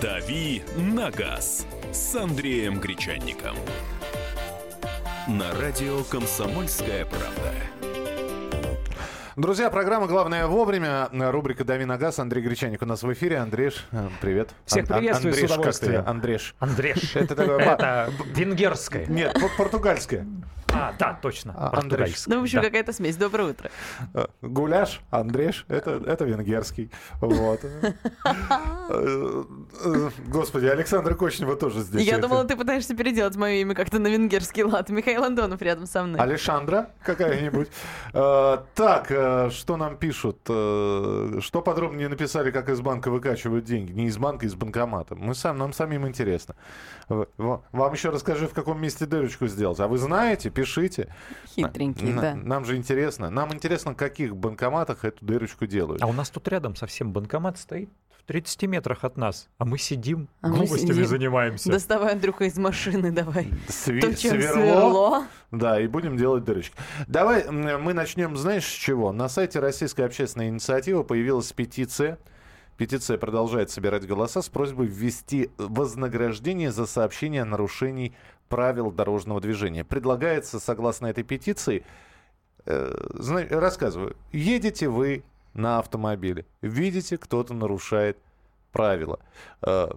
«Дави 0.00 0.62
на 0.76 1.10
газ» 1.10 1.66
с 1.92 2.14
Андреем 2.14 2.80
Гречанником. 2.80 3.54
На 5.28 5.52
радио 5.60 6.04
«Комсомольская 6.04 7.04
правда». 7.04 7.52
Друзья, 9.36 9.68
программа 9.68 10.06
«Главное 10.06 10.46
вовремя». 10.46 11.08
Рубрика 11.12 11.64
«Дави 11.64 11.84
на 11.84 11.98
газ». 11.98 12.18
Андрей 12.18 12.42
Гречаник 12.42 12.80
у 12.82 12.86
нас 12.86 13.02
в 13.02 13.12
эфире. 13.12 13.38
Андреш, 13.38 13.86
э, 13.92 14.08
привет. 14.20 14.50
Всех 14.64 14.86
приветствую 14.86 15.32
Андреш, 15.32 15.50
с 15.50 15.52
удовольствием. 15.52 15.94
Как 15.96 16.04
ты? 16.04 16.10
Андреш. 16.10 16.54
Андреш. 16.60 17.16
Это 17.16 17.34
такое... 17.34 17.58
Это 17.58 18.10
венгерское. 18.34 19.06
Нет, 19.06 19.34
по- 19.34 19.50
португальское. 19.62 20.26
А, 20.80 20.94
да, 20.98 21.18
точно. 21.20 21.54
А, 21.56 21.70
португальское. 21.70 22.34
Ну, 22.34 22.40
в 22.40 22.44
общем, 22.44 22.58
Да. 22.60 22.64
какая-то 22.66 22.92
смесь. 22.92 23.16
Доброе 23.16 23.50
утро. 23.50 23.70
Э, 24.14 24.26
Гуляш, 24.40 25.00
Андреш, 25.10 25.64
это, 25.68 26.02
это 26.06 26.24
венгерский. 26.24 26.90
Вот. 27.20 27.60
Э, 27.64 29.44
э, 29.84 30.10
Господи, 30.28 30.66
Александра 30.66 31.14
Кочнева 31.14 31.56
тоже 31.56 31.80
здесь. 31.80 32.06
Я 32.06 32.18
думала, 32.18 32.44
ты 32.44 32.56
пытаешься 32.56 32.96
переделать 32.96 33.36
мое 33.36 33.56
имя 33.56 33.74
как-то 33.74 33.98
на 33.98 34.08
венгерский 34.08 34.64
лад. 34.64 34.88
Михаил 34.88 35.24
Антонов 35.24 35.60
рядом 35.62 35.86
со 35.86 36.02
мной. 36.02 36.20
Алешандра 36.20 36.90
какая-нибудь. 37.04 37.68
Так, 38.12 39.06
что 39.52 39.76
нам 39.76 39.96
пишут? 39.96 40.38
Что 40.44 41.62
подробнее 41.64 42.08
написали, 42.08 42.50
как 42.50 42.68
из 42.68 42.80
банка 42.80 43.10
выкачивают 43.10 43.64
деньги? 43.64 43.92
Не 43.92 44.06
из 44.06 44.16
банка, 44.16 44.46
из 44.46 44.54
банкомата. 44.54 45.14
Мы 45.14 45.34
сам, 45.34 45.58
нам 45.58 45.72
самим 45.72 46.06
интересно. 46.08 46.54
Вам 47.08 47.92
еще 47.92 48.10
расскажи, 48.10 48.46
в 48.46 48.54
каком 48.54 48.80
месте 48.80 49.06
дырочку 49.06 49.46
сделать. 49.46 49.80
А 49.80 49.86
вы 49.88 49.98
знаете? 49.98 50.48
Пишите. 50.50 50.69
Хитренький, 51.48 52.12
На- 52.12 52.22
да. 52.22 52.34
Нам 52.34 52.64
же 52.64 52.76
интересно. 52.76 53.30
Нам 53.30 53.52
интересно, 53.52 53.92
в 53.92 53.96
каких 53.96 54.36
банкоматах 54.36 55.04
эту 55.04 55.24
дырочку 55.24 55.66
делают. 55.66 56.02
А 56.02 56.06
у 56.06 56.12
нас 56.12 56.30
тут 56.30 56.46
рядом 56.48 56.76
совсем 56.76 57.12
банкомат 57.12 57.58
стоит 57.58 57.90
в 58.16 58.22
30 58.24 58.62
метрах 58.66 59.02
от 59.04 59.16
нас, 59.16 59.48
а 59.58 59.64
мы 59.64 59.78
сидим, 59.78 60.28
А 60.40 60.48
мы 60.48 60.58
глупостями 60.58 60.92
сидим. 60.92 61.06
занимаемся. 61.06 61.70
Доставай, 61.70 62.12
Андрюха, 62.12 62.44
из 62.44 62.56
машины 62.58 63.10
давай. 63.10 63.48
Сви- 63.68 64.00
То, 64.00 64.14
чем 64.14 64.30
сверло. 64.40 64.52
сверло. 64.52 65.24
Да, 65.50 65.80
и 65.80 65.86
будем 65.88 66.16
делать 66.16 66.44
дырочки. 66.44 66.76
Давай 67.08 67.50
мы 67.50 67.92
начнем, 67.92 68.36
знаешь, 68.36 68.64
с 68.66 68.72
чего? 68.72 69.10
На 69.12 69.28
сайте 69.28 69.58
Российской 69.58 70.02
общественной 70.02 70.48
инициативы 70.48 71.02
появилась 71.02 71.52
петиция. 71.52 72.18
Петиция 72.80 73.18
продолжает 73.18 73.68
собирать 73.68 74.06
голоса 74.06 74.40
с 74.40 74.48
просьбой 74.48 74.86
ввести 74.86 75.50
вознаграждение 75.58 76.72
за 76.72 76.86
сообщение 76.86 77.42
о 77.42 77.44
нарушении 77.44 78.14
правил 78.48 78.90
дорожного 78.90 79.38
движения. 79.38 79.84
Предлагается, 79.84 80.58
согласно 80.58 81.08
этой 81.08 81.22
петиции, 81.22 81.84
э, 82.64 82.90
рассказываю, 83.50 84.16
едете 84.32 84.88
вы 84.88 85.24
на 85.52 85.78
автомобиле, 85.78 86.46
видите, 86.62 87.18
кто-то 87.18 87.52
нарушает 87.52 88.16
правила. 88.72 89.20
Э, 89.60 89.88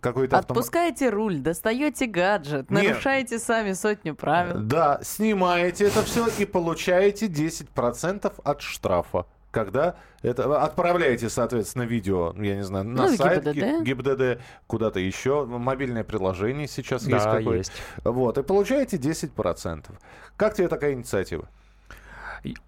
какой-то. 0.00 0.36
Отпускаете 0.36 1.10
руль, 1.10 1.38
достаете 1.38 2.06
гаджет, 2.06 2.72
Нет. 2.72 2.88
нарушаете 2.88 3.38
сами 3.38 3.72
сотню 3.72 4.16
правил. 4.16 4.58
Да, 4.58 4.98
снимаете 5.04 5.84
это 5.84 6.02
все 6.02 6.26
и 6.26 6.44
получаете 6.44 7.28
10% 7.28 8.32
от 8.42 8.62
штрафа. 8.62 9.26
Когда 9.52 9.96
это 10.22 10.60
отправляете, 10.62 11.28
соответственно, 11.28 11.82
видео, 11.82 12.32
я 12.38 12.56
не 12.56 12.64
знаю, 12.64 12.86
на 12.86 13.02
Ну, 13.08 13.16
сайт 13.16 13.44
ГИБДД. 13.44 13.54
Ги- 13.54 13.84
ГИБДД, 13.84 14.40
куда-то 14.66 14.98
еще, 14.98 15.44
мобильное 15.44 16.04
приложение 16.04 16.66
сейчас 16.66 17.02
есть 17.06 17.24
Да, 17.24 17.36
какое-то. 17.36 17.58
есть. 17.58 17.72
Вот, 18.02 18.38
и 18.38 18.42
получаете 18.42 18.96
10%. 18.96 19.90
Как 20.36 20.54
тебе 20.54 20.68
такая 20.68 20.94
инициатива? 20.94 21.48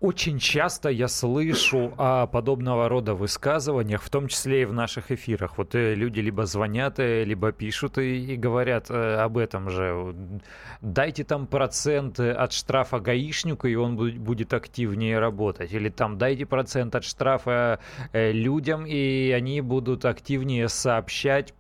Очень 0.00 0.38
часто 0.38 0.88
я 0.88 1.08
слышу 1.08 1.92
о 1.98 2.28
подобного 2.28 2.88
рода 2.88 3.14
высказываниях, 3.14 4.02
в 4.02 4.08
том 4.08 4.28
числе 4.28 4.62
и 4.62 4.64
в 4.66 4.72
наших 4.72 5.10
эфирах. 5.10 5.58
Вот 5.58 5.74
э, 5.74 5.94
люди 5.96 6.20
либо 6.20 6.46
звонят, 6.46 7.00
э, 7.00 7.24
либо 7.24 7.50
пишут 7.50 7.98
и, 7.98 8.34
и 8.34 8.36
говорят 8.36 8.88
э, 8.90 9.16
об 9.16 9.36
этом 9.36 9.70
же. 9.70 10.14
Дайте 10.80 11.24
там 11.24 11.48
процент 11.48 12.20
э, 12.20 12.30
от 12.30 12.52
штрафа 12.52 13.00
гаишнику, 13.00 13.66
и 13.66 13.74
он 13.74 13.98
бу- 13.98 14.16
будет 14.16 14.54
активнее 14.54 15.18
работать. 15.18 15.72
Или 15.72 15.88
там 15.88 16.18
дайте 16.18 16.46
процент 16.46 16.94
от 16.94 17.04
штрафа 17.04 17.80
людям, 18.12 18.86
и 18.86 19.32
они 19.32 19.60
будут 19.60 20.04
активнее 20.04 20.68
сообщать 20.68 21.52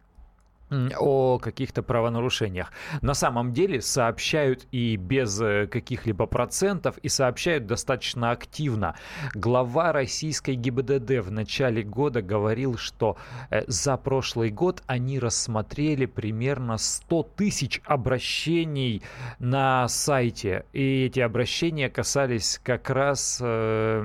о 0.98 1.38
каких-то 1.38 1.82
правонарушениях. 1.82 2.72
На 3.02 3.14
самом 3.14 3.52
деле 3.52 3.80
сообщают 3.80 4.66
и 4.70 4.96
без 4.96 5.40
э, 5.40 5.66
каких-либо 5.66 6.26
процентов, 6.26 6.98
и 6.98 7.08
сообщают 7.08 7.66
достаточно 7.66 8.30
активно. 8.30 8.94
Глава 9.34 9.92
российской 9.92 10.54
ГИБДД 10.54 11.24
в 11.24 11.30
начале 11.30 11.82
года 11.82 12.22
говорил, 12.22 12.76
что 12.76 13.16
э, 13.50 13.62
за 13.66 13.96
прошлый 13.96 14.50
год 14.50 14.82
они 14.86 15.18
рассмотрели 15.18 16.06
примерно 16.06 16.78
100 16.78 17.22
тысяч 17.36 17.80
обращений 17.84 19.02
на 19.38 19.88
сайте. 19.88 20.66
И 20.72 21.04
эти 21.06 21.20
обращения 21.20 21.88
касались 21.90 22.60
как 22.62 22.90
раз 22.90 23.38
э, 23.40 24.00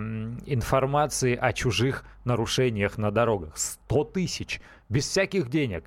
информации 0.45 1.35
о 1.35 1.53
чужих 1.53 2.03
нарушениях 2.25 2.97
на 2.97 3.11
дорогах. 3.11 3.57
100 3.57 4.03
тысяч! 4.05 4.61
Без 4.89 5.07
всяких 5.07 5.51
денег. 5.51 5.83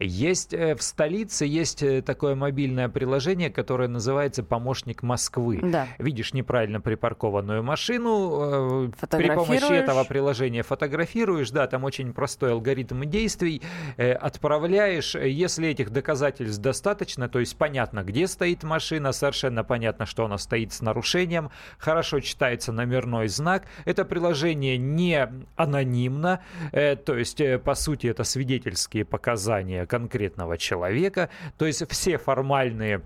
Есть 0.00 0.54
э, 0.54 0.74
в 0.74 0.82
столице 0.82 1.44
есть 1.44 1.82
э, 1.82 2.00
такое 2.00 2.34
мобильное 2.34 2.88
приложение, 2.88 3.50
которое 3.50 3.86
называется 3.86 4.42
«Помощник 4.42 5.02
Москвы». 5.02 5.60
Да. 5.62 5.86
Видишь 5.98 6.32
неправильно 6.32 6.80
припаркованную 6.80 7.62
машину, 7.62 8.88
э, 8.88 9.06
при 9.10 9.28
помощи 9.28 9.70
этого 9.70 10.04
приложения 10.04 10.62
фотографируешь, 10.62 11.50
да, 11.50 11.66
там 11.66 11.84
очень 11.84 12.14
простой 12.14 12.52
алгоритм 12.52 13.04
действий, 13.04 13.60
отправляешь, 13.96 15.14
если 15.14 15.68
этих 15.68 15.90
доказательств 15.90 16.62
достаточно, 16.62 17.28
то 17.28 17.40
есть 17.40 17.58
понятно, 17.58 18.04
где 18.04 18.26
стоит 18.26 18.62
машина, 18.62 19.12
совершенно 19.12 19.64
понятно, 19.64 20.06
что 20.06 20.24
она 20.24 20.38
стоит 20.38 20.72
с 20.72 20.80
нарушением, 20.80 21.50
хорошо 21.76 22.20
читается 22.20 22.72
номерной 22.72 23.28
знак, 23.28 23.64
это 23.84 24.06
приложение 24.06 24.78
не 24.78 25.28
анонимно, 25.56 26.40
то 26.72 27.16
есть, 27.16 27.42
по 27.62 27.74
сути, 27.74 28.06
это 28.06 28.24
свидетельские 28.46 29.04
показания 29.04 29.86
конкретного 29.86 30.56
человека, 30.56 31.30
то 31.58 31.66
есть 31.66 31.90
все 31.90 32.16
формальные 32.16 33.02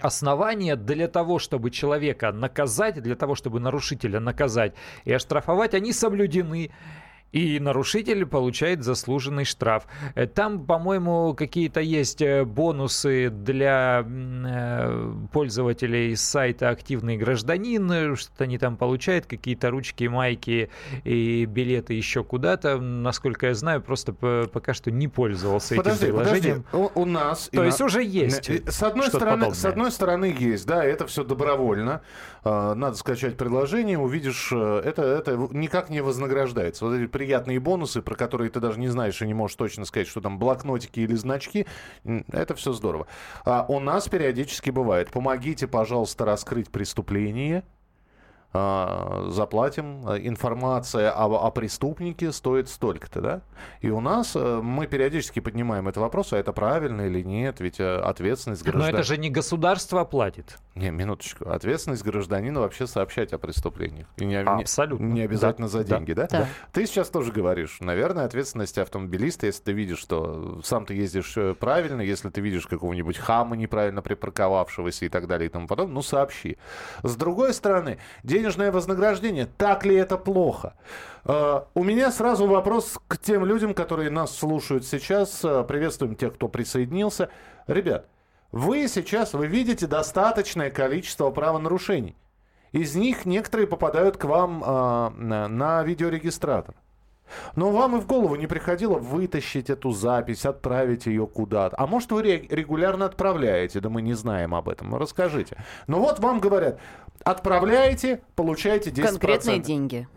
основания 0.00 0.74
для 0.74 1.06
того, 1.06 1.38
чтобы 1.38 1.70
человека 1.70 2.32
наказать, 2.32 3.00
для 3.00 3.14
того, 3.14 3.36
чтобы 3.36 3.60
нарушителя 3.60 4.18
наказать 4.18 4.74
и 5.04 5.12
оштрафовать, 5.12 5.74
они 5.74 5.92
соблюдены. 5.92 6.72
И 7.32 7.60
нарушитель 7.60 8.26
получает 8.26 8.82
заслуженный 8.82 9.44
штраф. 9.44 9.86
Э, 10.16 10.26
Там, 10.26 10.66
по-моему, 10.66 11.34
какие-то 11.34 11.80
есть 11.80 12.20
э, 12.22 12.44
бонусы 12.44 13.30
для 13.30 14.04
э, 14.04 15.12
пользователей 15.32 16.16
сайта 16.16 16.70
«Активный 16.70 17.16
гражданин», 17.16 17.90
э, 17.92 18.16
что 18.16 18.44
они 18.44 18.58
там 18.58 18.76
получают, 18.76 19.26
какие-то 19.26 19.70
ручки, 19.70 20.04
майки 20.08 20.70
и 21.04 21.44
билеты 21.44 21.94
еще 21.94 22.24
куда-то. 22.24 22.78
Насколько 22.78 23.46
я 23.48 23.54
знаю, 23.54 23.80
просто 23.80 24.12
пока 24.12 24.74
что 24.74 24.90
не 24.90 25.06
пользовался 25.06 25.76
Подожди, 25.76 26.06
этим 26.06 26.16
подожди. 26.16 26.40
приложением. 26.40 26.64
У, 26.94 27.00
у 27.02 27.04
нас... 27.04 27.48
То 27.52 27.60
на- 27.60 27.66
есть 27.66 27.80
уже 27.80 28.02
есть 28.02 28.50
С 28.68 28.82
одной, 28.82 29.04
что-то 29.04 29.18
стороны, 29.18 29.36
подобное. 29.44 29.54
с 29.60 29.64
одной 29.64 29.90
стороны 29.92 30.34
есть, 30.36 30.66
да, 30.66 30.84
это 30.84 31.06
все 31.06 31.22
добровольно. 31.24 32.02
Э, 32.44 32.74
Надо 32.74 32.96
скачать 32.96 33.36
приложение, 33.36 33.98
увидишь, 33.98 34.50
это, 34.52 35.02
это 35.02 35.36
никак 35.52 35.90
не 35.90 36.00
вознаграждается. 36.00 36.84
Вот 36.84 36.94
эти 36.94 37.06
приятные 37.20 37.60
бонусы, 37.60 38.00
про 38.00 38.14
которые 38.14 38.48
ты 38.48 38.60
даже 38.60 38.80
не 38.80 38.88
знаешь 38.88 39.20
и 39.20 39.26
не 39.26 39.34
можешь 39.34 39.54
точно 39.54 39.84
сказать, 39.84 40.08
что 40.08 40.22
там 40.22 40.38
блокнотики 40.38 41.00
или 41.00 41.14
значки, 41.14 41.66
это 42.32 42.54
все 42.54 42.72
здорово. 42.72 43.08
А 43.44 43.66
у 43.68 43.78
нас 43.78 44.08
периодически 44.08 44.70
бывает. 44.70 45.10
Помогите, 45.10 45.66
пожалуйста, 45.66 46.24
раскрыть 46.24 46.70
преступление. 46.70 47.62
А, 48.52 49.26
заплатим. 49.30 50.02
А, 50.06 50.16
Информация 50.18 51.10
о, 51.12 51.46
о 51.46 51.50
преступнике 51.50 52.32
стоит 52.32 52.68
столько-то, 52.68 53.20
да? 53.20 53.40
И 53.80 53.90
у 53.90 54.00
нас 54.00 54.32
э, 54.34 54.60
мы 54.62 54.86
периодически 54.86 55.40
поднимаем 55.40 55.86
этот 55.88 56.00
вопрос, 56.00 56.32
а 56.32 56.38
это 56.38 56.52
правильно 56.52 57.02
или 57.02 57.22
нет, 57.22 57.60
ведь 57.60 57.78
э, 57.78 57.96
ответственность 57.96 58.64
Но 58.64 58.72
гражданина... 58.72 58.96
это 58.98 59.06
же 59.06 59.18
не 59.18 59.30
государство 59.30 60.04
платит. 60.04 60.58
Не, 60.74 60.90
минуточку. 60.90 61.48
Ответственность 61.48 62.02
гражданина 62.04 62.60
вообще 62.60 62.86
сообщать 62.86 63.32
о 63.32 63.38
преступлениях. 63.38 64.06
И 64.16 64.24
не, 64.24 64.34
не- 64.36 64.42
Абсолютно. 64.42 65.04
не 65.04 65.20
обязательно 65.22 65.68
Да, 65.68 65.72
за 65.72 65.84
да, 65.84 65.96
деньги, 65.96 66.12
да? 66.12 66.26
да. 66.30 66.46
Ты 66.72 66.86
сейчас 66.86 67.08
тоже 67.10 67.32
говоришь, 67.32 67.78
наверное, 67.80 68.24
ответственность 68.24 68.78
автомобилиста, 68.78 69.46
если 69.46 69.62
ты 69.62 69.72
видишь, 69.72 69.98
что 69.98 70.60
сам 70.64 70.86
ты 70.86 70.94
ездишь 70.94 71.36
э, 71.36 71.54
правильно, 71.54 72.00
если 72.00 72.30
ты 72.30 72.40
видишь 72.40 72.66
какого-нибудь 72.66 73.18
хама 73.18 73.56
неправильно 73.56 74.02
припарковавшегося 74.02 75.04
и 75.04 75.08
так 75.08 75.26
далее 75.26 75.48
и 75.48 75.52
тому 75.52 75.66
подобное, 75.66 75.94
ну 75.94 76.02
сообщи. 76.02 76.56
С 77.02 77.14
другой 77.16 77.52
стороны, 77.54 77.98
денежное 78.40 78.72
вознаграждение, 78.72 79.46
так 79.58 79.84
ли 79.84 79.94
это 79.94 80.16
плохо? 80.16 80.74
Э, 81.24 81.62
У 81.74 81.84
меня 81.84 82.10
сразу 82.10 82.46
вопрос 82.46 82.98
к 83.06 83.18
тем 83.18 83.44
людям, 83.44 83.74
которые 83.74 84.10
нас 84.10 84.34
слушают 84.36 84.86
сейчас. 84.86 85.44
Э, 85.44 85.62
Приветствуем 85.64 86.14
тех, 86.14 86.34
кто 86.34 86.48
присоединился. 86.48 87.28
Ребят, 87.66 88.08
вы 88.50 88.88
сейчас, 88.88 89.34
вы 89.34 89.46
видите 89.46 89.86
достаточное 89.86 90.70
количество 90.70 91.30
правонарушений. 91.30 92.16
Из 92.72 92.94
них 92.94 93.26
некоторые 93.26 93.66
попадают 93.66 94.16
к 94.16 94.24
вам 94.24 94.62
а, 94.64 95.10
на 95.10 95.82
видеорегистратор. 95.82 96.76
Но 97.56 97.70
вам 97.70 97.96
и 97.96 98.00
в 98.00 98.06
голову 98.06 98.36
не 98.36 98.46
приходило 98.46 98.98
вытащить 98.98 99.70
эту 99.70 99.90
запись, 99.90 100.46
отправить 100.46 101.06
ее 101.06 101.26
куда-то. 101.26 101.76
А 101.78 101.86
может, 101.86 102.12
вы 102.12 102.22
регулярно 102.22 103.06
отправляете, 103.06 103.80
да 103.80 103.88
мы 103.88 104.02
не 104.02 104.14
знаем 104.14 104.54
об 104.54 104.68
этом. 104.68 104.94
Расскажите. 104.94 105.56
Ну 105.86 106.00
вот 106.00 106.18
вам 106.18 106.40
говорят, 106.40 106.80
отправляете, 107.24 108.22
получаете 108.34 108.90
10%. 108.90 109.02
Конкретные 109.02 109.58
деньги. 109.58 110.08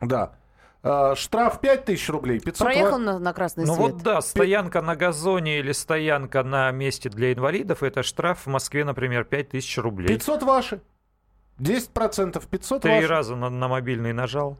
Да. 0.00 0.36
А, 0.82 1.16
штраф 1.16 1.60
5000 1.60 2.08
рублей, 2.10 2.38
500 2.38 2.64
Проехал 2.64 2.98
на, 2.98 3.18
на 3.18 3.32
красный 3.32 3.64
ну 3.64 3.74
свет. 3.74 3.88
Ну 3.88 3.94
вот 3.94 4.02
да, 4.02 4.20
стоянка 4.20 4.82
на 4.82 4.94
газоне 4.94 5.58
или 5.58 5.72
стоянка 5.72 6.44
на 6.44 6.70
месте 6.70 7.08
для 7.08 7.32
инвалидов, 7.32 7.82
это 7.82 8.04
штраф 8.04 8.46
в 8.46 8.46
Москве, 8.46 8.84
например, 8.84 9.24
5000 9.24 9.78
рублей. 9.78 10.08
500 10.08 10.42
ваши. 10.44 10.80
10% 11.58 12.48
500 12.48 12.82
Три 12.82 12.92
ваши. 12.92 13.06
раза 13.06 13.34
на, 13.34 13.50
на 13.50 13.66
мобильный 13.66 14.12
нажал. 14.12 14.58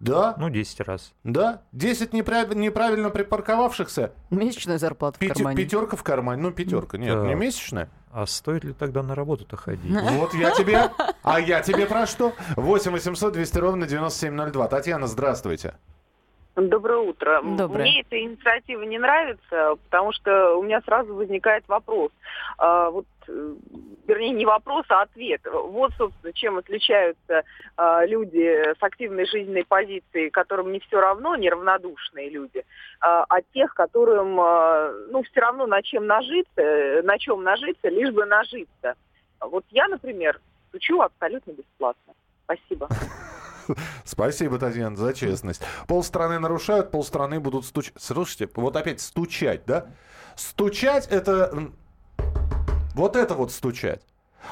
Да. 0.00 0.34
Ну, 0.38 0.48
10 0.48 0.80
раз. 0.80 1.12
Да. 1.24 1.62
10 1.72 2.12
неправ... 2.12 2.54
неправильно 2.54 3.10
припарковавшихся. 3.10 4.12
Месячная 4.30 4.78
зарплата 4.78 5.18
Пяти... 5.18 5.32
в 5.32 5.34
кармане. 5.36 5.56
Пятерка 5.56 5.96
в 5.96 6.02
кармане. 6.02 6.42
Ну, 6.42 6.52
пятерка. 6.52 6.98
Нет, 6.98 7.14
Да. 7.14 7.26
не 7.26 7.34
месячная. 7.34 7.88
А 8.10 8.26
стоит 8.26 8.64
ли 8.64 8.72
тогда 8.72 9.02
на 9.02 9.14
работу-то 9.14 9.56
ходить? 9.56 9.90
Вот 10.12 10.34
я 10.34 10.50
тебе. 10.52 10.90
А 11.22 11.40
я 11.40 11.60
тебе 11.60 11.86
про 11.86 12.06
что? 12.06 12.32
8 12.56 12.92
800 12.92 13.32
200 13.34 13.58
ровно 13.58 13.86
9702. 13.86 14.68
Татьяна, 14.68 15.06
здравствуйте. 15.06 15.74
Доброе 16.66 16.98
утро. 16.98 17.40
Доброе. 17.42 17.82
Мне 17.82 18.00
эта 18.00 18.20
инициатива 18.20 18.82
не 18.82 18.98
нравится, 18.98 19.76
потому 19.84 20.12
что 20.12 20.56
у 20.56 20.62
меня 20.62 20.80
сразу 20.82 21.14
возникает 21.14 21.62
вопрос. 21.68 22.10
А, 22.58 22.90
вот, 22.90 23.06
э, 23.28 23.54
вернее, 24.08 24.30
не 24.30 24.44
вопрос, 24.44 24.84
а 24.88 25.02
ответ. 25.02 25.40
Вот, 25.44 25.92
собственно, 25.96 26.32
чем 26.32 26.58
отличаются 26.58 27.44
а, 27.76 28.04
люди 28.04 28.74
с 28.76 28.82
активной 28.82 29.26
жизненной 29.26 29.64
позицией, 29.64 30.30
которым 30.30 30.72
не 30.72 30.80
все 30.80 31.00
равно, 31.00 31.36
неравнодушные 31.36 32.28
люди, 32.28 32.64
а, 33.00 33.24
от 33.28 33.44
тех, 33.52 33.72
которым, 33.74 34.40
а, 34.40 34.92
ну, 35.10 35.22
все 35.22 35.40
равно 35.40 35.66
на 35.66 35.82
чем 35.82 36.06
нажиться, 36.06 36.60
э, 36.60 37.02
на 37.02 37.18
чем 37.18 37.44
нажиться, 37.44 37.88
лишь 37.88 38.10
бы 38.10 38.24
нажиться. 38.24 38.96
Вот 39.40 39.64
я, 39.70 39.86
например, 39.86 40.40
стучу 40.70 41.00
абсолютно 41.00 41.52
бесплатно. 41.52 42.14
Спасибо. 42.44 42.88
Спасибо, 44.04 44.58
Татьяна, 44.58 44.96
за 44.96 45.14
честность. 45.14 45.62
Полстраны 45.86 46.38
нарушают, 46.38 46.90
полстраны 46.90 47.40
будут 47.40 47.64
стучать. 47.64 47.94
Слушайте, 47.98 48.48
вот 48.54 48.76
опять 48.76 49.00
стучать, 49.00 49.62
да? 49.66 49.86
Стучать 50.36 51.06
это... 51.08 51.70
Вот 52.94 53.16
это 53.16 53.34
вот 53.34 53.52
стучать. 53.52 54.02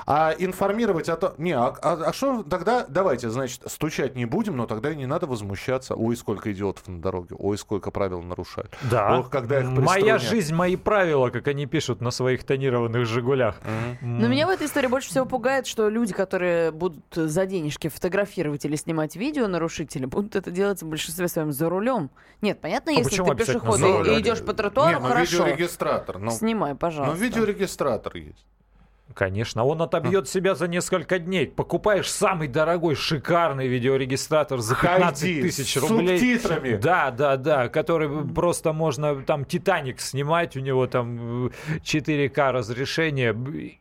А 0.06 0.35
информировать 0.38 1.09
о 1.09 1.17
том... 1.17 1.33
Не, 1.38 1.53
а, 1.53 1.75
а- 1.83 2.03
а 2.06 2.12
что 2.12 2.43
тогда... 2.43 2.85
Давайте, 2.88 3.31
значит, 3.31 3.62
стучать 3.67 4.15
не 4.17 4.25
будем, 4.25 4.56
но 4.56 4.67
тогда 4.67 4.91
и 4.91 4.97
не 4.97 5.06
надо 5.06 5.27
возмущаться. 5.27 5.94
Ой, 5.94 6.17
сколько 6.17 6.53
идиотов 6.53 6.87
на 6.88 7.00
дороге. 7.00 7.37
Ой, 7.38 7.56
сколько 7.56 7.91
правил 7.91 8.23
нарушают. 8.23 8.77
Да. 8.91 9.19
Ох, 9.21 9.31
когда 9.31 9.61
их 9.61 9.67
Моя 9.69 10.19
жизнь, 10.19 10.55
мои 10.55 10.77
правила, 10.77 11.31
как 11.31 11.49
они 11.49 11.67
пишут 11.67 12.00
на 12.00 12.11
своих 12.11 12.44
тонированных 12.44 13.06
«Жигулях». 13.06 13.56
Но 14.00 14.27
меня 14.29 14.47
в 14.47 14.50
этой 14.50 14.67
истории 14.67 14.88
больше 14.88 15.11
всего 15.11 15.25
пугает, 15.25 15.67
что 15.67 15.88
люди, 15.88 16.12
которые 16.12 16.71
будут 16.73 17.05
за 17.15 17.47
денежки 17.47 17.88
фотографировать 17.88 18.65
или 18.65 18.77
снимать 18.77 19.17
видео 19.17 19.47
нарушителя, 19.47 20.06
будут 20.06 20.37
это 20.37 20.50
делать 20.50 20.83
в 20.83 20.87
большинстве 20.88 21.29
своем 21.29 21.53
за 21.53 21.69
рулем. 21.69 22.11
Нет, 22.43 22.61
понятно, 22.61 22.91
если 22.91 23.05
почему 23.05 23.35
ты 23.35 23.44
пешеход 23.44 23.81
и- 23.81 24.15
и 24.17 24.21
идешь 24.21 24.43
по 24.44 24.53
тротуару, 24.53 24.91
Не, 24.91 24.99
ну 25.00 25.09
хорошо. 25.09 25.44
видеорегистратор. 25.44 26.19
Ну, 26.19 26.31
Снимай, 26.31 26.73
ну, 26.73 26.77
пожалуйста. 26.77 27.17
видеорегистратор 27.25 28.17
есть. 28.17 28.44
Конечно, 29.14 29.64
он 29.64 29.81
отобьет 29.81 30.29
себя 30.29 30.55
за 30.55 30.69
несколько 30.69 31.19
дней. 31.19 31.47
Покупаешь 31.47 32.11
самый 32.11 32.49
дорогой, 32.49 32.94
шикарный 32.94 33.67
видеорегистратор 33.67 34.58
за 34.61 34.75
15 34.75 35.20
Хайди, 35.20 35.43
тысяч 35.43 35.73
с 35.73 35.76
рублей. 35.76 36.19
субтитрами. 36.19 36.76
Да, 36.76 37.11
да, 37.11 37.37
да, 37.37 37.69
который 37.69 38.08
просто 38.26 38.73
можно 38.73 39.23
там 39.23 39.44
Титаник 39.44 40.00
снимать, 40.00 40.56
у 40.56 40.61
него 40.61 40.87
там 40.87 41.47
э, 41.47 41.50
4К 41.82 42.53
разрешение, 42.53 43.35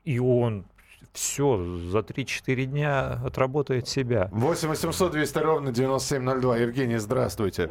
и 0.05 0.19
он 0.19 0.65
все 1.11 1.57
за 1.89 1.99
3-4 1.99 2.65
дня 2.65 3.19
отработает 3.25 3.87
себя. 3.87 4.29
8 4.31 4.69
800 4.69 5.11
200 5.11 5.37
ровно 5.39 5.71
9702. 5.71 6.57
Евгений, 6.57 6.97
здравствуйте. 6.97 7.69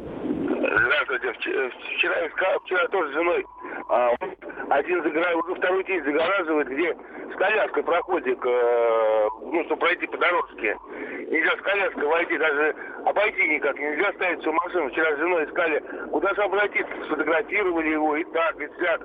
Здравствуйте. 1.03 1.27
Вч- 1.31 1.97
Вчера, 1.97 2.27
искал- 2.27 2.59
вчера 2.63 2.87
тоже 2.87 3.09
с 3.09 3.13
женой 3.13 3.45
а, 3.89 4.11
один 4.69 5.03
загора- 5.03 5.35
уже 5.35 5.55
второй 5.55 5.83
день 5.85 6.03
загораживает, 6.03 6.67
где 6.69 6.93
с 6.93 7.37
коляской 7.37 7.83
проходик, 7.83 8.45
э, 8.45 9.27
ну, 9.41 9.63
чтобы 9.65 9.79
пройти 9.81 10.07
по 10.07 10.17
дорожке. 10.17 10.77
Нельзя 11.29 11.51
с 11.57 11.61
коляской 11.61 12.05
войти, 12.07 12.37
даже 12.37 12.75
обойти 13.05 13.47
никак. 13.49 13.77
Нельзя 13.77 14.13
ставить 14.13 14.39
всю 14.41 14.53
машину. 14.53 14.89
Вчера 14.89 15.15
с 15.15 15.19
женой 15.19 15.45
искали, 15.45 15.83
куда 16.11 16.33
же 16.33 16.41
обратиться. 16.43 16.93
Сфотографировали 17.05 17.89
его 17.89 18.15
и 18.15 18.23
так, 18.25 18.55
и 18.61 18.67
сяк. 18.79 19.01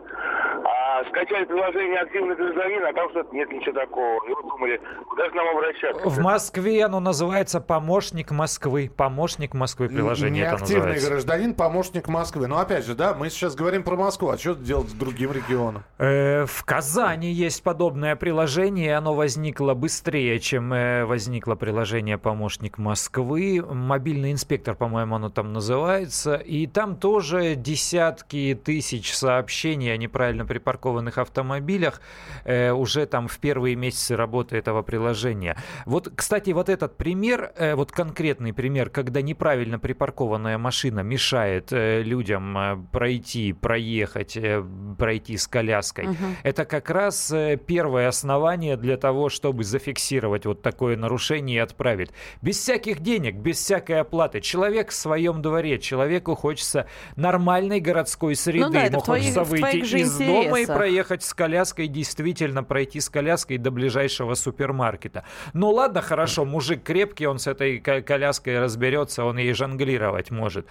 А 0.64 1.04
скачали 1.08 1.44
приложение 1.46 1.98
«Активный 2.00 2.36
гражданин», 2.36 2.84
а 2.84 2.92
там 2.92 3.10
что-то 3.10 3.34
нет 3.34 3.50
ничего 3.50 3.72
такого. 3.72 4.24
И 4.26 4.34
вот 4.34 4.42
думали, 4.48 4.80
куда 5.08 5.28
же 5.28 5.34
нам 5.34 5.48
обращаться? 5.56 6.08
В 6.08 6.18
Москве 6.20 6.84
оно 6.84 7.00
называется 7.00 7.60
«Помощник 7.60 8.30
Москвы». 8.30 8.90
«Помощник 8.94 9.54
Москвы» 9.54 9.88
приложение 9.88 10.44
это 10.44 10.56
Неактивный 10.56 10.76
называется. 10.92 11.10
гражданин, 11.10 11.54
помощник 11.54 11.79
Москвы. 12.08 12.46
Но 12.46 12.58
опять 12.58 12.84
же, 12.84 12.94
да, 12.94 13.14
мы 13.14 13.30
сейчас 13.30 13.54
говорим 13.54 13.82
про 13.82 13.96
Москву. 13.96 14.28
А 14.30 14.38
что 14.38 14.54
делать 14.54 14.90
с 14.90 14.92
другим 14.92 15.32
регионом? 15.32 15.84
Э, 15.98 16.44
В 16.46 16.64
Казани 16.64 17.32
есть 17.32 17.62
подобное 17.62 18.16
приложение, 18.16 18.96
оно 18.96 19.14
возникло 19.14 19.74
быстрее, 19.74 20.38
чем 20.40 20.72
э, 20.72 21.04
возникло 21.04 21.54
приложение 21.54 22.18
«Помощник 22.18 22.78
Москвы». 22.78 23.64
Мобильный 23.66 24.32
инспектор, 24.32 24.74
по-моему, 24.74 25.16
оно 25.16 25.30
там 25.30 25.52
называется. 25.52 26.34
И 26.36 26.66
там 26.66 26.96
тоже 26.96 27.54
десятки 27.54 28.58
тысяч 28.62 29.14
сообщений 29.14 29.92
о 29.92 29.96
неправильно 29.96 30.44
припаркованных 30.44 31.18
автомобилях 31.18 32.00
э, 32.44 32.72
уже 32.72 33.06
там 33.06 33.28
в 33.28 33.38
первые 33.38 33.76
месяцы 33.76 34.16
работы 34.16 34.56
этого 34.56 34.82
приложения. 34.82 35.56
Вот, 35.86 36.10
кстати, 36.14 36.50
вот 36.50 36.68
этот 36.68 36.96
пример, 36.96 37.52
э, 37.56 37.74
вот 37.74 37.92
конкретный 37.92 38.52
пример, 38.52 38.90
когда 38.90 39.22
неправильно 39.22 39.78
припаркованная 39.78 40.58
машина 40.58 41.00
мешает 41.00 41.69
людям 41.72 42.56
э, 42.58 42.76
пройти, 42.92 43.52
проехать, 43.52 44.36
э, 44.36 44.62
пройти 44.98 45.36
с 45.36 45.46
коляской, 45.46 46.08
это 46.42 46.64
как 46.64 46.90
раз 46.90 47.30
э, 47.32 47.56
первое 47.56 48.08
основание 48.08 48.76
для 48.76 48.96
того, 48.96 49.28
чтобы 49.28 49.64
зафиксировать 49.64 50.46
вот 50.46 50.62
такое 50.62 50.96
нарушение 50.96 51.56
и 51.56 51.60
отправить. 51.60 52.10
Без 52.42 52.58
всяких 52.58 53.00
денег, 53.00 53.36
без 53.36 53.56
всякой 53.58 54.00
оплаты. 54.00 54.40
Человек 54.40 54.90
в 54.90 54.94
своем 54.94 55.42
дворе, 55.42 55.78
человеку 55.78 56.34
хочется 56.34 56.86
нормальной 57.16 57.80
городской 57.80 58.34
среды. 58.34 58.66
Ну 58.66 58.72
да, 58.72 58.84
Ему 58.84 59.00
твоих- 59.00 59.22
хочется 59.24 59.44
в 59.44 59.48
выйти 59.48 59.60
твоих 59.62 59.94
из 59.94 60.18
дома 60.18 60.30
и 60.30 60.44
интересах. 60.62 60.76
проехать 60.76 61.22
с 61.22 61.34
коляской, 61.34 61.86
действительно 61.88 62.62
пройти 62.62 63.00
с 63.00 63.08
коляской 63.08 63.58
до 63.58 63.70
ближайшего 63.70 64.34
супермаркета. 64.34 65.24
Ну 65.52 65.70
ладно, 65.70 66.00
хорошо, 66.02 66.44
мужик 66.44 66.82
крепкий, 66.82 67.26
он 67.26 67.38
с 67.38 67.46
этой 67.46 67.78
ко- 67.78 68.02
коляской 68.02 68.58
разберется, 68.60 69.24
он 69.24 69.38
ей 69.38 69.52
жонглировать 69.52 70.30
может. 70.30 70.66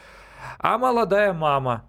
А 0.59 0.77
молодая 0.77 1.33
мама, 1.33 1.83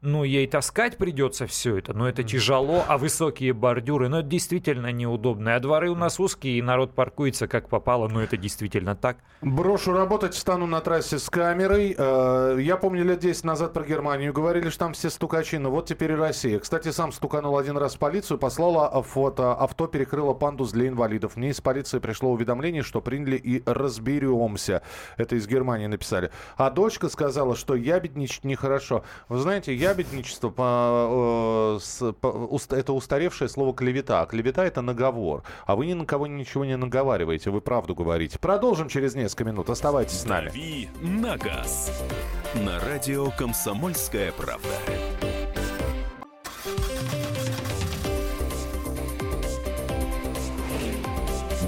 ну, 0.00 0.22
ей 0.22 0.46
таскать 0.46 0.96
придется 0.96 1.46
все 1.46 1.78
это, 1.78 1.92
но 1.92 2.08
это 2.08 2.22
тяжело, 2.22 2.84
а 2.86 2.98
высокие 2.98 3.52
бордюры, 3.52 4.08
ну, 4.08 4.18
это 4.18 4.28
действительно 4.28 4.92
неудобно. 4.92 5.56
А 5.56 5.60
дворы 5.60 5.90
у 5.90 5.96
нас 5.96 6.20
узкие, 6.20 6.58
и 6.58 6.62
народ 6.62 6.94
паркуется 6.94 7.48
как 7.48 7.68
попало, 7.68 8.06
но 8.06 8.22
это 8.22 8.36
действительно 8.36 8.94
так. 8.94 9.18
Брошу 9.40 9.92
работать, 9.92 10.34
стану 10.34 10.66
на 10.66 10.80
трассе 10.80 11.18
с 11.18 11.28
камерой. 11.28 11.94
Э, 11.98 12.58
Я 12.60 12.76
помню, 12.76 13.04
лет 13.04 13.18
10 13.18 13.44
назад 13.44 13.72
про 13.72 13.84
Германию 13.84 14.32
говорили, 14.32 14.68
что 14.70 14.80
там 14.80 14.92
все 14.92 15.10
стукачи, 15.10 15.56
но 15.56 15.70
вот 15.70 15.86
теперь 15.86 16.12
и 16.12 16.14
Россия. 16.14 16.58
Кстати, 16.60 16.90
сам 16.90 17.10
стуканул 17.12 17.58
один 17.58 17.76
раз 17.76 17.96
в 17.96 17.98
полицию, 17.98 18.38
послала 18.38 19.02
фото, 19.02 19.54
авто 19.54 19.86
перекрыло 19.88 20.32
пандус 20.34 20.70
для 20.72 20.88
инвалидов. 20.88 21.36
Мне 21.36 21.50
из 21.50 21.60
полиции 21.60 21.98
пришло 21.98 22.30
уведомление, 22.30 22.82
что 22.82 23.00
приняли 23.00 23.36
и 23.36 23.62
разберемся. 23.66 24.82
Это 25.16 25.36
из 25.36 25.46
Германии 25.46 25.86
написали. 25.86 26.30
А 26.56 26.70
дочка 26.70 27.08
сказала, 27.08 27.56
что 27.56 27.74
ябедничать 27.74 28.44
нехорошо. 28.44 29.04
Вы 29.28 29.38
знаете, 29.38 29.74
ябедничество 29.90 30.50
по, 30.50 31.78
э, 31.80 32.12
по- 32.20 32.26
уст- 32.28 32.72
это 32.72 32.92
устаревшее 32.92 33.48
слово 33.48 33.74
клевета. 33.74 34.22
А 34.22 34.26
клевета 34.26 34.64
это 34.64 34.80
наговор. 34.82 35.42
А 35.66 35.76
вы 35.76 35.86
ни 35.86 35.94
на 35.94 36.04
кого 36.06 36.26
ничего 36.26 36.64
не 36.64 36.76
наговариваете, 36.76 37.50
вы 37.50 37.60
правду 37.60 37.94
говорите. 37.94 38.38
Продолжим 38.38 38.88
через 38.88 39.14
несколько 39.14 39.44
минут. 39.44 39.70
Оставайтесь 39.70 40.20
с 40.20 40.24
нами. 40.24 40.48
«Дави 40.48 40.88
на 41.02 41.36
газ». 41.36 41.90
На 42.54 42.78
радио 42.80 43.30
«Комсомольская 43.30 44.32
правда». 44.32 44.68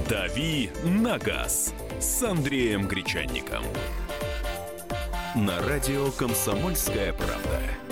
«Дави 0.09 0.71
на 0.85 1.19
газ» 1.19 1.75
с 2.01 2.23
Андреем 2.23 2.87
Гречанником. 2.89 3.63
На 5.35 5.61
радио 5.63 6.11
«Комсомольская 6.13 7.13
правда». 7.13 7.90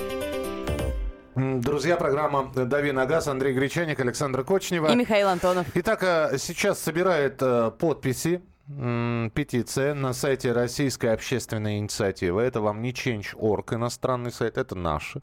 Друзья, 1.38 1.96
программа 1.96 2.50
«Дави 2.52 2.90
на 2.90 3.06
газ». 3.06 3.28
Андрей 3.28 3.54
Гречаник, 3.54 4.00
Александр 4.00 4.42
Кочнева. 4.42 4.90
И 4.90 4.96
Михаил 4.96 5.28
Антонов. 5.28 5.66
Итак, 5.74 6.02
э, 6.02 6.36
сейчас 6.36 6.80
собирает 6.80 7.40
э, 7.40 7.70
подписи 7.78 8.42
петиция 8.66 9.94
на 9.94 10.14
сайте 10.14 10.50
Российской 10.50 11.14
общественной 11.14 11.78
инициативы. 11.78 12.42
Это 12.42 12.60
вам 12.60 12.82
не 12.82 12.90
Change.org, 12.90 13.72
иностранный 13.72 14.32
сайт, 14.32 14.58
это 14.58 14.74
наш. 14.74 15.14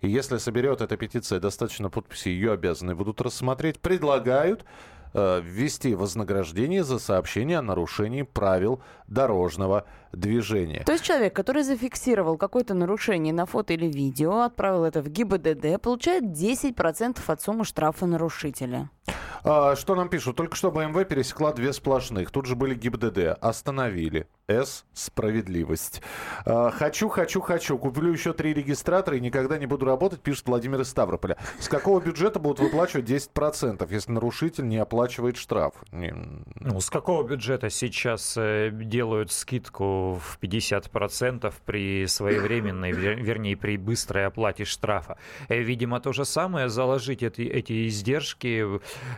И 0.00 0.08
если 0.08 0.38
соберет 0.38 0.80
эта 0.80 0.96
петиция 0.96 1.38
достаточно 1.38 1.88
подписей, 1.88 2.32
ее 2.32 2.52
обязаны 2.52 2.96
будут 2.96 3.20
рассмотреть. 3.20 3.78
Предлагают 3.78 4.64
э, 5.12 5.40
ввести 5.40 5.94
вознаграждение 5.94 6.82
за 6.82 6.98
сообщение 6.98 7.58
о 7.58 7.62
нарушении 7.62 8.22
правил 8.22 8.82
дорожного 9.06 9.78
движения. 9.78 9.94
То 10.84 10.92
есть 10.92 11.04
человек, 11.04 11.34
который 11.34 11.62
зафиксировал 11.62 12.36
какое-то 12.36 12.74
нарушение 12.74 13.32
на 13.32 13.46
фото 13.46 13.72
или 13.74 13.86
видео, 13.86 14.42
отправил 14.42 14.84
это 14.84 15.02
в 15.02 15.08
ГИБДД, 15.08 15.80
получает 15.80 16.24
10% 16.24 17.18
от 17.26 17.40
суммы 17.42 17.64
штрафа 17.64 18.06
нарушителя. 18.06 18.90
А, 19.46 19.76
что 19.76 19.94
нам 19.94 20.08
пишут? 20.08 20.36
Только 20.36 20.56
что 20.56 20.70
БМВ 20.70 21.06
пересекла 21.06 21.52
две 21.52 21.72
сплошных. 21.74 22.30
Тут 22.30 22.46
же 22.46 22.56
были 22.56 22.74
ГИБДД. 22.74 23.36
Остановили. 23.42 24.26
С. 24.46 24.84
Справедливость. 24.94 26.02
А, 26.46 26.70
хочу, 26.70 27.08
хочу, 27.08 27.40
хочу. 27.40 27.76
Куплю 27.78 28.10
еще 28.12 28.32
три 28.32 28.52
регистратора 28.54 29.16
и 29.16 29.20
никогда 29.20 29.58
не 29.58 29.66
буду 29.66 29.84
работать, 29.86 30.20
пишет 30.20 30.46
Владимир 30.46 30.80
из 30.80 30.88
Ставрополя. 30.88 31.36
С 31.58 31.68
какого 31.68 32.00
бюджета 32.00 32.38
будут 32.40 32.60
выплачивать 32.60 33.06
10%, 33.08 33.86
если 33.90 34.12
нарушитель 34.12 34.66
не 34.68 34.78
оплачивает 34.78 35.36
штраф? 35.36 35.74
Не- 35.92 36.14
Ну, 36.60 36.80
с 36.80 36.88
какого 36.90 37.22
бюджета 37.26 37.68
сейчас 37.70 38.34
э, 38.36 38.70
делают 38.72 39.30
скидку 39.32 40.03
в 40.12 40.38
50% 40.40 41.52
при 41.64 42.06
своевременной, 42.06 42.92
вер- 42.92 43.20
вернее, 43.20 43.56
при 43.56 43.76
быстрой 43.76 44.26
оплате 44.26 44.64
штрафа? 44.64 45.16
Э, 45.48 45.60
Видимо, 45.60 46.00
то 46.00 46.12
же 46.12 46.24
самое, 46.24 46.68
заложить 46.68 47.22
эти, 47.22 47.42
эти 47.42 47.88
издержки 47.88 48.64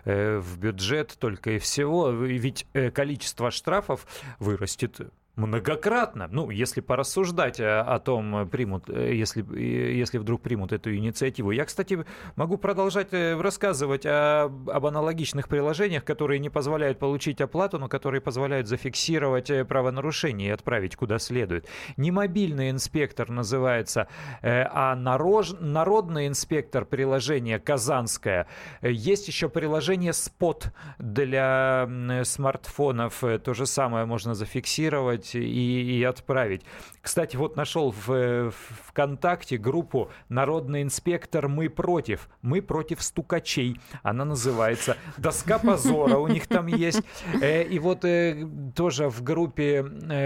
э, 0.05 0.39
в 0.39 0.59
бюджет 0.59 1.17
только 1.19 1.51
и 1.53 1.59
всего. 1.59 2.11
Ведь 2.11 2.67
э, 2.73 2.91
количество 2.91 3.51
штрафов 3.51 4.07
вырастет 4.39 5.01
многократно. 5.37 6.29
Ну, 6.31 6.51
если 6.51 6.81
порассуждать 6.81 7.61
о, 7.61 7.83
о 7.83 7.99
том, 8.01 8.37
э, 8.37 8.47
примут, 8.47 8.89
э, 8.89 9.15
если, 9.15 9.45
э, 9.55 9.93
если 9.95 10.19
вдруг 10.19 10.41
примут 10.43 10.73
эту 10.73 10.95
инициативу. 10.97 11.51
Я, 11.51 11.65
кстати, 11.67 12.05
могу 12.37 12.57
продолжать 12.57 13.09
э, 13.13 13.39
рассказывать 13.41 14.07
о- 14.07 14.45
об 14.47 14.87
аналогичных 14.87 15.49
приложениях, 15.49 16.05
которые 16.05 16.41
не 16.41 16.49
позволяют 16.51 16.99
получить 16.99 17.41
оплату, 17.41 17.79
но 17.79 17.89
которые 17.89 18.21
позволяют 18.21 18.67
зафиксировать 18.67 19.51
э, 19.51 19.65
правонарушение 19.65 20.49
и 20.49 20.53
отправить 20.53 20.97
куда 20.97 21.19
следует. 21.19 21.67
Не 21.97 22.11
мобильный 22.11 22.71
инспектор 22.71 23.29
называется, 23.31 24.09
э, 24.43 24.65
а 24.73 24.97
нарож- 24.97 25.57
народный 25.61 26.29
инспектор 26.29 26.85
приложения 26.87 27.59
Казанское. 27.59 28.47
Э, 28.81 28.91
Есть 28.91 29.29
еще 29.29 29.49
приложение 29.51 30.13
Spot 30.13 30.65
для 30.99 31.89
смартфонов. 32.25 33.23
Э, 33.23 33.39
То 33.39 33.53
же 33.55 33.67
самое 33.67 34.07
можно 34.07 34.35
зафиксировать 34.35 35.26
и, 35.35 35.99
и 35.99 36.03
отправить. 36.05 36.63
Кстати, 37.01 37.37
вот 37.37 37.57
нашел 37.57 37.91
в, 37.91 38.11
э, 38.13 38.51
в 38.51 38.89
ВКонтакте 38.89 39.57
группу 39.57 40.11
«Народный 40.29 40.83
инспектор. 40.83 41.49
Мы 41.49 41.69
против». 41.69 42.29
Мы 42.43 42.63
против 42.63 43.03
стукачей. 43.03 43.81
Она 44.03 44.25
называется. 44.25 44.97
Доска 45.17 45.59
позора 45.59 46.19
у 46.19 46.29
них 46.29 46.47
там 46.47 46.67
есть. 46.67 47.03
Э, 47.41 47.65
И 47.65 47.79
вот 47.79 48.05
э, 48.05 48.47
тоже 48.75 49.09
в 49.09 49.23
группе 49.23 49.85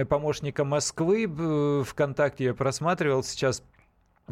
помощника 0.08 0.64
Москвы 0.64 1.26
ВКонтакте 1.84 2.44
я 2.44 2.54
просматривал 2.54 3.22
сейчас 3.22 3.62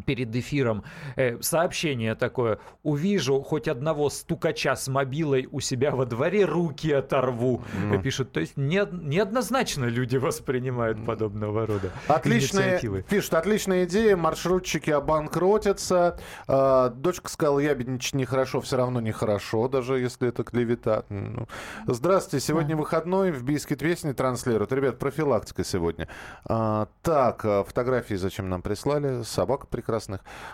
перед 0.03 0.35
эфиром 0.35 0.85
э, 1.17 1.41
сообщение 1.41 2.15
такое. 2.15 2.59
Увижу 2.83 3.41
хоть 3.43 3.69
одного 3.69 4.11
стукача 4.11 4.77
с 4.77 4.89
мобилой 4.89 5.49
у 5.51 5.61
себя 5.61 5.91
во 5.91 6.07
дворе, 6.07 6.45
руки 6.45 6.91
оторву. 6.93 7.63
Ну. 7.85 8.01
Пишут. 8.03 8.33
То 8.33 8.41
есть 8.41 8.57
не- 8.57 8.87
неоднозначно 8.93 9.85
люди 9.87 10.17
воспринимают 10.17 11.05
подобного 11.05 11.67
рода 11.67 11.91
Отличная, 12.07 12.65
инициативы. 12.65 13.05
пишут, 13.09 13.35
отличная 13.35 13.85
идея, 13.85 14.17
маршрутчики 14.17 14.91
обанкротятся. 14.91 16.19
А, 16.47 16.89
дочка 16.91 17.29
сказала, 17.31 17.59
ябедничать 17.59 18.15
нехорошо, 18.15 18.61
все 18.61 18.77
равно 18.77 19.01
нехорошо, 19.01 19.69
даже 19.69 19.99
если 19.99 20.29
это 20.29 20.45
клевета. 20.45 21.05
Ну. 21.09 21.47
Здравствуйте, 21.87 22.45
сегодня 22.45 22.77
выходной, 22.77 23.31
в 23.33 23.43
Бийске 23.45 23.77
песни 23.77 24.13
транслируют. 24.13 24.73
Ребят, 24.73 24.99
профилактика 24.99 25.65
сегодня. 25.65 26.09
А, 26.45 26.89
так, 27.03 27.45
а, 27.45 27.65
фотографии 27.65 28.15
зачем 28.15 28.49
нам 28.49 28.63
прислали? 28.63 29.23
Собак 29.23 29.69
прекрасных. 29.69 29.88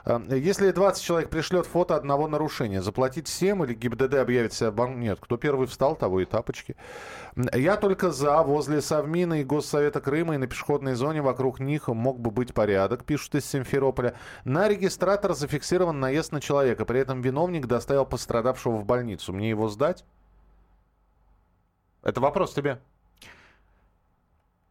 А, 0.05 0.23
если 0.31 0.71
20 0.71 1.03
человек 1.03 1.31
пришлет 1.31 1.67
фото 1.67 1.97
одного 1.97 2.29
нарушения, 2.29 2.83
заплатить 2.83 3.29
7 3.29 3.65
или 3.65 3.75
ГИБДД 3.75 4.15
объявит 4.15 4.53
себя 4.53 4.71
бан... 4.71 5.01
Нет, 5.01 5.19
кто 5.21 5.37
первый 5.37 5.67
встал, 5.67 5.97
того 5.97 6.21
и 6.21 6.25
тапочки. 6.25 6.77
Я 7.53 7.77
только 7.77 8.11
за. 8.11 8.43
Возле 8.43 8.81
Совмина 8.81 9.41
и 9.41 9.45
Госсовета 9.45 10.01
Крыма 10.01 10.35
и 10.35 10.39
на 10.39 10.47
пешеходной 10.47 10.95
зоне 10.95 11.23
вокруг 11.23 11.61
них 11.61 11.89
мог 11.89 12.21
бы 12.21 12.31
быть 12.31 12.55
порядок, 12.55 13.05
пишут 13.05 13.35
из 13.35 13.47
Симферополя. 13.47 14.15
На 14.45 14.69
регистратор 14.69 15.35
зафиксирован 15.35 15.99
наезд 15.99 16.33
на 16.33 16.41
человека. 16.41 16.85
При 16.85 17.01
этом 17.01 17.21
виновник 17.21 17.67
доставил 17.67 18.07
пострадавшего 18.07 18.77
в 18.77 18.85
больницу. 18.85 19.33
Мне 19.33 19.51
его 19.51 19.69
сдать? 19.69 20.05
Это 22.03 22.21
вопрос 22.21 22.53
тебе. 22.53 22.81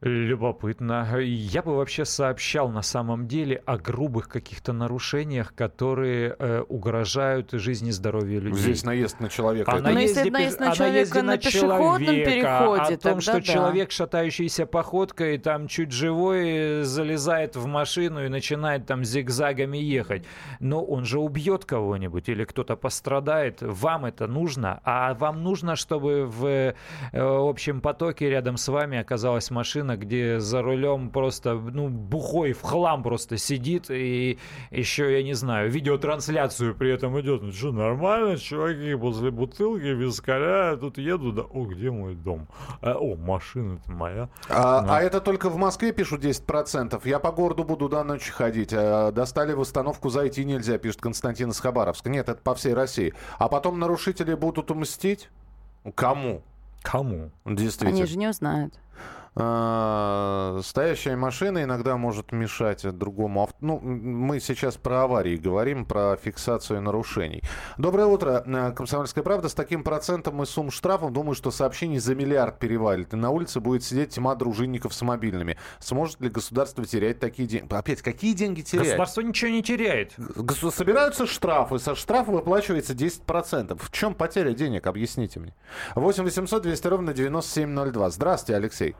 Любопытно. 0.03 1.17
Я 1.22 1.62
бы 1.62 1.75
вообще 1.77 2.03
сообщал 2.03 2.69
на 2.69 2.81
самом 2.81 3.27
деле 3.27 3.62
о 3.65 3.77
грубых 3.77 4.27
каких-то 4.27 4.74
нарушениях, 4.74 5.55
которые 5.55 6.36
э, 6.38 6.62
угрожают 6.67 7.51
жизни 7.53 7.89
и 7.89 7.91
здоровью 7.91 8.41
людей. 8.41 8.62
Здесь 8.62 8.83
наезд 8.83 9.19
на 9.22 9.29
человека. 9.29 9.72
А 9.72 9.75
Это- 9.75 9.83
Но 9.83 10.00
если 10.00 10.29
наезде 10.29 10.31
наезд 10.31 10.57
пеш- 10.57 10.65
на 10.65 10.72
о 10.72 10.75
человека 10.75 11.22
наезде 11.22 11.22
на 11.22 11.38
пешеходном 11.38 12.05
человека, 12.05 12.31
переходе, 12.31 12.81
о 12.81 12.88
том, 12.88 12.98
тогда 12.98 13.22
что 13.22 13.33
да. 13.33 13.41
человек, 13.41 13.91
шатающийся 13.91 14.65
походкой, 14.65 15.38
там 15.38 15.67
чуть 15.67 15.91
живой, 15.91 16.83
залезает 16.83 17.55
в 17.55 17.65
машину 17.67 18.25
и 18.25 18.27
начинает 18.27 18.86
там 18.86 19.05
зигзагами 19.05 19.77
ехать. 19.77 20.25
Но 20.60 20.83
он 20.83 21.05
же 21.05 21.19
убьет 21.19 21.65
кого-нибудь 21.65 22.27
или 22.27 22.43
кто-то 22.43 22.75
пострадает. 22.75 23.62
Вам 23.62 24.05
это 24.05 24.27
нужно, 24.27 24.81
а 24.83 25.13
вам 25.13 25.43
нужно, 25.43 25.75
чтобы 25.75 26.25
в 26.25 26.45
э, 26.45 26.74
общем 27.13 27.79
потоке 27.79 28.29
рядом 28.29 28.57
с 28.57 28.67
вами 28.67 28.98
оказалась 28.98 29.50
машина, 29.50 29.93
где 29.98 30.40
за 30.40 30.62
рулем 30.62 31.10
просто, 31.10 31.54
ну, 31.56 31.90
бухой 31.90 32.54
в 32.54 32.62
хлам 32.62 33.04
просто 33.04 33.38
сидит 33.38 33.90
и 33.90 34.38
еще, 34.72 35.12
я 35.16 35.24
не 35.24 35.34
знаю, 35.34 35.70
видеотрансляцию 35.70 36.76
при 36.76 36.92
этом 36.92 37.20
идет. 37.22 37.42
Ну 37.42 37.52
что, 37.52 37.72
нормально, 37.72 38.38
чуваки, 38.38 38.96
после 38.96 39.32
бутылки, 39.32 39.86
вискаря, 39.86 40.76
тут 40.78 40.98
еду, 40.98 41.32
да, 41.32 41.42
о, 41.44 41.66
где 41.66 41.92
мой 41.92 42.16
дом? 42.16 42.48
А, 42.82 42.94
о, 42.96 43.16
машина-то 43.16 43.92
моя. 43.92 44.30
А, 44.50 44.82
Да. 44.82 44.98
а 44.98 45.02
это 45.02 45.22
только 45.22 45.50
в 45.50 45.58
Москве 45.58 45.92
пишут 45.92 46.24
10%. 46.24 47.02
Я 47.06 47.20
по 47.20 47.32
городу 47.32 47.64
буду 47.64 47.90
до 47.90 48.04
ночи 48.04 48.32
ходить. 48.32 48.74
А, 48.74 49.12
Достали 49.12 49.54
в 49.54 49.60
установку 49.60 50.10
зайти 50.10 50.44
нельзя, 50.46 50.78
пишет 50.78 51.02
Константин 51.02 51.50
из 51.52 51.60
Хабаровска. 51.60 52.10
Нет, 52.10 52.30
это 52.30 52.42
по 52.42 52.56
всей 52.56 52.74
России. 52.74 53.14
А 53.38 53.48
потом 53.48 53.80
нарушители 53.80 54.34
будут 54.34 54.70
мстить? 54.72 55.30
Кому? 55.96 56.42
Кому? 56.82 57.32
Действительно. 57.46 58.00
Они 58.00 58.06
же 58.06 58.18
не 58.18 58.28
узнают. 58.28 58.74
А, 59.36 60.60
Стоящая 60.63 61.16
машина 61.16 61.63
иногда 61.63 61.98
может 61.98 62.32
мешать 62.32 62.84
другому 62.98 63.44
авто. 63.44 63.58
Ну, 63.62 63.80
мы 63.80 64.40
сейчас 64.40 64.78
про 64.78 65.04
аварии 65.04 65.38
говорим, 65.38 65.86
про 65.86 66.16
фиксацию 66.16 66.82
нарушений. 66.82 67.42
Доброе 67.78 68.06
утро, 68.06 68.44
э, 68.46 68.72
Комсомольская 68.74 69.24
правда. 69.24 69.50
С 69.50 69.54
таким 69.54 69.84
процентом 69.84 70.42
и 70.44 70.46
сумм 70.46 70.70
штрафов, 70.70 71.12
думаю, 71.12 71.36
что 71.36 71.52
сообщений 71.52 71.98
за 72.00 72.13
миллиард 72.16 72.60
перевалит. 72.60 73.13
И 73.13 73.16
на 73.16 73.32
улице 73.32 73.60
будет 73.60 73.84
сидеть 73.84 74.12
тьма 74.12 74.36
дружинников 74.36 74.94
с 74.94 75.02
мобильными. 75.02 75.58
Сможет 75.80 76.22
ли 76.22 76.30
государство 76.30 76.86
терять 76.86 77.20
такие 77.20 77.48
деньги? 77.48 77.74
Опять, 77.74 78.02
какие 78.02 78.34
деньги 78.34 78.62
терять? 78.62 78.86
Государство 78.86 79.22
ничего 79.22 79.52
не 79.52 79.63
теряет. 79.63 80.13
Собираются 80.72 81.25
штрафы, 81.25 81.80
со 81.80 81.96
штрафа 81.96 82.32
выплачивается 82.32 82.94
10%. 82.94 83.78
В 83.82 83.92
чем 83.92 84.13
потеря 84.13 84.54
денег? 84.54 84.86
Объясните 84.86 85.40
мне. 85.40 85.56
8 85.96 86.24
800 86.24 86.62
200 86.63 86.88
ровно 86.88 87.13
9702. 87.13 88.10
Здравствуйте, 88.12 88.58
Алексей. 88.58 88.96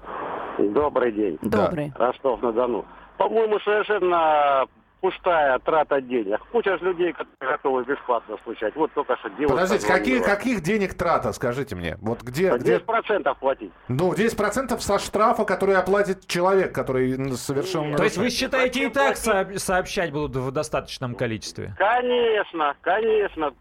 Добрый 0.58 1.12
день. 1.12 1.38
Добрый. 1.42 1.92
Ростов-на-Дону. 1.96 2.86
По-моему, 3.18 3.60
совершенно 3.60 4.66
пустая 5.04 5.60
трата 5.60 6.00
денег. 6.00 6.40
Куча 6.54 6.78
ж 6.78 6.82
людей, 6.82 7.12
которые 7.12 7.58
готовы 7.58 7.84
бесплатно 7.84 8.38
случать. 8.46 8.74
Вот 8.78 8.90
только 8.94 9.18
что 9.18 9.30
девушка 9.32 9.56
Подождите, 9.56 9.86
какие, 9.86 10.24
каких 10.24 10.62
денег 10.62 10.94
трата, 10.94 11.34
скажите 11.34 11.76
мне? 11.76 11.98
Вот 12.00 12.22
где, 12.22 12.52
Так 12.52 12.62
где... 12.62 12.78
10% 12.78 13.36
платить. 13.38 13.74
Ну, 13.90 14.14
10% 14.14 14.80
со 14.80 15.00
штрафа, 15.00 15.44
который 15.44 15.76
оплатит 15.76 16.26
человек, 16.26 16.74
который 16.74 17.36
совершил... 17.36 17.84
Нет. 17.84 17.98
То 17.98 18.06
есть 18.06 18.18
вы 18.18 18.30
считаете, 18.30 18.86
и 18.86 18.90
так 18.90 19.22
платить? 19.22 19.62
сообщать 19.62 20.14
будут 20.14 20.38
в 20.38 20.52
достаточном 20.52 21.16
количестве? 21.16 21.76
Конечно, 21.78 22.74
конечно. 22.80 23.52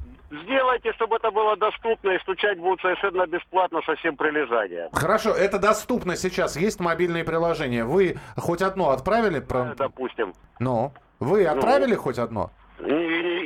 Сделайте, 0.45 0.93
чтобы 0.93 1.17
это 1.17 1.33
было 1.33 1.57
доступно, 1.57 2.11
и 2.11 2.19
стучать 2.21 2.59
будут 2.59 2.81
совершенно 2.81 3.27
бесплатно 3.27 3.81
со 3.85 3.97
всем 3.97 4.17
прилежанием. 4.17 4.91
Хорошо, 4.93 5.31
это 5.33 5.59
доступно 5.59 6.15
сейчас. 6.15 6.57
Есть 6.57 6.79
мобильные 6.79 7.25
приложения. 7.25 7.85
Вы 7.85 8.17
хоть 8.37 8.63
одно 8.63 8.91
отправили? 8.91 9.39
Э, 9.39 9.43
Про... 9.43 9.75
Допустим. 9.77 10.33
Ну, 10.61 10.93
вы 11.23 11.45
отправили 11.47 11.95
хоть 11.95 12.19
одно? 12.19 12.51
И- 12.81 12.85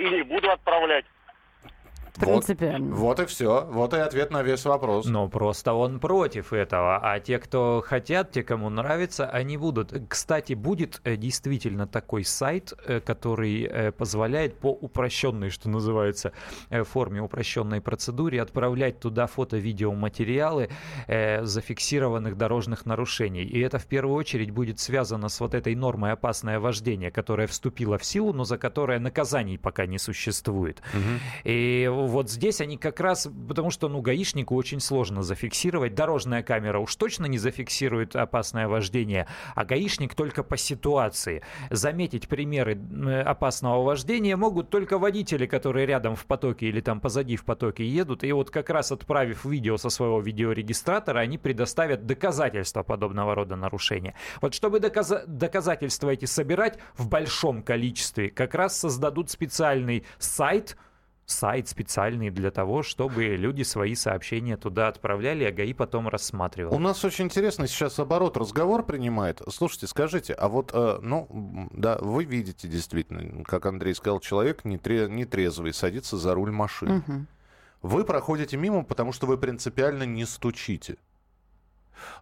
и 0.07 0.11
не 0.11 0.23
буду 0.23 0.51
отправлять. 0.51 1.05
Принципиально. 2.21 2.95
Вот, 2.95 3.19
вот 3.19 3.21
и 3.21 3.27
все. 3.27 3.67
Вот 3.71 3.95
и 3.95 3.99
ответ 3.99 4.31
на 4.31 4.43
весь 4.43 4.65
вопрос. 4.65 5.07
Но 5.07 5.29
просто 5.29 5.73
он 5.73 6.01
против 6.01 6.53
этого. 6.53 6.99
А 7.03 7.21
те, 7.21 7.39
кто 7.39 7.83
хотят, 7.85 8.33
те, 8.33 8.43
кому 8.43 8.71
нравится, 8.71 9.29
они 9.29 9.57
будут. 9.57 9.93
Кстати, 10.09 10.55
будет 10.55 11.01
э, 11.05 11.17
действительно 11.17 11.87
такой 11.87 12.25
сайт, 12.25 12.73
э, 12.87 13.01
который 13.01 13.63
э, 13.63 13.93
позволяет 13.93 14.59
по 14.59 14.71
упрощенной, 14.71 15.51
что 15.51 15.69
называется, 15.69 16.33
форме 16.71 17.21
упрощенной 17.21 17.81
процедуре 17.81 18.41
отправлять 18.41 19.01
туда 19.01 19.27
фото-видеоматериалы 19.27 20.69
зафиксированных 21.07 22.37
дорожных 22.37 22.87
нарушений. 22.87 23.45
И 23.45 23.61
это 23.61 23.79
в 23.79 23.87
первую 23.87 24.17
очередь 24.17 24.51
будет 24.51 24.79
связано 24.79 25.29
с 25.29 25.41
вот 25.41 25.55
этой 25.55 25.75
нормой 25.75 26.13
опасное 26.13 26.59
вождение, 26.61 27.11
которая 27.11 27.47
вступила 27.47 27.99
в 27.99 28.05
силу, 28.05 28.33
но 28.33 28.45
за 28.45 28.59
которое 28.59 28.99
наказаний 28.99 29.59
пока 29.59 29.87
не 29.87 29.99
существует. 29.99 30.83
Угу. 30.95 31.51
И 31.51 31.89
вот 32.07 32.31
здесь 32.31 32.61
они 32.61 32.77
как 32.77 33.01
раз, 33.01 33.29
потому 33.49 33.71
что, 33.71 33.89
ну, 33.89 34.01
гаишнику 34.01 34.55
очень 34.55 34.81
сложно 34.81 35.23
зафиксировать. 35.23 35.95
Дорожная 35.95 36.43
камера 36.43 36.79
уж 36.79 36.95
точно 36.97 37.27
не 37.27 37.39
зафиксирует 37.39 38.17
опасное 38.17 38.69
вождение, 38.69 39.27
а 39.55 39.65
гаишник 39.65 40.15
только 40.15 40.43
по 40.43 40.57
ситуации. 40.57 41.43
Заметить 41.71 42.29
примеры 42.29 42.79
опасного 43.25 43.83
вождения 43.83 44.37
могут 44.37 44.71
только 44.71 44.99
водители, 44.99 45.47
которые 45.47 45.87
рядом 45.87 46.17
в 46.17 46.27
потоке 46.27 46.67
или 46.67 46.81
там 46.81 47.01
позади 47.01 47.37
в 47.37 47.45
потоке 47.45 47.87
едут. 47.87 48.25
И 48.25 48.33
вот 48.33 48.51
как 48.51 48.71
раз 48.71 48.93
отправив 48.93 49.45
видео 49.45 49.77
со 49.77 49.91
своего 49.91 50.21
видеорегистратора, 50.21 51.21
они 51.21 51.39
предоставят 51.39 52.07
доказательства 52.07 52.83
подобного 52.83 53.35
рода 53.35 53.57
нарушения. 53.57 54.15
Вот 54.41 54.55
чтобы 54.55 54.81
доказ- 54.81 55.27
доказательства 55.27 56.11
эти 56.11 56.25
собирать 56.25 56.79
в 56.97 57.09
большом 57.09 57.63
количестве, 57.63 58.31
как 58.31 58.55
раз 58.55 58.79
создадут 58.79 59.31
специальный 59.31 60.05
сайт, 60.19 60.77
сайт 61.27 61.69
специальный 61.69 62.31
для 62.31 62.51
того, 62.51 62.83
чтобы 62.83 63.37
люди 63.37 63.63
свои 63.63 63.95
сообщения 63.95 64.57
туда 64.57 64.89
отправляли, 64.89 65.45
а 65.45 65.53
ГАИ 65.53 65.75
потом 65.75 66.09
рассматривал. 66.09 66.75
У 66.75 66.79
нас 66.79 67.05
очень 67.05 67.27
интересно 67.27 67.67
сейчас 67.67 67.99
оборот 67.99 68.37
разговор 68.37 68.85
принимает. 68.85 69.43
Слушайте, 69.49 69.89
скажите, 69.89 70.33
а 70.33 70.49
вот, 70.49 70.71
э, 70.73 70.99
ну, 71.03 71.69
да, 71.73 71.99
вы 72.01 72.25
видите 72.25 72.69
действительно, 72.69 73.45
как 73.45 73.67
Андрей 73.67 73.95
сказал, 73.95 74.21
человек 74.21 74.65
нетрезвый 74.65 75.75
садится 75.75 76.17
за 76.17 76.35
руль 76.35 76.53
машины. 76.53 76.99
Угу. 76.99 77.27
Вы 77.83 78.05
проходите 78.05 78.57
мимо, 78.57 78.85
потому 78.85 79.13
что 79.13 79.27
вы 79.27 79.37
принципиально 79.37 80.05
не 80.05 80.25
стучите. 80.25 80.97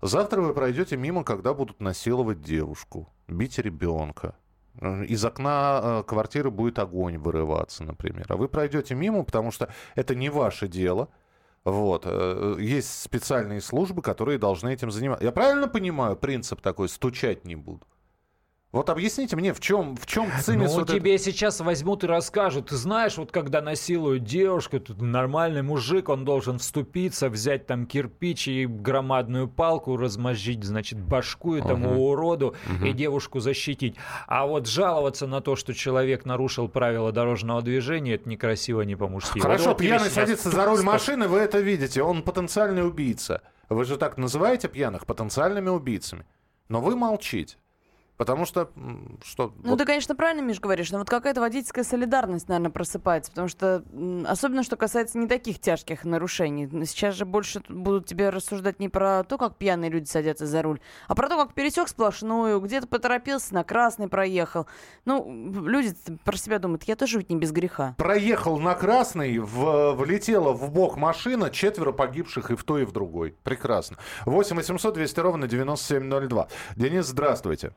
Завтра 0.01 0.41
вы 0.41 0.55
пройдете 0.55 0.97
мимо, 0.97 1.25
когда 1.25 1.53
будут 1.53 1.81
насиловать 1.81 2.41
девушку, 2.41 3.09
бить 3.29 3.59
ребенка 3.59 4.35
из 4.81 5.25
окна 5.25 5.81
э, 5.83 6.03
квартиры 6.07 6.51
будет 6.51 6.79
огонь 6.79 7.19
вырываться, 7.19 7.85
например. 7.85 8.27
А 8.29 8.37
вы 8.37 8.49
пройдете 8.49 8.95
мимо, 8.95 9.23
потому 9.23 9.51
что 9.51 9.73
это 9.95 10.15
не 10.15 10.31
ваше 10.31 10.69
дело. 10.69 11.09
Вот. 11.65 12.03
Э, 12.07 12.57
есть 12.59 13.03
специальные 13.03 13.61
службы, 13.61 14.03
которые 14.03 14.39
должны 14.39 14.73
этим 14.73 14.91
заниматься. 14.91 15.25
Я 15.25 15.33
правильно 15.33 15.69
понимаю 15.69 16.17
принцип 16.17 16.61
такой, 16.61 16.89
стучать 16.89 17.45
не 17.45 17.57
буду? 17.57 17.87
Вот 18.75 18.91
объясните 18.91 19.37
мне, 19.37 19.55
в 19.55 19.61
чем, 19.61 19.95
в 19.95 20.05
чем 20.05 20.29
цимис 20.43 20.73
Ну, 20.73 20.81
вот 20.81 20.89
тебе 20.89 21.15
это... 21.15 21.23
сейчас 21.23 21.61
возьмут 21.61 22.03
и 22.03 22.09
расскажут. 22.09 22.71
Ты 22.71 22.77
знаешь, 22.77 23.17
вот 23.17 23.31
когда 23.31 23.63
насилуют 23.63 24.25
девушку, 24.25 24.81
тут 24.81 25.01
нормальный 25.01 25.63
мужик, 25.63 26.09
он 26.09 26.25
должен 26.25 26.59
вступиться, 26.59 27.29
взять 27.29 27.69
там 27.69 27.87
кирпич 27.87 28.49
и 28.49 28.67
громадную 28.67 29.47
палку, 29.47 29.97
размозжить, 29.97 30.65
значит, 30.65 30.99
башку 30.99 31.55
этому 31.55 31.91
uh-huh. 31.91 32.11
уроду 32.11 32.57
uh-huh. 32.67 32.89
и 32.89 32.93
девушку 32.93 33.39
защитить. 33.39 33.95
А 34.27 34.45
вот 34.45 34.67
жаловаться 34.67 35.29
на 35.29 35.41
то, 35.41 35.55
что 35.55 35.73
человек 35.73 36.25
нарушил 36.25 36.67
правила 36.67 37.13
дорожного 37.13 37.63
движения, 37.63 38.15
это 38.15 38.29
некрасиво, 38.29 38.81
не 38.81 38.97
по-мужски. 38.97 39.39
Хорошо, 39.39 39.69
вот 39.69 39.79
пьяный 39.79 40.07
сейчас... 40.07 40.15
садится 40.15 40.51
за 40.51 40.65
руль 40.65 40.83
машины, 40.83 41.29
вы 41.29 41.39
это 41.39 41.61
видите, 41.61 42.03
он 42.03 42.25
потенциальный 42.25 42.85
убийца. 42.85 43.41
Вы 43.69 43.85
же 43.85 43.97
так 43.97 44.19
называете 44.19 44.67
пьяных 44.67 45.07
потенциальными 45.07 45.69
убийцами. 45.69 46.27
Но 46.69 46.81
вы 46.81 46.97
молчите. 46.97 47.57
Потому 48.17 48.45
что, 48.45 48.71
что... 49.25 49.53
Ну, 49.65 49.71
вот... 49.71 49.79
ты, 49.79 49.85
конечно, 49.85 50.15
правильно, 50.15 50.41
Миш, 50.41 50.61
говоришь, 50.61 50.93
но 50.93 50.99
вот 50.99 51.11
какая-то 51.11 51.41
водительская 51.41 51.83
солидарность, 51.83 52.49
наверное, 52.49 52.71
просыпается, 52.71 53.33
потому 53.33 53.49
что, 53.49 53.83
особенно, 54.27 54.63
что 54.63 54.77
касается 54.77 55.19
не 55.19 55.27
таких 55.27 55.59
тяжких 55.59 56.05
нарушений. 56.05 56.69
Сейчас 56.87 57.17
же 57.17 57.25
больше 57.25 57.63
будут 57.69 58.07
тебе 58.07 58.31
рассуждать 58.31 58.79
не 58.79 58.89
про 58.89 59.25
то, 59.25 59.37
как 59.37 59.57
пьяные 59.57 59.91
люди 59.91 60.07
садятся 60.07 60.47
за 60.47 60.63
руль, 60.63 60.79
а 61.09 61.17
про 61.17 61.29
то, 61.29 61.37
как 61.37 61.55
пересек 61.55 61.89
сплошную, 61.89 62.61
где-то 62.61 62.87
поторопился, 62.87 63.53
на 63.53 63.65
красный 63.65 64.07
проехал. 64.07 64.67
Ну, 65.05 65.67
люди 65.67 65.93
про 66.25 66.37
себя 66.37 66.61
думают, 66.61 66.85
я 66.85 66.95
тоже 66.95 67.19
ведь 67.19 67.31
не 67.31 67.37
без 67.37 67.51
греха. 67.51 67.97
Проехал 67.99 68.61
на 68.61 68.75
красный, 68.75 69.39
в, 69.39 69.93
влетела 69.95 70.53
в 70.53 70.71
бок 70.71 70.97
машина, 70.97 71.51
четверо 71.51 71.91
погибших 71.91 72.53
и 72.53 72.55
в 72.55 72.63
той, 72.63 72.83
и 72.83 72.85
в 72.85 72.93
другой. 72.93 73.35
Прекрасно. 73.43 73.97
8 74.25 74.55
800 74.55 74.95
200 74.95 75.21
ровно 75.21 75.49
9702. 75.49 76.49
Денис, 76.77 77.07
здравствуйте. 77.07 77.73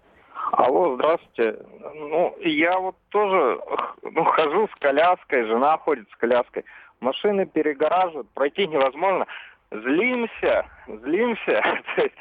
Алло, 0.68 0.96
здравствуйте. 0.96 1.60
Ну, 1.96 2.36
я 2.42 2.78
вот 2.78 2.98
тоже 3.08 3.58
ну, 4.02 4.26
хожу 4.26 4.68
с 4.68 4.80
коляской, 4.82 5.46
жена 5.46 5.78
ходит 5.78 6.10
с 6.12 6.16
коляской. 6.18 6.66
Машины 7.00 7.46
перегораживают, 7.46 8.28
пройти 8.34 8.68
невозможно. 8.68 9.26
Злимся, 9.72 10.66
злимся. 10.88 11.64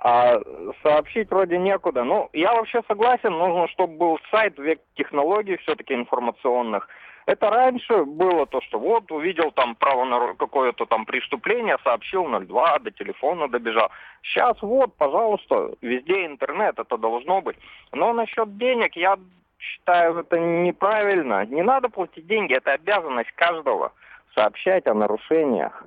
А 0.00 0.40
сообщить 0.84 1.28
вроде 1.28 1.58
некуда. 1.58 2.04
Ну, 2.04 2.28
я 2.32 2.54
вообще 2.54 2.82
согласен, 2.86 3.32
нужно, 3.32 3.66
чтобы 3.66 3.96
был 3.96 4.20
сайт, 4.30 4.56
век 4.56 4.78
технологий 4.94 5.56
все-таки 5.56 5.92
информационных. 5.92 6.88
Это 7.26 7.50
раньше 7.50 8.04
было 8.04 8.46
то, 8.46 8.60
что 8.62 8.78
вот 8.78 9.10
увидел 9.12 9.50
там 9.52 9.74
право 9.74 10.04
на 10.04 10.34
какое-то 10.34 10.86
там 10.86 11.04
преступление, 11.04 11.76
сообщил 11.84 12.24
02, 12.24 12.78
до 12.78 12.90
телефона 12.90 13.48
добежал. 13.48 13.90
Сейчас 14.22 14.56
вот, 14.62 14.94
пожалуйста, 14.96 15.72
везде 15.82 16.26
интернет, 16.26 16.78
это 16.78 16.96
должно 16.96 17.42
быть. 17.42 17.56
Но 17.92 18.12
насчет 18.12 18.56
денег 18.56 18.96
я 18.96 19.18
считаю 19.58 20.18
это 20.18 20.38
неправильно. 20.38 21.44
Не 21.46 21.62
надо 21.62 21.88
платить 21.88 22.26
деньги, 22.26 22.54
это 22.54 22.72
обязанность 22.72 23.32
каждого 23.32 23.92
сообщать 24.34 24.86
о 24.86 24.94
нарушениях. 24.94 25.84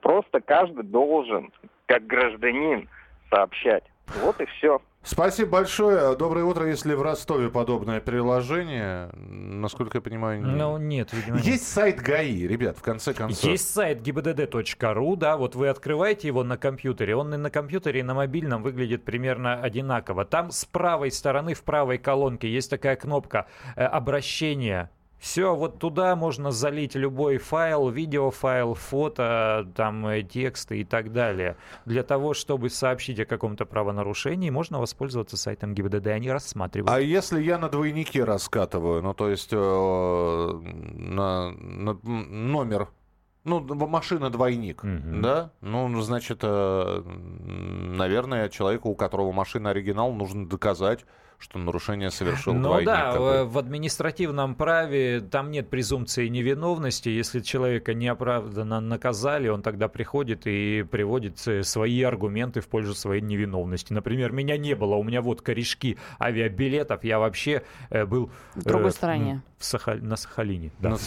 Просто 0.00 0.40
каждый 0.40 0.84
должен, 0.84 1.52
как 1.86 2.06
гражданин, 2.06 2.88
сообщать. 3.30 3.84
Вот 4.22 4.40
и 4.40 4.46
все. 4.46 4.80
Спасибо 5.04 5.50
большое. 5.50 6.16
Доброе 6.16 6.44
утро, 6.44 6.66
если 6.66 6.94
в 6.94 7.02
Ростове 7.02 7.50
подобное 7.50 8.00
приложение. 8.00 9.10
Насколько 9.14 9.98
я 9.98 10.02
понимаю, 10.02 10.42
нет. 10.42 10.56
Ну, 10.56 10.78
нет, 10.78 11.12
видимо, 11.12 11.36
нет. 11.36 11.44
Есть 11.44 11.68
сайт 11.68 12.00
ГАИ, 12.00 12.46
ребят, 12.46 12.78
в 12.78 12.82
конце 12.82 13.12
концов. 13.12 13.44
Есть 13.44 13.72
сайт 13.72 14.00
gibdd.ru, 14.00 15.16
да, 15.16 15.36
вот 15.36 15.56
вы 15.56 15.68
открываете 15.68 16.28
его 16.28 16.42
на 16.42 16.56
компьютере. 16.56 17.14
Он 17.16 17.34
и 17.34 17.36
на 17.36 17.50
компьютере, 17.50 18.00
и 18.00 18.02
на 18.02 18.14
мобильном 18.14 18.62
выглядит 18.62 19.04
примерно 19.04 19.60
одинаково. 19.60 20.24
Там 20.24 20.50
с 20.50 20.64
правой 20.64 21.10
стороны, 21.10 21.52
в 21.52 21.64
правой 21.64 21.98
колонке 21.98 22.50
есть 22.50 22.70
такая 22.70 22.96
кнопка 22.96 23.46
э, 23.76 23.84
обращение 23.84 24.88
все, 25.18 25.54
вот 25.54 25.78
туда 25.78 26.16
можно 26.16 26.50
залить 26.50 26.94
любой 26.94 27.38
файл, 27.38 27.88
видеофайл, 27.88 28.74
фото, 28.74 29.66
там, 29.74 30.06
э, 30.06 30.22
тексты 30.22 30.80
и 30.80 30.84
так 30.84 31.12
далее. 31.12 31.56
Для 31.86 32.02
того, 32.02 32.34
чтобы 32.34 32.68
сообщить 32.68 33.18
о 33.20 33.24
каком-то 33.24 33.64
правонарушении, 33.64 34.50
можно 34.50 34.78
воспользоваться 34.80 35.36
сайтом 35.36 35.74
ГИБДД, 35.74 36.08
они 36.08 36.30
рассматривают. 36.30 36.90
А 36.90 37.00
если 37.00 37.42
я 37.42 37.58
на 37.58 37.68
двойнике 37.68 38.24
раскатываю, 38.24 39.02
ну, 39.02 39.14
то 39.14 39.30
есть 39.30 39.50
э, 39.52 39.56
на, 39.56 41.50
на 41.52 41.98
номер 42.04 42.88
ну, 43.44 43.60
машина 43.60 44.30
двойник, 44.30 44.82
mm-hmm. 44.82 45.20
да? 45.20 45.52
Ну, 45.60 46.00
значит, 46.00 46.40
э, 46.42 47.02
наверное, 47.04 48.48
человеку, 48.48 48.88
у 48.88 48.94
которого 48.94 49.32
машина 49.32 49.70
оригинал, 49.70 50.12
нужно 50.12 50.48
доказать, 50.48 51.04
что 51.44 51.58
нарушение 51.58 52.10
совершил 52.10 52.54
ну, 52.54 52.80
да, 52.82 53.12
какой. 53.12 53.44
в 53.44 53.58
административном 53.58 54.54
праве 54.54 55.20
там 55.20 55.50
нет 55.50 55.68
презумпции 55.68 56.28
невиновности. 56.28 57.10
Если 57.10 57.40
человека 57.40 57.92
неоправданно 57.92 58.80
наказали, 58.80 59.48
он 59.48 59.60
тогда 59.60 59.88
приходит 59.88 60.46
и 60.46 60.82
приводит 60.90 61.38
свои 61.38 62.02
аргументы 62.02 62.62
в 62.62 62.68
пользу 62.68 62.94
своей 62.94 63.20
невиновности. 63.20 63.92
Например, 63.92 64.32
меня 64.32 64.56
не 64.56 64.74
было, 64.74 64.94
у 64.94 65.02
меня 65.02 65.20
вот 65.20 65.42
корешки 65.42 65.98
авиабилетов, 66.18 67.04
я 67.04 67.18
вообще 67.18 67.62
э, 67.90 68.06
был... 68.06 68.30
В 68.54 68.64
другой 68.64 68.88
э, 68.88 68.92
стороне. 68.92 69.42
Сахаль... 69.64 70.02
На 70.02 70.16
Сахалине, 70.16 70.70
да. 70.80 70.90
На... 70.90 70.98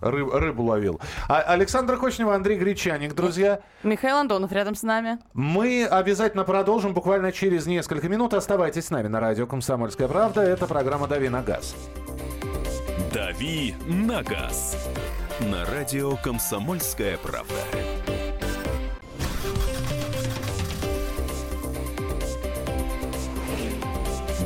Рыб... 0.00 0.32
Рыбу 0.32 0.62
ловил. 0.64 1.00
А, 1.28 1.40
Александр 1.40 1.96
Кочнев, 1.96 2.28
Андрей 2.28 2.58
Гречаник, 2.58 3.14
друзья. 3.14 3.60
Михаил 3.82 4.16
Антонов 4.16 4.52
рядом 4.52 4.74
с 4.74 4.82
нами. 4.82 5.18
Мы 5.34 5.84
обязательно 5.84 6.44
продолжим 6.44 6.94
буквально 6.94 7.32
через 7.32 7.66
несколько 7.66 8.08
минут. 8.08 8.34
Оставайтесь 8.34 8.86
с 8.86 8.90
нами 8.90 9.08
на 9.08 9.20
радио 9.20 9.46
«Комсомольская 9.46 9.66
«Комсомольская 9.76 10.08
правда». 10.08 10.42
Это 10.42 10.66
программа 10.66 11.06
«Дави 11.06 11.28
на 11.28 11.42
газ». 11.42 11.74
«Дави 13.12 13.74
на 13.86 14.22
газ» 14.22 14.88
на 15.40 15.64
радио 15.66 16.16
«Комсомольская 16.16 17.18
правда». 17.18 17.54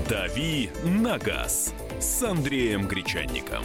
«Дави 0.09 0.71
на 0.85 1.19
газ» 1.19 1.75
с 2.01 2.23
Андреем 2.23 2.89
Гречанником. 2.89 3.63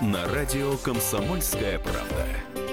на 0.00 0.26
радио 0.26 0.76
«Комсомольская 0.78 1.78
правда». 1.78 2.65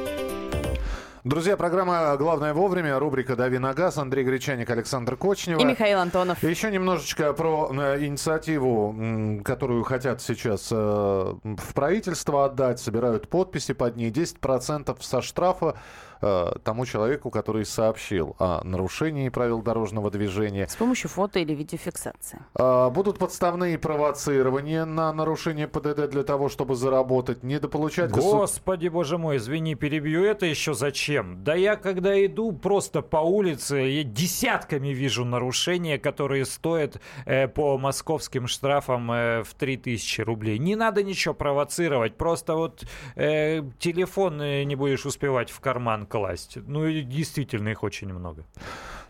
Друзья, 1.23 1.55
программа 1.55 2.17
«Главное 2.17 2.53
вовремя», 2.53 2.99
рубрика 2.99 3.38
«Дави 3.38 3.57
на 3.57 3.73
газ», 3.73 3.97
Андрей 3.97 4.25
Гречаник, 4.25 4.69
Александр 4.69 5.15
Кочнева. 5.15 5.57
И 5.62 5.63
Михаил 5.63 5.99
Антонов. 5.99 6.43
Еще 6.43 6.69
немножечко 6.69 7.31
про 7.31 7.71
э, 7.71 8.05
инициативу, 8.05 9.41
которую 9.45 9.83
хотят 9.86 10.21
сейчас 10.21 10.67
э, 10.69 10.75
в 10.75 11.73
правительство 11.73 12.43
отдать. 12.43 12.81
Собирают 12.81 13.29
подписи 13.29 13.71
под 13.73 13.95
ней. 13.95 14.12
10% 14.12 14.97
со 14.99 15.21
штрафа 15.21 15.77
э, 16.21 16.55
тому 16.62 16.86
человеку, 16.86 17.29
который 17.29 17.63
сообщил 17.65 18.36
о 18.38 18.62
нарушении 18.65 19.29
правил 19.29 19.62
дорожного 19.62 20.12
движения. 20.12 20.67
С 20.67 20.75
помощью 20.75 21.09
фото 21.09 21.39
или 21.39 21.53
видеофиксации. 21.53 22.39
А, 22.53 22.89
Будут 22.89 23.17
подставные 23.17 23.77
провоцирования 23.77 24.83
на 24.83 25.13
нарушение 25.13 25.69
ПДД 25.69 26.09
для 26.09 26.23
того, 26.23 26.49
чтобы 26.49 26.75
заработать, 26.75 27.43
недополучать 27.43 28.12
госу- 28.12 28.39
Господи, 28.39 28.89
боже 28.89 29.17
мой, 29.17 29.38
извини, 29.38 29.75
перебью. 29.75 30.25
Это 30.25 30.45
еще 30.45 30.73
зачем? 30.73 31.12
Да 31.21 31.56
я, 31.56 31.76
когда 31.76 32.26
иду 32.26 32.52
просто 32.52 33.02
по 33.02 33.17
улице, 33.17 33.76
я 33.76 34.04
десятками 34.04 34.89
вижу 34.89 35.26
нарушения, 35.26 35.97
которые 35.97 36.45
стоят 36.45 37.02
э, 37.26 37.47
по 37.47 37.78
московским 37.78 38.47
штрафам 38.47 39.12
э, 39.12 39.43
в 39.43 39.54
3000 39.54 40.21
рублей. 40.21 40.58
Не 40.58 40.76
надо 40.76 41.04
ничего 41.04 41.34
провоцировать, 41.34 42.15
просто 42.15 42.56
вот 42.56 42.86
э, 43.15 43.62
телефон 43.80 44.41
э, 44.41 44.63
не 44.63 44.76
будешь 44.76 45.06
успевать 45.06 45.49
в 45.49 45.60
карман 45.60 46.06
класть. 46.06 46.58
Ну 46.67 46.86
и 46.86 47.02
действительно 47.02 47.69
их 47.69 47.84
очень 47.84 48.13
много. 48.13 48.45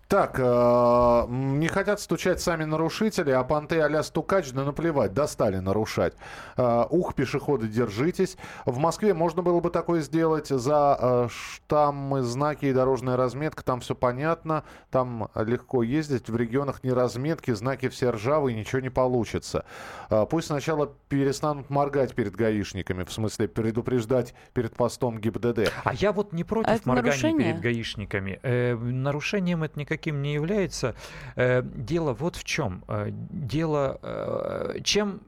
Так, 0.07 0.35
э, 0.37 1.25
не 1.29 1.67
хотят 1.67 1.99
стучать 1.99 2.39
сами 2.39 2.65
нарушители, 2.65 3.31
а 3.31 3.43
понты 3.43 3.79
а-ля 3.79 4.03
стукач, 4.03 4.51
да 4.51 4.63
наплевать, 4.63 5.13
достали 5.13 5.57
нарушать. 5.57 6.13
Э, 6.55 6.85
ух, 6.89 7.15
пешеходы, 7.15 7.67
держитесь. 7.67 8.37
В 8.65 8.77
Москве 8.77 9.13
можно 9.13 9.41
было 9.41 9.59
бы 9.59 9.71
такое 9.71 10.01
сделать 10.01 10.49
за 10.49 10.97
э, 10.99 11.27
штаммы, 11.31 12.21
знаки 12.21 12.65
и 12.65 12.73
дорожная 12.73 13.17
разметка, 13.17 13.63
там 13.63 13.79
все 13.79 13.95
понятно, 13.95 14.63
там 14.91 15.29
легко 15.35 15.81
ездить. 15.81 16.29
В 16.29 16.35
регионах 16.35 16.83
не 16.83 16.91
разметки, 16.91 17.51
знаки 17.51 17.89
все 17.89 18.11
ржавые, 18.11 18.55
ничего 18.55 18.81
не 18.81 18.89
получится. 18.89 19.65
Э, 20.09 20.27
пусть 20.29 20.47
сначала 20.47 20.93
перестанут 21.09 21.69
моргать 21.71 22.13
перед 22.13 22.35
гаишниками, 22.35 23.03
в 23.03 23.11
смысле 23.11 23.47
предупреждать 23.47 24.35
перед 24.53 24.75
постом 24.75 25.17
ГИБДД. 25.19 25.71
А 25.83 25.93
я 25.93 26.11
вот 26.11 26.33
не 26.33 26.43
против 26.43 26.69
А 26.69 26.89
моргания 26.89 27.11
нарушение? 27.11 27.51
перед 27.51 27.61
гаишниками. 27.61 28.39
Э, 28.43 28.75
нарушением 28.75 29.63
это 29.63 29.79
никаким 30.03 30.21
не 30.21 30.33
является. 30.33 30.95
Э, 31.35 31.61
дело 31.63 32.13
вот 32.13 32.35
в 32.35 32.43
чем. 32.43 32.83
Э, 32.87 33.09
дело, 33.11 33.99
э, 34.01 34.79
чем 34.83 35.21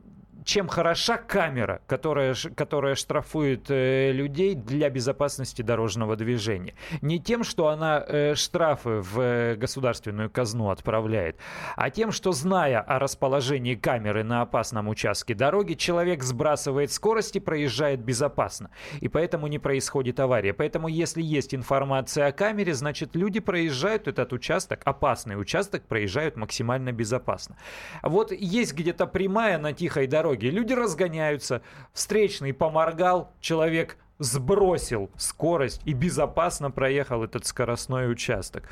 чем 0.45 0.67
хороша 0.67 1.17
камера, 1.17 1.81
которая, 1.87 2.35
которая 2.55 2.95
штрафует 2.95 3.65
э, 3.69 4.11
людей 4.11 4.53
для 4.53 4.89
безопасности 4.89 5.63
дорожного 5.63 6.15
движения. 6.15 6.75
Не 7.01 7.19
тем, 7.19 7.43
что 7.43 7.69
она 7.69 8.03
э, 8.07 8.35
штрафы 8.35 9.01
в 9.01 9.19
э, 9.19 9.55
государственную 9.55 10.29
казну 10.29 10.69
отправляет, 10.69 11.37
а 11.75 11.89
тем, 11.89 12.11
что, 12.11 12.31
зная 12.31 12.79
о 12.79 12.99
расположении 12.99 13.75
камеры 13.75 14.23
на 14.23 14.41
опасном 14.41 14.87
участке 14.87 15.33
дороги, 15.33 15.73
человек 15.73 16.23
сбрасывает 16.23 16.91
скорость 16.91 17.35
и 17.35 17.39
проезжает 17.39 18.01
безопасно. 18.01 18.69
И 19.01 19.07
поэтому 19.09 19.47
не 19.47 19.57
происходит 19.57 20.19
авария. 20.19 20.53
Поэтому, 20.53 20.87
если 20.87 21.23
есть 21.23 21.55
информация 21.55 22.27
о 22.27 22.31
камере, 22.31 22.75
значит, 22.75 23.15
люди 23.15 23.39
проезжают 23.39 24.07
этот 24.07 24.31
участок, 24.31 24.81
опасный 24.85 25.39
участок, 25.41 25.87
проезжают 25.87 26.35
максимально 26.35 26.91
безопасно. 26.91 27.57
Вот 28.03 28.31
есть 28.31 28.75
где-то 28.75 29.07
прямая 29.07 29.57
на 29.57 29.73
тихой 29.73 30.05
дороге, 30.05 30.34
люди 30.43 30.73
разгоняются, 30.73 31.61
встречный 31.93 32.53
поморгал, 32.53 33.33
человек 33.39 33.97
сбросил 34.19 35.09
скорость 35.17 35.81
и 35.85 35.93
безопасно 35.93 36.71
проехал 36.71 37.23
этот 37.23 37.45
скоростной 37.45 38.11
участок. 38.11 38.69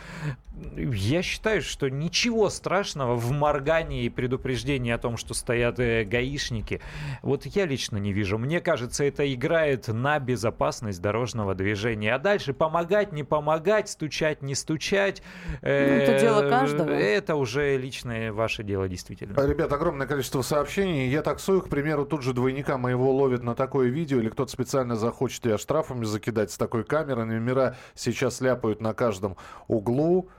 Я 0.75 1.21
считаю, 1.23 1.61
что 1.61 1.89
ничего 1.89 2.49
страшного 2.49 3.15
в 3.15 3.31
моргании 3.31 4.05
и 4.05 4.09
предупреждении 4.09 4.91
о 4.91 4.97
том, 4.99 5.17
что 5.17 5.33
стоят 5.33 5.79
э, 5.79 6.03
гаишники, 6.03 6.79
вот 7.23 7.45
я 7.45 7.65
лично 7.65 7.97
не 7.97 8.13
вижу. 8.13 8.37
Мне 8.37 8.61
кажется, 8.61 9.03
это 9.03 9.31
играет 9.33 9.87
на 9.87 10.19
безопасность 10.19 11.01
дорожного 11.01 11.55
движения. 11.55 12.13
А 12.13 12.19
дальше 12.19 12.53
помогать, 12.53 13.11
не 13.11 13.23
помогать, 13.23 13.89
стучать, 13.89 14.41
не 14.43 14.53
стучать. 14.55 15.23
э, 15.61 15.87
Ну, 15.87 15.93
это 16.03 16.19
дело 16.21 16.49
каждого. 16.49 16.89
Это 16.91 17.35
уже 17.35 17.75
личное 17.77 18.31
ваше 18.31 18.63
дело, 18.63 18.87
действительно. 18.87 19.35
Ребят, 19.45 19.73
огромное 19.73 20.05
количество 20.07 20.43
сообщений. 20.43 21.09
Я 21.09 21.23
таксую, 21.23 21.61
к 21.61 21.69
примеру, 21.69 22.05
тут 22.05 22.21
же 22.21 22.33
двойника 22.33 22.77
моего 22.77 23.11
ловит 23.11 23.43
на 23.43 23.55
такое 23.55 23.89
видео, 23.89 24.19
или 24.19 24.29
кто-то 24.29 24.51
специально 24.51 24.95
захочет 24.95 25.32
тебя 25.39 25.57
штрафами 25.57 26.05
закидать 26.05 26.51
с 26.51 26.57
такой 26.57 26.83
камерой. 26.83 27.25
Номера 27.25 27.75
сейчас 27.95 28.41
ляпают 28.41 28.81
на 28.81 28.93
каждом 28.93 29.37
углу. 29.67 30.29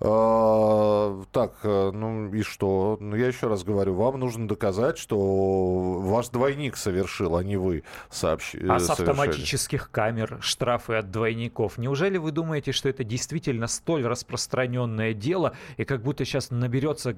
А, 0.00 1.22
Так, 1.32 1.54
э, 1.64 1.90
ну 1.92 2.32
и 2.32 2.42
что? 2.42 2.96
Ну, 3.00 3.16
я 3.16 3.26
еще 3.28 3.48
раз 3.48 3.64
говорю, 3.64 3.94
вам 3.94 4.18
нужно 4.20 4.46
доказать, 4.48 4.98
что 4.98 5.16
ваш 6.00 6.28
двойник 6.28 6.76
совершил, 6.76 7.36
а 7.36 7.42
не 7.44 7.56
вы 7.56 7.82
сообщи- 8.10 8.58
А 8.68 8.76
э, 8.76 8.78
с 8.78 8.86
совершили. 8.86 9.10
автоматических 9.10 9.90
камер 9.90 10.38
штрафы 10.40 10.94
от 10.94 11.10
двойников. 11.10 11.78
Неужели 11.78 12.16
вы 12.18 12.30
думаете, 12.32 12.72
что 12.72 12.88
это 12.88 13.04
действительно 13.04 13.66
столь 13.66 14.06
распространенное 14.06 15.14
дело, 15.14 15.54
и 15.76 15.84
как 15.84 16.02
будто 16.02 16.24
сейчас 16.24 16.50
наберется 16.50 17.14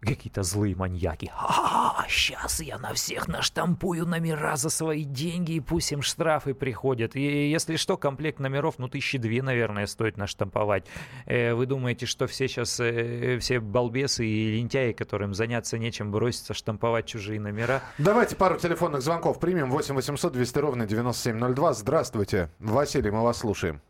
какие-то 0.00 0.42
злые 0.42 0.76
маньяки? 0.76 1.30
А, 1.36 2.04
сейчас 2.08 2.60
я 2.60 2.78
на 2.78 2.92
всех 2.94 3.28
наштампую 3.28 4.06
номера 4.06 4.56
за 4.56 4.70
свои 4.70 5.04
деньги, 5.04 5.52
и 5.52 5.60
пусть 5.60 5.90
им 5.92 6.02
штрафы 6.02 6.54
приходят. 6.54 7.16
И 7.16 7.50
если 7.50 7.76
что, 7.76 7.96
комплект 7.96 8.38
номеров, 8.38 8.74
ну, 8.78 8.88
тысячи 8.88 9.18
две, 9.18 9.42
наверное, 9.42 9.86
стоит 9.86 10.16
наштамповать. 10.16 10.84
Э, 11.26 11.54
Вы 11.54 11.66
думаете, 11.66 12.06
что 12.12 12.26
все 12.26 12.46
сейчас, 12.46 12.78
э, 12.78 13.38
все 13.40 13.58
балбесы 13.58 14.24
и 14.24 14.56
лентяи, 14.56 14.92
которым 14.92 15.34
заняться 15.34 15.78
нечем, 15.78 16.12
бросятся 16.12 16.54
штамповать 16.54 17.06
чужие 17.06 17.40
номера? 17.40 17.82
Давайте 17.98 18.36
пару 18.36 18.56
телефонных 18.58 19.02
звонков 19.02 19.40
примем. 19.40 19.70
8 19.70 19.94
800 19.94 20.32
200 20.32 20.58
ровно 20.58 20.86
9702. 20.86 21.72
Здравствуйте. 21.72 22.50
Василий, 22.60 23.10
мы 23.10 23.22
вас 23.22 23.38
слушаем. 23.38 23.80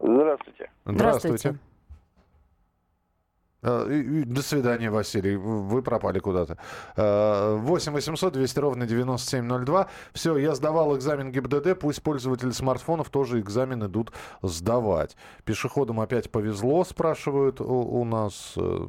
Здравствуйте. 0.00 0.70
Здравствуйте. 0.84 1.58
Э, 3.62 3.90
и 3.92 4.24
До 4.24 4.42
свидания, 4.42 4.90
Василий. 4.90 5.36
Вы 5.36 5.82
пропали 5.82 6.18
куда-то. 6.20 6.58
Э, 6.96 7.56
8 7.56 7.92
800 7.92 8.32
200 8.34 8.58
ровно 8.60 8.86
9702. 8.86 9.88
Все, 10.12 10.36
я 10.36 10.54
сдавал 10.54 10.96
экзамен 10.96 11.32
ГИБДД. 11.32 11.78
Пусть 11.78 12.02
пользователи 12.02 12.50
смартфонов 12.50 13.10
тоже 13.10 13.40
экзамен 13.40 13.84
идут 13.84 14.12
сдавать. 14.42 15.16
Пешеходам 15.44 16.00
опять 16.00 16.30
повезло, 16.30 16.84
спрашивают 16.84 17.60
у, 17.60 17.64
у 18.00 18.04
нас. 18.04 18.54
Э, 18.56 18.86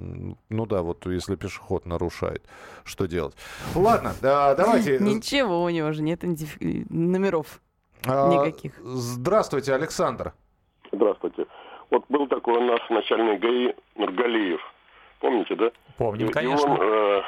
Ну 0.50 0.66
да, 0.66 0.82
вот 0.84 1.06
если 1.08 1.36
пешеход 1.36 1.86
нарушает, 1.86 2.44
что 2.84 3.08
делать? 3.08 3.36
Ладно, 3.76 4.14
э, 4.22 4.56
давайте. 4.56 5.00
Ничего, 5.02 5.64
у 5.64 5.70
него 5.70 5.92
же 5.94 6.04
нет 6.04 6.24
идентифи- 6.24 6.86
номеров. 6.90 7.60
Э, 8.06 8.30
никаких. 8.30 8.74
Здравствуйте, 8.84 9.74
Александр. 9.74 10.34
Здравствуйте. 10.92 11.46
Вот 11.92 12.06
был 12.10 12.28
такой 12.28 12.56
у 12.58 12.62
нас 12.62 12.80
начальник 12.90 13.40
ГАИ 13.40 13.74
Нургалиев. 13.96 14.62
Помните, 15.20 15.56
да? 15.56 15.72
Помним, 15.98 16.28
И- 16.28 16.30
и 16.30 16.34
конечно. 16.34 16.72
он 16.74 16.78
э, 16.82 17.22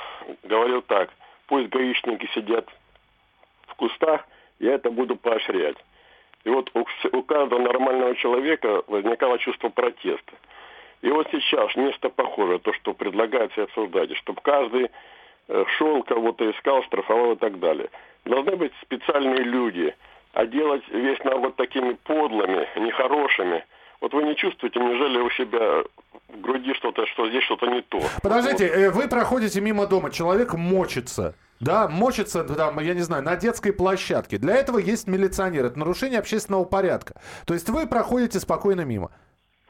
говорил 0.43 0.81
так. 0.83 1.09
Пусть 1.47 1.69
гаишники 1.69 2.29
сидят 2.33 2.67
в 3.67 3.75
кустах, 3.75 4.25
я 4.59 4.73
это 4.75 4.89
буду 4.91 5.15
поощрять. 5.15 5.77
И 6.43 6.49
вот 6.49 6.71
у, 6.73 6.85
у 7.11 7.23
каждого 7.23 7.59
нормального 7.59 8.15
человека 8.15 8.83
возникало 8.87 9.37
чувство 9.39 9.69
протеста. 9.69 10.33
И 11.01 11.09
вот 11.09 11.27
сейчас 11.31 11.75
нечто 11.75 12.09
похожее, 12.09 12.59
то, 12.59 12.71
что 12.73 12.93
предлагается 12.93 13.61
и 13.61 13.63
обсуждается, 13.63 14.15
чтобы 14.17 14.41
каждый 14.41 14.89
э, 15.47 15.65
шел, 15.77 16.03
кого-то 16.03 16.49
искал, 16.51 16.83
штрафовал 16.83 17.33
и 17.33 17.37
так 17.37 17.59
далее. 17.59 17.89
Должны 18.23 18.55
быть 18.55 18.71
специальные 18.83 19.43
люди, 19.43 19.95
а 20.33 20.45
делать 20.45 20.87
весь 20.89 21.21
народ 21.23 21.55
такими 21.55 21.93
подлыми, 21.93 22.67
нехорошими. 22.79 23.65
Вот 24.01 24.13
вы 24.13 24.23
не 24.23 24.35
чувствуете, 24.35 24.79
неужели 24.79 25.19
у 25.19 25.29
себя 25.29 25.83
в 26.27 26.41
груди 26.41 26.73
что-то, 26.73 27.05
что 27.05 27.29
здесь 27.29 27.43
что-то 27.43 27.67
не 27.67 27.81
то? 27.83 28.01
Подождите, 28.23 28.67
э, 28.67 28.89
вы 28.89 29.07
проходите 29.07 29.61
мимо 29.61 29.85
дома, 29.85 30.09
человек 30.09 30.55
мочится. 30.55 31.35
Да, 31.59 31.87
мочится, 31.87 32.43
там, 32.43 32.79
я 32.79 32.95
не 32.95 33.01
знаю, 33.01 33.23
на 33.23 33.35
детской 33.35 33.71
площадке. 33.71 34.39
Для 34.39 34.55
этого 34.55 34.79
есть 34.79 35.07
милиционер. 35.07 35.65
Это 35.65 35.77
нарушение 35.77 36.17
общественного 36.17 36.65
порядка. 36.65 37.21
То 37.45 37.53
есть 37.53 37.69
вы 37.69 37.85
проходите 37.85 38.39
спокойно 38.39 38.81
мимо. 38.81 39.11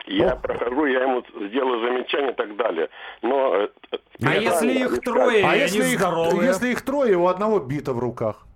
Я 0.07 0.37
прохожу, 0.37 0.85
я 0.85 1.03
ему 1.03 1.23
сделаю 1.49 1.81
замечание 1.81 2.31
и 2.31 2.35
так 2.35 2.55
далее. 2.55 2.89
Но... 3.21 3.55
э, 3.55 3.67
э, 3.91 3.97
А 4.23 4.35
если 4.35 4.71
их 4.71 5.01
трое? 5.01 5.45
А 5.45 5.55
если 5.57 5.83
их, 5.83 6.01
если 6.41 6.69
их 6.69 6.81
трое, 6.81 7.17
у 7.17 7.27
одного 7.27 7.59
бита 7.59 7.91
в 7.91 7.99
руках? 7.99 8.47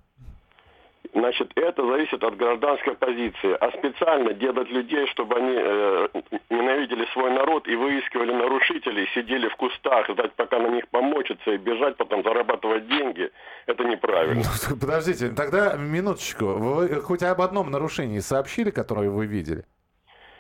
На 1.16 1.22
Значит, 1.22 1.54
это 1.56 1.82
зависит 1.88 2.22
от 2.24 2.36
гражданской 2.36 2.94
позиции. 2.96 3.58
А 3.60 3.72
специально 3.72 4.34
делать 4.34 4.70
людей, 4.70 5.08
чтобы 5.08 5.36
они 5.38 5.56
э, 5.58 6.08
ненавидели 6.50 7.06
свой 7.14 7.32
народ 7.32 7.68
и 7.70 7.76
выискивали 7.76 8.34
нарушителей, 8.34 9.08
сидели 9.16 9.48
в 9.48 9.56
кустах, 9.56 10.10
ждать, 10.10 10.34
пока 10.34 10.60
на 10.60 10.68
них 10.68 10.88
помочится, 10.90 11.52
и 11.52 11.58
бежать 11.58 11.96
потом 11.96 12.22
зарабатывать 12.22 12.90
деньги, 12.90 13.32
это 13.66 13.86
неправильно. 13.86 14.44
Ну, 14.70 14.76
подождите, 14.78 15.30
тогда 15.30 15.76
минуточку. 15.78 16.46
Вы 16.46 17.00
хоть 17.00 17.24
об 17.24 17.42
одном 17.42 17.72
нарушении 17.72 18.20
сообщили, 18.20 18.70
которое 18.70 19.10
вы 19.10 19.26
видели? 19.26 19.64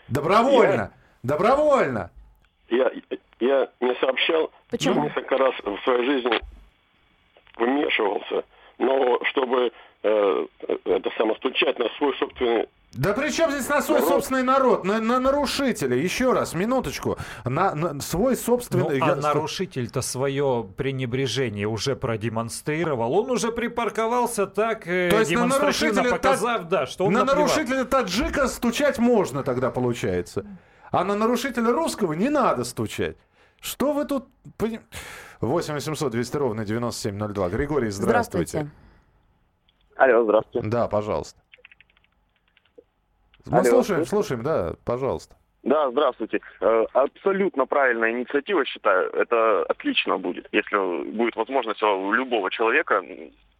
Добровольно! 0.09 0.91
Добровольно! 1.23 2.11
Я, 2.69 2.91
я 3.39 3.69
не 3.79 3.95
сообщал. 3.95 4.51
Почему? 4.69 4.95
Я 4.95 5.01
несколько 5.03 5.37
раз 5.37 5.55
в 5.63 5.77
своей 5.85 6.05
жизни 6.05 6.41
вмешивался. 7.57 8.43
Но 8.77 9.19
чтобы 9.23 9.71
э, 10.05 10.45
это 10.85 11.09
самое 11.17 11.35
стучать 11.37 11.77
на 11.79 11.85
свой 11.97 12.13
собственный 12.19 12.67
Да 12.93 13.13
при 13.13 13.29
чем 13.29 13.51
здесь 13.51 13.67
на 13.67 13.81
свой 13.81 13.99
Народ. 13.99 14.13
собственный 14.13 14.43
народ? 14.43 14.83
На, 14.85 14.99
на 15.01 15.19
нарушителя. 15.19 15.95
Еще 15.97 16.31
раз, 16.31 16.53
минуточку. 16.53 17.17
На, 17.43 17.75
на 17.75 17.99
свой 18.01 18.33
Ну, 18.33 18.39
собственный... 18.39 18.99
а 19.01 19.05
я- 19.07 19.15
нарушитель-то 19.15 20.01
свое 20.01 20.65
пренебрежение 20.77 21.67
уже 21.67 21.95
продемонстрировал. 21.95 23.13
Он 23.13 23.31
уже 23.31 23.51
припарковался 23.51 24.45
так, 24.47 24.87
э, 24.87 25.09
То 25.09 25.19
есть 25.19 25.31
на 25.31 25.45
нарушителя 25.47 26.09
показав, 26.11 26.61
та- 26.61 26.67
да, 26.69 26.85
что 26.85 27.05
он 27.05 27.13
на 27.13 27.25
наплевал. 27.25 27.47
нарушителя 27.47 27.83
таджика 27.85 28.47
стучать 28.47 28.97
можно 28.99 29.43
тогда, 29.43 29.71
получается. 29.71 30.45
А 30.91 31.03
на 31.03 31.15
нарушителя 31.15 31.71
русского 31.73 32.13
не 32.13 32.29
надо 32.29 32.63
стучать. 32.63 33.17
Что 33.59 33.91
вы 33.93 34.05
тут... 34.05 34.27
пони- 34.57 34.79
8 35.41 35.73
800 35.73 36.11
200 36.11 36.37
ровно 36.37 36.63
9702. 36.65 37.49
Григорий, 37.49 37.89
здравствуйте. 37.89 38.69
Алло, 39.95 40.23
здравствуйте. 40.23 40.67
Да, 40.67 40.87
пожалуйста. 40.87 41.39
Мы 43.45 43.59
Алло, 43.59 43.69
слушаем, 43.69 44.05
слушаем, 44.05 44.43
да, 44.43 44.73
пожалуйста. 44.85 45.35
Да, 45.63 45.89
здравствуйте. 45.91 46.41
Э, 46.61 46.85
Абсолютно 46.93 47.65
правильная 47.65 48.11
инициатива, 48.11 48.65
считаю. 48.65 49.09
Это 49.11 49.63
отлично 49.63 50.17
будет, 50.17 50.47
если 50.51 51.11
будет 51.11 51.35
возможность 51.35 51.81
у 51.81 52.11
любого 52.11 52.51
человека 52.51 53.03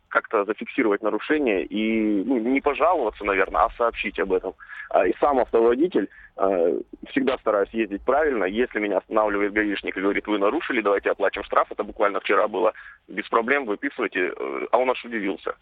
как-то 0.10 0.46
зафиксировать 0.46 1.02
нарушение 1.02 1.66
и 1.66 2.24
ну, 2.24 2.40
не 2.40 2.62
пожаловаться, 2.62 3.24
наверное, 3.26 3.64
а 3.64 3.70
сообщить 3.72 4.20
об 4.20 4.34
этом. 4.34 4.54
А, 4.90 5.06
И 5.06 5.14
сам 5.20 5.40
автоводитель 5.40 6.10
э, 6.38 6.80
всегда 7.10 7.38
стараюсь 7.40 7.70
ездить 7.72 8.02
правильно. 8.04 8.46
Если 8.46 8.80
меня 8.80 9.00
останавливает 9.00 9.54
гаишник 9.54 9.98
и 9.98 10.02
говорит, 10.02 10.28
вы 10.28 10.38
нарушили, 10.38 10.82
давайте 10.82 11.12
оплатим 11.12 11.44
штраф. 11.44 11.72
Это 11.72 11.84
буквально 11.84 12.20
вчера 12.20 12.48
было. 12.48 12.74
Без 13.08 13.28
проблем 13.30 13.66
выписывайте. 13.66 14.32
Э, 14.38 14.68
А 14.72 14.78
он 14.78 14.90
аж 14.90 15.04
удивился. 15.04 15.56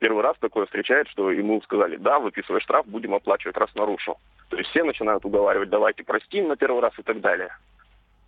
Первый 0.00 0.22
раз 0.22 0.34
такое 0.40 0.64
встречает, 0.64 1.08
что 1.08 1.30
ему 1.30 1.60
сказали, 1.60 1.96
да, 1.96 2.18
выписывай 2.18 2.62
штраф, 2.62 2.86
будем 2.86 3.14
оплачивать, 3.14 3.58
раз 3.58 3.68
нарушил. 3.74 4.18
То 4.48 4.56
есть 4.56 4.70
все 4.70 4.82
начинают 4.82 5.26
уговаривать, 5.26 5.68
давайте 5.68 6.02
простим 6.04 6.48
на 6.48 6.56
первый 6.56 6.80
раз 6.80 6.98
и 6.98 7.02
так 7.02 7.20
далее. 7.20 7.50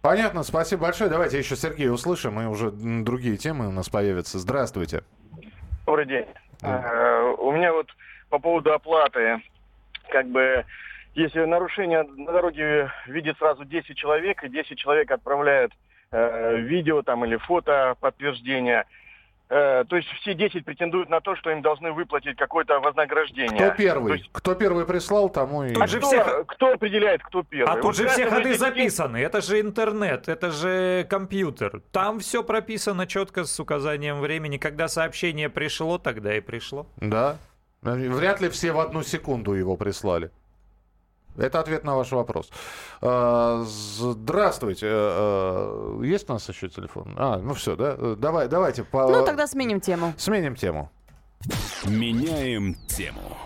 Понятно, 0.02 0.42
спасибо 0.42 0.82
большое. 0.82 1.08
Давайте 1.08 1.38
еще 1.38 1.56
Сергея 1.56 1.90
услышим, 1.90 2.38
и 2.40 2.44
уже 2.44 2.70
другие 2.70 3.38
темы 3.38 3.68
у 3.68 3.72
нас 3.72 3.88
появятся. 3.88 4.38
Здравствуйте. 4.38 5.02
Добрый 5.86 6.04
день. 6.04 6.26
Э, 6.60 7.34
У 7.38 7.50
меня 7.52 7.72
вот 7.72 7.88
по 8.28 8.38
поводу 8.38 8.74
оплаты, 8.74 9.40
как 10.10 10.26
бы, 10.28 10.66
если 11.14 11.42
нарушение 11.46 12.02
на 12.02 12.32
дороге 12.32 12.90
видит 13.06 13.38
сразу 13.38 13.64
10 13.64 13.96
человек, 13.96 14.44
и 14.44 14.50
10 14.50 14.76
человек 14.76 15.10
отправляют 15.10 15.72
э, 16.10 16.56
видео 16.58 17.00
там 17.02 17.24
или 17.24 17.36
фото 17.36 17.96
подтверждения, 18.00 18.84
э, 19.52 19.84
то 19.88 19.96
есть 19.96 20.08
все 20.20 20.34
10 20.34 20.64
претендуют 20.64 21.08
на 21.10 21.20
то, 21.20 21.36
что 21.36 21.50
им 21.50 21.60
должны 21.62 21.92
выплатить 21.92 22.36
какое-то 22.36 22.80
вознаграждение. 22.80 23.56
Кто 23.56 23.70
То 23.70 23.76
первый? 23.76 24.12
есть- 24.18 24.28
Кто 24.32 24.54
первый 24.54 24.86
прислал, 24.86 25.28
тому 25.28 25.64
и... 25.64 25.74
А 25.78 25.86
же 25.86 25.98
кто, 25.98 26.08
все- 26.08 26.44
кто 26.44 26.72
определяет, 26.72 27.22
кто 27.22 27.42
первый? 27.42 27.70
А 27.70 27.74
тут 27.76 27.84
Вот 27.84 27.96
же 27.96 28.08
все 28.08 28.26
ходы 28.28 28.50
этих 28.50 28.58
записаны. 28.60 29.18
Это 29.18 29.40
же 29.40 29.60
интернет, 29.60 30.28
это 30.28 30.50
же 30.50 31.06
компьютер. 31.08 31.82
Там 31.92 32.18
все 32.20 32.42
прописано 32.42 33.06
четко 33.06 33.44
с 33.44 33.60
указанием 33.60 34.20
времени. 34.20 34.56
Когда 34.56 34.88
сообщение 34.88 35.48
пришло, 35.48 35.98
тогда 35.98 36.36
и 36.36 36.40
пришло. 36.40 36.86
Да. 36.96 37.36
Вряд 37.82 38.40
ли 38.40 38.48
все 38.48 38.72
в 38.72 38.78
одну 38.80 39.02
секунду 39.02 39.52
его 39.54 39.76
прислали. 39.76 40.30
Это 41.36 41.60
ответ 41.60 41.84
на 41.84 41.96
ваш 41.96 42.12
вопрос. 42.12 42.50
А, 43.00 43.64
Здравствуйте. 43.66 44.86
Э, 44.86 45.98
э, 46.00 46.04
Есть 46.04 46.28
у 46.28 46.34
нас 46.34 46.48
еще 46.48 46.68
телефон? 46.68 47.14
А, 47.16 47.38
ну 47.38 47.54
все, 47.54 47.76
да? 47.76 47.96
Давай, 48.16 48.48
давайте 48.48 48.84
по... 48.84 49.08
Ну, 49.08 49.24
тогда 49.24 49.46
сменим 49.46 49.80
тему. 49.80 50.12
сменим 50.16 50.56
тему. 50.56 50.90
Меняем 51.84 52.74
тему. 52.86 53.36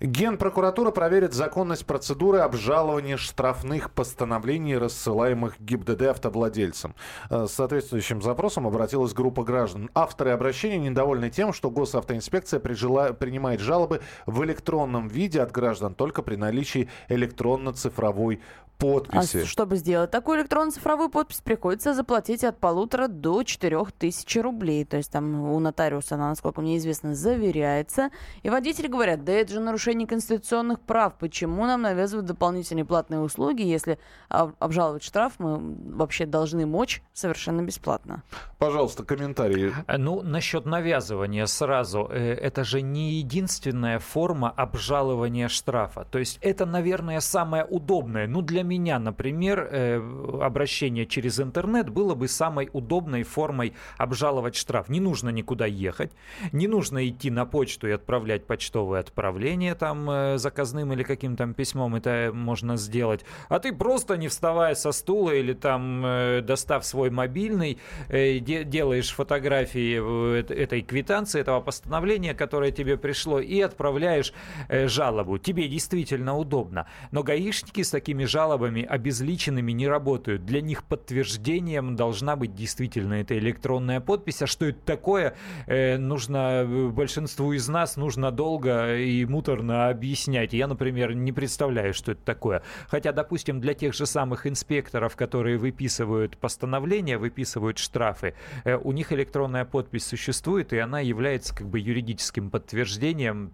Генпрокуратура 0.00 0.92
проверит 0.92 1.32
законность 1.34 1.84
процедуры 1.84 2.38
обжалования 2.38 3.16
штрафных 3.16 3.90
постановлений, 3.90 4.76
рассылаемых 4.76 5.60
ГИБДД 5.60 6.02
автовладельцам. 6.02 6.94
Э, 7.30 7.46
С 7.48 7.52
соответствующим 7.54 8.22
запросом 8.22 8.66
обратилась 8.68 9.12
группа 9.12 9.42
граждан. 9.42 9.90
Авторы 9.94 10.30
обращения 10.30 10.78
недовольны 10.78 11.30
тем, 11.30 11.52
что 11.52 11.70
госавтоинспекция 11.70 12.60
прижила- 12.60 13.12
принимает 13.12 13.58
жалобы 13.60 14.00
в 14.26 14.44
электронном 14.44 15.08
виде 15.08 15.40
от 15.42 15.50
граждан 15.50 15.94
только 15.94 16.22
при 16.22 16.36
наличии 16.36 16.88
электронно-цифровой 17.08 18.40
А 18.40 18.80
подписи. 18.80 19.42
с- 19.42 19.46
чтобы 19.48 19.74
сделать 19.76 20.12
такую 20.12 20.38
электронно-цифровую 20.38 21.08
подпись, 21.08 21.40
приходится 21.40 21.94
заплатить 21.94 22.44
от 22.44 22.58
полутора 22.58 23.08
до 23.08 23.42
четырех 23.42 23.90
тысяч 23.90 24.36
рублей. 24.40 24.84
То 24.84 24.96
есть 24.98 25.10
там 25.10 25.50
у 25.50 25.58
нотариуса 25.58 26.14
она, 26.14 26.28
насколько 26.28 26.60
мне 26.60 26.76
известно, 26.78 27.16
заверяется. 27.16 28.10
И 28.44 28.50
водители 28.50 28.86
говорят, 28.86 29.24
да 29.24 29.32
это 29.32 29.52
же 29.54 29.58
нарушение 29.58 29.87
конституционных 29.96 30.80
прав. 30.80 31.14
Почему 31.18 31.66
нам 31.66 31.82
навязывают 31.82 32.26
дополнительные 32.26 32.84
платные 32.84 33.20
услуги, 33.20 33.62
если 33.62 33.98
об- 34.28 34.54
обжаловать 34.58 35.02
штраф 35.02 35.34
мы 35.38 35.58
вообще 35.96 36.26
должны 36.26 36.66
мочь 36.66 37.02
совершенно 37.12 37.62
бесплатно? 37.62 38.22
Пожалуйста, 38.58 39.04
комментарии. 39.04 39.72
Э, 39.86 39.96
Ну, 39.98 40.22
насчет 40.22 40.66
навязывания 40.66 41.46
сразу. 41.46 42.08
Э, 42.10 42.34
Это 42.34 42.64
же 42.64 42.82
не 42.82 43.12
единственная 43.14 43.98
форма 43.98 44.50
обжалования 44.50 45.48
штрафа. 45.48 46.04
То 46.10 46.18
есть 46.18 46.38
это, 46.40 46.66
наверное, 46.66 47.20
самое 47.20 47.64
удобное. 47.64 48.26
Ну, 48.26 48.42
для 48.42 48.62
меня, 48.62 48.98
например, 48.98 49.68
э, 49.70 49.96
обращение 50.42 51.06
через 51.06 51.40
интернет 51.40 51.88
было 51.90 52.14
бы 52.14 52.28
самой 52.28 52.68
удобной 52.72 53.22
формой 53.22 53.74
обжаловать 53.98 54.56
штраф. 54.56 54.88
Не 54.88 55.00
нужно 55.00 55.28
никуда 55.30 55.66
ехать, 55.66 56.12
не 56.52 56.66
нужно 56.68 57.06
идти 57.08 57.30
на 57.30 57.46
почту 57.46 57.88
и 57.88 57.92
отправлять 57.92 58.46
почтовые 58.46 59.00
отправления 59.00 59.74
там 59.78 60.10
э, 60.10 60.38
заказным 60.38 60.92
или 60.92 61.02
каким 61.02 61.36
там 61.36 61.54
письмом 61.54 61.94
это 61.94 62.30
можно 62.34 62.76
сделать. 62.76 63.24
А 63.48 63.58
ты 63.58 63.72
просто 63.72 64.16
не 64.16 64.28
вставая 64.28 64.74
со 64.74 64.92
стула 64.92 65.30
или 65.30 65.52
там 65.52 66.04
э, 66.04 66.40
достав 66.42 66.84
свой 66.84 67.10
мобильный, 67.10 67.78
э, 68.08 68.38
де- 68.38 68.64
делаешь 68.64 69.10
фотографии 69.10 69.98
эт- 70.40 70.52
этой 70.52 70.82
квитанции, 70.82 71.40
этого 71.40 71.60
постановления, 71.60 72.34
которое 72.34 72.72
тебе 72.72 72.96
пришло, 72.96 73.40
и 73.40 73.60
отправляешь 73.60 74.32
жалобу. 74.68 75.38
Тебе 75.38 75.68
действительно 75.68 76.36
удобно. 76.36 76.86
Но 77.12 77.22
гаишники 77.22 77.82
с 77.82 77.90
такими 77.90 78.24
жалобами 78.24 78.82
обезличенными 78.82 79.72
не 79.72 79.86
работают. 79.88 80.44
Для 80.44 80.60
них 80.60 80.84
подтверждением 80.84 81.96
должна 81.96 82.36
быть 82.36 82.54
действительно 82.54 83.14
эта 83.14 83.38
электронная 83.38 84.00
подпись. 84.00 84.42
А 84.42 84.46
что 84.46 84.66
это 84.66 84.80
такое, 84.84 85.34
нужно 85.66 86.66
большинству 86.92 87.52
из 87.52 87.68
нас 87.68 87.96
нужно 87.96 88.30
долго 88.30 88.96
и 88.96 89.24
муторно 89.24 89.67
объяснять. 89.70 90.52
Я, 90.52 90.66
например, 90.66 91.14
не 91.14 91.32
представляю, 91.32 91.94
что 91.94 92.12
это 92.12 92.22
такое. 92.22 92.62
Хотя, 92.88 93.12
допустим, 93.12 93.60
для 93.60 93.74
тех 93.74 93.94
же 93.94 94.06
самых 94.06 94.46
инспекторов, 94.46 95.16
которые 95.16 95.58
выписывают 95.58 96.36
постановления, 96.36 97.18
выписывают 97.18 97.78
штрафы, 97.78 98.34
э, 98.64 98.76
у 98.76 98.92
них 98.92 99.12
электронная 99.12 99.64
подпись 99.64 100.06
существует, 100.06 100.72
и 100.72 100.78
она 100.78 101.00
является 101.00 101.54
как 101.54 101.68
бы 101.68 101.78
юридическим 101.78 102.50
подтверждением 102.50 103.52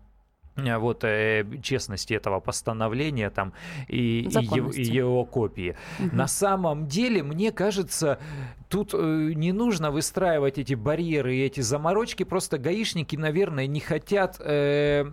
вот 0.57 1.05
э, 1.05 1.45
честности 1.63 2.15
этого 2.15 2.41
постановления 2.41 3.31
там 3.31 3.53
и, 3.89 4.21
и 4.21 4.81
и 4.81 4.83
его 4.83 5.25
копии. 5.25 5.77
На 5.99 6.29
самом 6.29 6.87
деле, 6.87 7.23
мне 7.23 7.51
кажется, 7.51 8.19
тут 8.69 8.95
э, 8.95 9.33
не 9.35 9.53
нужно 9.53 9.91
выстраивать 9.91 10.59
эти 10.59 10.75
барьеры 10.75 11.37
и 11.37 11.45
эти 11.45 11.61
заморочки. 11.61 12.23
Просто 12.23 12.59
гаишники, 12.59 13.17
наверное, 13.17 13.67
не 13.67 13.81
хотят 13.81 14.41
э, 14.41 15.05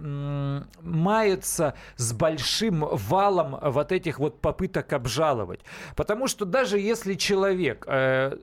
маяться 0.82 1.74
с 1.96 2.14
большим 2.14 2.86
валом 2.92 3.58
вот 3.62 3.92
этих 3.92 4.20
вот 4.20 4.42
попыток 4.42 4.94
обжаловать. 4.94 5.62
Потому 5.96 6.28
что 6.28 6.46
даже 6.46 6.80
если 6.80 7.16
человек 7.16 7.86
э, 7.88 8.38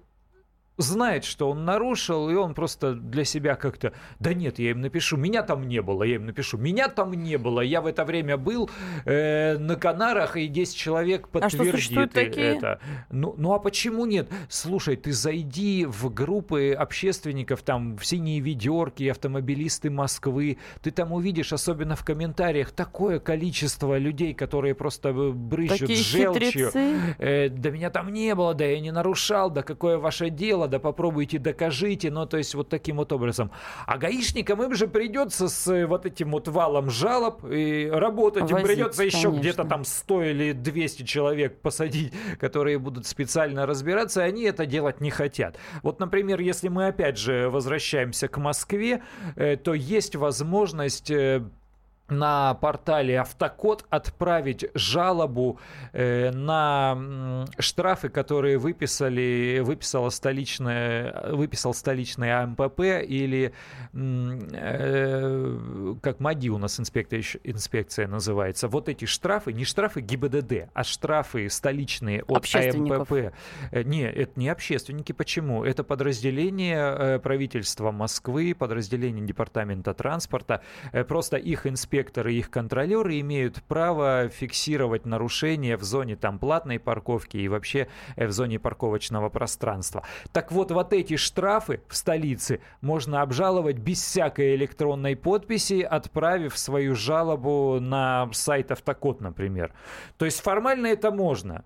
знает, 0.78 1.24
что 1.24 1.50
он 1.50 1.64
нарушил, 1.64 2.30
и 2.30 2.34
он 2.34 2.54
просто 2.54 2.94
для 2.94 3.24
себя 3.24 3.56
как-то, 3.56 3.92
да 4.20 4.32
нет, 4.32 4.58
я 4.58 4.70
им 4.70 4.80
напишу, 4.80 5.16
меня 5.16 5.42
там 5.42 5.68
не 5.68 5.82
было, 5.82 6.04
я 6.04 6.14
им 6.14 6.26
напишу, 6.26 6.56
меня 6.56 6.88
там 6.88 7.12
не 7.12 7.36
было, 7.36 7.60
я 7.60 7.80
в 7.80 7.86
это 7.86 8.04
время 8.04 8.36
был 8.36 8.70
э, 9.04 9.58
на 9.58 9.74
Канарах, 9.76 10.36
и 10.36 10.46
10 10.46 10.76
человек 10.76 11.28
подтвердит 11.28 11.74
а 11.74 11.78
что, 11.78 12.06
такие? 12.06 12.56
это. 12.56 12.80
Ну, 13.10 13.34
ну 13.36 13.52
а 13.52 13.58
почему 13.58 14.06
нет? 14.06 14.28
Слушай, 14.48 14.96
ты 14.96 15.12
зайди 15.12 15.84
в 15.84 16.12
группы 16.14 16.72
общественников, 16.72 17.62
там, 17.62 17.96
в 17.96 18.06
синие 18.06 18.40
ведерки, 18.40 19.08
автомобилисты 19.08 19.90
Москвы, 19.90 20.58
ты 20.80 20.92
там 20.92 21.12
увидишь, 21.12 21.52
особенно 21.52 21.96
в 21.96 22.04
комментариях, 22.04 22.70
такое 22.70 23.18
количество 23.18 23.98
людей, 23.98 24.32
которые 24.32 24.74
просто 24.76 25.12
брызжут 25.12 25.80
Такие 25.80 26.02
желчью. 26.02 26.70
Э, 27.18 27.48
да 27.48 27.70
меня 27.70 27.90
там 27.90 28.12
не 28.12 28.34
было, 28.36 28.54
да 28.54 28.64
я 28.64 28.78
не 28.78 28.92
нарушал, 28.92 29.50
да 29.50 29.62
какое 29.62 29.98
ваше 29.98 30.30
дело, 30.30 30.67
да 30.68 30.78
попробуйте 30.78 31.38
докажите, 31.38 32.11
ну, 32.11 32.26
то 32.26 32.38
есть 32.38 32.54
вот 32.54 32.68
таким 32.68 32.96
вот 32.96 33.12
образом. 33.12 33.50
А 33.87 33.98
гаишникам 33.98 34.62
им 34.62 34.74
же 34.74 34.88
придется 34.88 35.48
с 35.48 35.66
э, 35.68 35.87
вот 35.87 36.07
этим 36.07 36.31
вот 36.31 36.48
валом 36.48 36.90
жалоб 36.90 37.44
и 37.50 37.88
работать. 37.92 38.42
Возить, 38.42 38.59
им 38.59 38.64
придется 38.64 39.04
еще 39.04 39.31
где-то 39.31 39.64
там 39.64 39.85
100 39.85 40.22
или 40.24 40.52
200 40.52 41.02
человек 41.04 41.61
посадить, 41.61 42.12
которые 42.40 42.78
будут 42.78 43.07
специально 43.07 43.66
разбираться, 43.66 44.20
и 44.20 44.28
они 44.28 44.44
это 44.44 44.66
делать 44.66 45.00
не 45.00 45.11
хотят. 45.11 45.57
Вот, 45.83 46.00
например, 46.00 46.40
если 46.40 46.68
мы 46.68 46.88
опять 46.88 47.18
же 47.18 47.48
возвращаемся 47.50 48.28
к 48.28 48.38
Москве, 48.38 49.02
э, 49.37 49.57
то 49.57 49.74
есть 49.74 50.16
возможность 50.16 51.11
э, 51.11 51.42
на 52.09 52.55
портале 52.55 53.21
Автокод 53.21 53.85
отправить 53.90 54.66
жалобу 54.75 55.59
э, 55.92 56.31
на 56.31 57.47
штрафы, 57.59 58.09
которые 58.09 58.59
выписали, 58.59 59.61
выписала 59.62 60.11
столичная, 60.11 61.33
выписал 61.33 61.75
столичный 61.75 62.33
АМПП 62.33 62.81
или 63.07 63.53
э, 63.92 65.97
как 66.03 66.21
МАДИ 66.21 66.49
у 66.49 66.59
нас 66.59 66.81
инспекция, 66.81 67.23
инспекция 67.44 68.09
называется. 68.09 68.68
Вот 68.68 68.88
эти 68.88 69.05
штрафы, 69.05 69.53
не 69.53 69.64
штрафы 69.64 70.01
ГИБДД, 70.01 70.71
а 70.73 70.85
штрафы 70.85 71.51
столичные 71.51 72.23
от 72.23 72.47
АМПП. 72.55 73.35
Э, 73.71 73.83
не, 73.83 74.03
это 74.03 74.33
не 74.37 74.49
общественники. 74.49 75.12
Почему? 75.12 75.64
Это 75.64 75.85
подразделение 75.85 76.79
э, 76.79 77.18
правительства 77.18 77.90
Москвы, 77.90 78.55
подразделение 78.59 79.27
департамента 79.27 79.92
транспорта. 79.92 80.62
Э, 80.92 81.05
просто 81.05 81.37
их 81.37 81.66
инспекция 81.66 81.97
инспекторы 81.98 82.34
и 82.34 82.38
их 82.38 82.50
контролеры 82.50 83.18
имеют 83.20 83.62
право 83.64 84.28
фиксировать 84.28 85.04
нарушения 85.04 85.76
в 85.76 85.82
зоне 85.82 86.16
там 86.16 86.38
платной 86.38 86.78
парковки 86.78 87.37
и 87.37 87.48
вообще 87.48 87.88
э, 88.16 88.26
в 88.26 88.32
зоне 88.32 88.58
парковочного 88.58 89.28
пространства. 89.28 90.04
Так 90.32 90.52
вот, 90.52 90.70
вот 90.70 90.92
эти 90.92 91.16
штрафы 91.16 91.80
в 91.88 91.96
столице 91.96 92.61
можно 92.80 93.22
обжаловать 93.22 93.78
без 93.78 94.00
всякой 94.00 94.54
электронной 94.54 95.16
подписи, 95.16 95.82
отправив 95.82 96.56
свою 96.56 96.94
жалобу 96.94 97.78
на 97.80 98.28
сайт 98.32 98.70
Автокод, 98.70 99.20
например. 99.20 99.72
То 100.18 100.24
есть 100.24 100.40
формально 100.40 100.87
это 100.87 101.11
можно. 101.11 101.64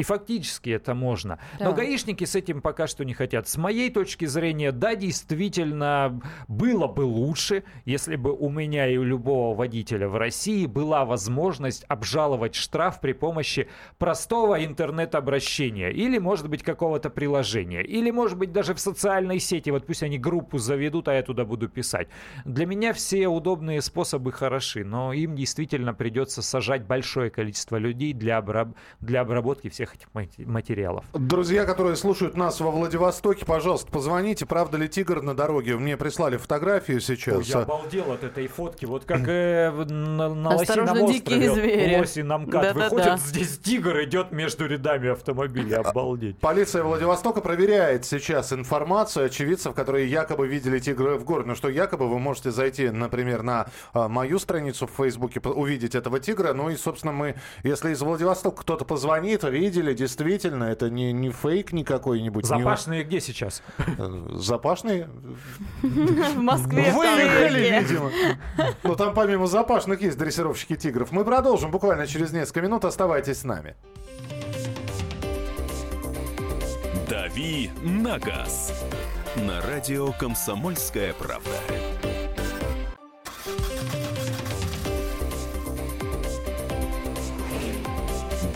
И 0.00 0.02
фактически 0.02 0.70
это 0.70 0.94
можно. 0.94 1.38
Да. 1.58 1.66
Но 1.66 1.72
гаишники 1.74 2.24
с 2.24 2.34
этим 2.34 2.62
пока 2.62 2.86
что 2.86 3.04
не 3.04 3.12
хотят. 3.12 3.46
С 3.48 3.58
моей 3.58 3.90
точки 3.90 4.24
зрения, 4.24 4.72
да, 4.72 4.94
действительно, 4.94 6.22
было 6.48 6.86
бы 6.86 7.02
лучше, 7.02 7.64
если 7.84 8.16
бы 8.16 8.32
у 8.32 8.48
меня 8.48 8.88
и 8.88 8.96
у 8.96 9.04
любого 9.04 9.54
водителя 9.54 10.08
в 10.08 10.16
России 10.16 10.64
была 10.64 11.04
возможность 11.04 11.84
обжаловать 11.86 12.54
штраф 12.54 13.02
при 13.02 13.12
помощи 13.12 13.68
простого 13.98 14.64
интернет-обращения. 14.64 15.90
Или, 15.90 16.16
может 16.16 16.48
быть, 16.48 16.62
какого-то 16.62 17.10
приложения. 17.10 17.82
Или, 17.82 18.10
может 18.10 18.38
быть, 18.38 18.52
даже 18.52 18.72
в 18.72 18.80
социальной 18.80 19.38
сети. 19.38 19.68
Вот 19.68 19.84
пусть 19.84 20.02
они 20.02 20.18
группу 20.18 20.56
заведут, 20.56 21.08
а 21.08 21.12
я 21.12 21.22
туда 21.22 21.44
буду 21.44 21.68
писать. 21.68 22.08
Для 22.46 22.64
меня 22.64 22.94
все 22.94 23.28
удобные 23.28 23.82
способы 23.82 24.32
хороши, 24.32 24.82
но 24.82 25.12
им 25.12 25.36
действительно 25.36 25.92
придется 25.92 26.40
сажать 26.40 26.86
большое 26.86 27.28
количество 27.28 27.76
людей 27.76 28.14
для, 28.14 28.38
обраб... 28.38 28.70
для 29.00 29.20
обработки 29.20 29.68
всех 29.68 29.89
всех 29.90 30.14
этих 30.14 30.46
материалов. 30.46 31.04
Друзья, 31.12 31.64
которые 31.64 31.96
слушают 31.96 32.36
нас 32.36 32.60
во 32.60 32.70
Владивостоке, 32.70 33.44
пожалуйста, 33.44 33.90
позвоните. 33.90 34.46
Правда 34.46 34.78
ли 34.78 34.88
тигр 34.88 35.22
на 35.22 35.34
дороге? 35.34 35.76
Мне 35.76 35.96
прислали 35.96 36.36
фотографию 36.36 37.00
сейчас. 37.00 37.36
Ой, 37.36 37.44
я 37.44 37.58
обалдел 37.60 38.12
от 38.12 38.24
этой 38.24 38.46
фотки. 38.46 38.84
Вот 38.84 39.04
как 39.04 39.26
э, 39.26 39.70
на, 39.70 40.34
на 40.34 40.56
Лосином 40.56 41.02
острове 41.02 41.98
Лосином 41.98 42.42
МКАД 42.42 42.62
да, 42.62 42.72
выходит, 42.72 43.04
да, 43.04 43.10
да. 43.12 43.16
здесь 43.18 43.58
тигр 43.58 44.02
идет 44.04 44.32
между 44.32 44.66
рядами 44.66 45.10
автомобилей. 45.10 45.74
Обалдеть. 45.74 46.38
Полиция 46.38 46.82
Владивостока 46.82 47.40
проверяет 47.40 48.04
сейчас 48.04 48.52
информацию 48.52 49.26
очевидцев, 49.26 49.74
которые 49.74 50.08
якобы 50.08 50.46
видели 50.46 50.78
тигра 50.78 51.16
в 51.16 51.24
городе. 51.24 51.48
Ну 51.48 51.54
что 51.54 51.68
якобы 51.68 52.08
вы 52.08 52.18
можете 52.18 52.50
зайти, 52.50 52.90
например, 52.90 53.42
на 53.42 53.66
а, 53.92 54.08
мою 54.08 54.38
страницу 54.38 54.86
в 54.86 54.90
Фейсбуке, 54.90 55.40
увидеть 55.40 55.94
этого 55.94 56.20
тигра. 56.20 56.52
Ну 56.52 56.70
и, 56.70 56.76
собственно, 56.76 57.12
мы, 57.12 57.36
если 57.62 57.92
из 57.92 58.00
Владивостока 58.00 58.62
кто-то 58.62 58.84
позвонит, 58.84 59.44
видит 59.44 59.79
видели, 59.80 59.94
действительно, 59.94 60.64
это 60.64 60.90
не, 60.90 61.12
не 61.12 61.30
фейк 61.30 61.72
никакой-нибудь. 61.72 62.46
Запашные 62.46 63.00
не... 63.00 63.04
где 63.04 63.20
сейчас? 63.20 63.62
Запашные? 64.34 65.08
В 65.82 66.38
Москве. 66.38 66.92
Выехали, 66.92 67.80
видимо. 67.80 68.10
Но 68.82 68.94
там 68.94 69.14
помимо 69.14 69.46
запашных 69.46 70.00
есть 70.02 70.18
дрессировщики 70.18 70.76
тигров. 70.76 71.12
Мы 71.12 71.24
продолжим 71.24 71.70
буквально 71.70 72.06
через 72.06 72.32
несколько 72.32 72.62
минут. 72.62 72.84
Оставайтесь 72.84 73.38
с 73.38 73.44
нами. 73.44 73.76
«Дави 77.08 77.70
на 77.82 78.18
газ» 78.18 78.72
на 79.36 79.60
радио 79.62 80.12
«Комсомольская 80.12 81.12
правда». 81.14 81.50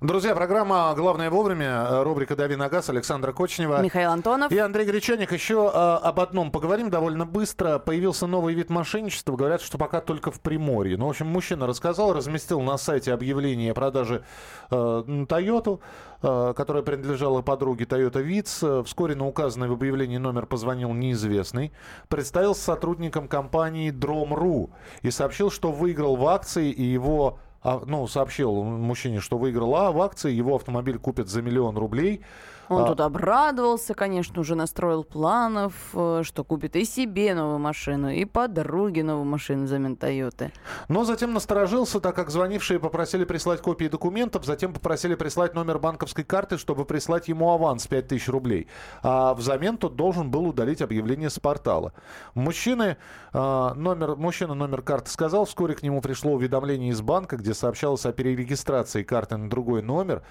Друзья, 0.00 0.34
программа 0.34 0.94
«Главное 0.96 1.28
вовремя», 1.28 2.02
рубрика 2.02 2.34
«Дави 2.34 2.56
на 2.56 2.70
газ», 2.70 2.88
Александра 2.88 3.32
Кочнева. 3.32 3.82
Михаил 3.82 4.12
Антонов. 4.12 4.50
И 4.50 4.56
Андрей 4.56 4.86
Гречаник. 4.86 5.30
Еще 5.30 5.70
э, 5.70 5.76
об 5.78 6.20
одном 6.20 6.50
поговорим 6.50 6.88
довольно 6.88 7.26
быстро. 7.26 7.78
Появился 7.78 8.26
новый 8.26 8.54
вид 8.54 8.70
мошенничества. 8.70 9.36
Говорят, 9.36 9.60
что 9.60 9.76
пока 9.76 10.00
только 10.00 10.30
в 10.30 10.40
Приморье. 10.40 10.96
Ну, 10.96 11.06
в 11.06 11.10
общем, 11.10 11.26
мужчина 11.26 11.66
рассказал, 11.66 12.14
разместил 12.14 12.62
на 12.62 12.78
сайте 12.78 13.12
объявление 13.12 13.72
о 13.72 13.74
продаже 13.74 14.24
э, 14.70 15.24
Тойоту, 15.28 15.82
э, 16.22 16.54
которая 16.56 16.82
принадлежала 16.82 17.42
подруге 17.42 17.84
Toyota 17.84 18.26
Vitz. 18.26 18.84
Вскоре 18.84 19.14
на 19.14 19.26
указанный 19.26 19.68
в 19.68 19.72
объявлении 19.72 20.16
номер 20.16 20.46
позвонил 20.46 20.94
неизвестный. 20.94 21.72
Представился 22.08 22.62
сотрудником 22.62 23.28
компании 23.28 23.92
Drom.ru 23.92 24.70
и 25.02 25.10
сообщил, 25.10 25.50
что 25.50 25.70
выиграл 25.70 26.16
в 26.16 26.26
акции 26.26 26.70
и 26.70 26.84
его 26.84 27.38
ну, 27.62 28.06
сообщил 28.06 28.62
мужчине, 28.62 29.20
что 29.20 29.38
выиграл 29.38 29.74
А 29.74 29.92
в 29.92 30.00
акции, 30.00 30.32
его 30.32 30.54
автомобиль 30.56 30.98
купят 30.98 31.28
за 31.28 31.42
миллион 31.42 31.76
рублей. 31.76 32.22
Он 32.70 32.84
а... 32.84 32.86
тут 32.86 33.00
обрадовался, 33.00 33.94
конечно, 33.94 34.40
уже 34.40 34.54
настроил 34.54 35.02
планов, 35.02 35.74
э, 35.92 36.22
что 36.22 36.44
купит 36.44 36.76
и 36.76 36.84
себе 36.84 37.34
новую 37.34 37.58
машину, 37.58 38.10
и 38.10 38.24
подруге 38.24 39.02
новую 39.02 39.24
машину 39.24 39.64
взамен 39.64 39.96
Тойоты. 39.96 40.52
Но 40.88 41.02
затем 41.02 41.34
насторожился, 41.34 41.98
так 42.00 42.14
как 42.14 42.30
звонившие 42.30 42.78
попросили 42.78 43.24
прислать 43.24 43.60
копии 43.60 43.86
документов, 43.88 44.44
затем 44.44 44.72
попросили 44.72 45.16
прислать 45.16 45.52
номер 45.54 45.80
банковской 45.80 46.22
карты, 46.22 46.58
чтобы 46.58 46.84
прислать 46.84 47.26
ему 47.26 47.50
аванс 47.50 47.88
5000 47.88 48.28
рублей. 48.28 48.68
А 49.02 49.34
взамен 49.34 49.76
тот 49.76 49.96
должен 49.96 50.30
был 50.30 50.46
удалить 50.46 50.80
объявление 50.80 51.28
с 51.28 51.40
портала. 51.40 51.92
Мужчины, 52.34 52.98
а, 53.32 53.74
номер, 53.74 54.14
мужчина 54.14 54.54
номер 54.54 54.82
карты 54.82 55.10
сказал, 55.10 55.44
вскоре 55.44 55.74
к 55.74 55.82
нему 55.82 56.00
пришло 56.00 56.34
уведомление 56.34 56.90
из 56.90 57.00
банка, 57.00 57.36
где 57.36 57.52
сообщалось 57.52 58.06
о 58.06 58.12
перерегистрации 58.12 59.02
карты 59.02 59.36
на 59.36 59.50
другой 59.50 59.82
номер. 59.82 60.22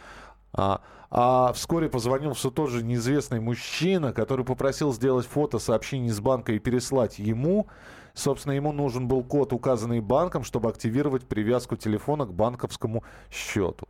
А, 0.54 0.82
а 1.12 1.54
вскоре 1.54 1.90
позвонил 1.90 2.34
все 2.34 2.50
тот 2.50 2.70
же 2.70 2.84
неизвестный 2.84 3.40
мужчина, 3.40 4.14
который 4.14 4.46
попросил 4.46 4.94
сделать 4.94 5.26
фото 5.26 5.60
сообщений 5.60 6.10
с 6.10 6.20
банка 6.20 6.54
и 6.54 6.60
переслать 6.60 7.20
ему. 7.20 7.68
Собственно, 8.14 8.54
ему 8.54 8.72
нужен 8.72 9.08
был 9.08 9.24
код, 9.24 9.54
указанный 9.54 10.02
банком, 10.02 10.44
чтобы 10.44 10.70
активировать 10.70 11.28
привязку 11.28 11.76
телефона 11.78 12.26
к 12.26 12.34
банковскому 12.34 13.04
счету. 13.32 13.88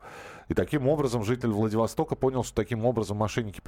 И 0.49 0.55
таким 0.55 0.87
образом 0.87 1.23
житель 1.23 1.49
Владивостока 1.49 2.15
понял, 2.15 2.43
что 2.43 2.55
таким 2.55 2.83
образом 2.83 3.17
мошенники 3.17 3.61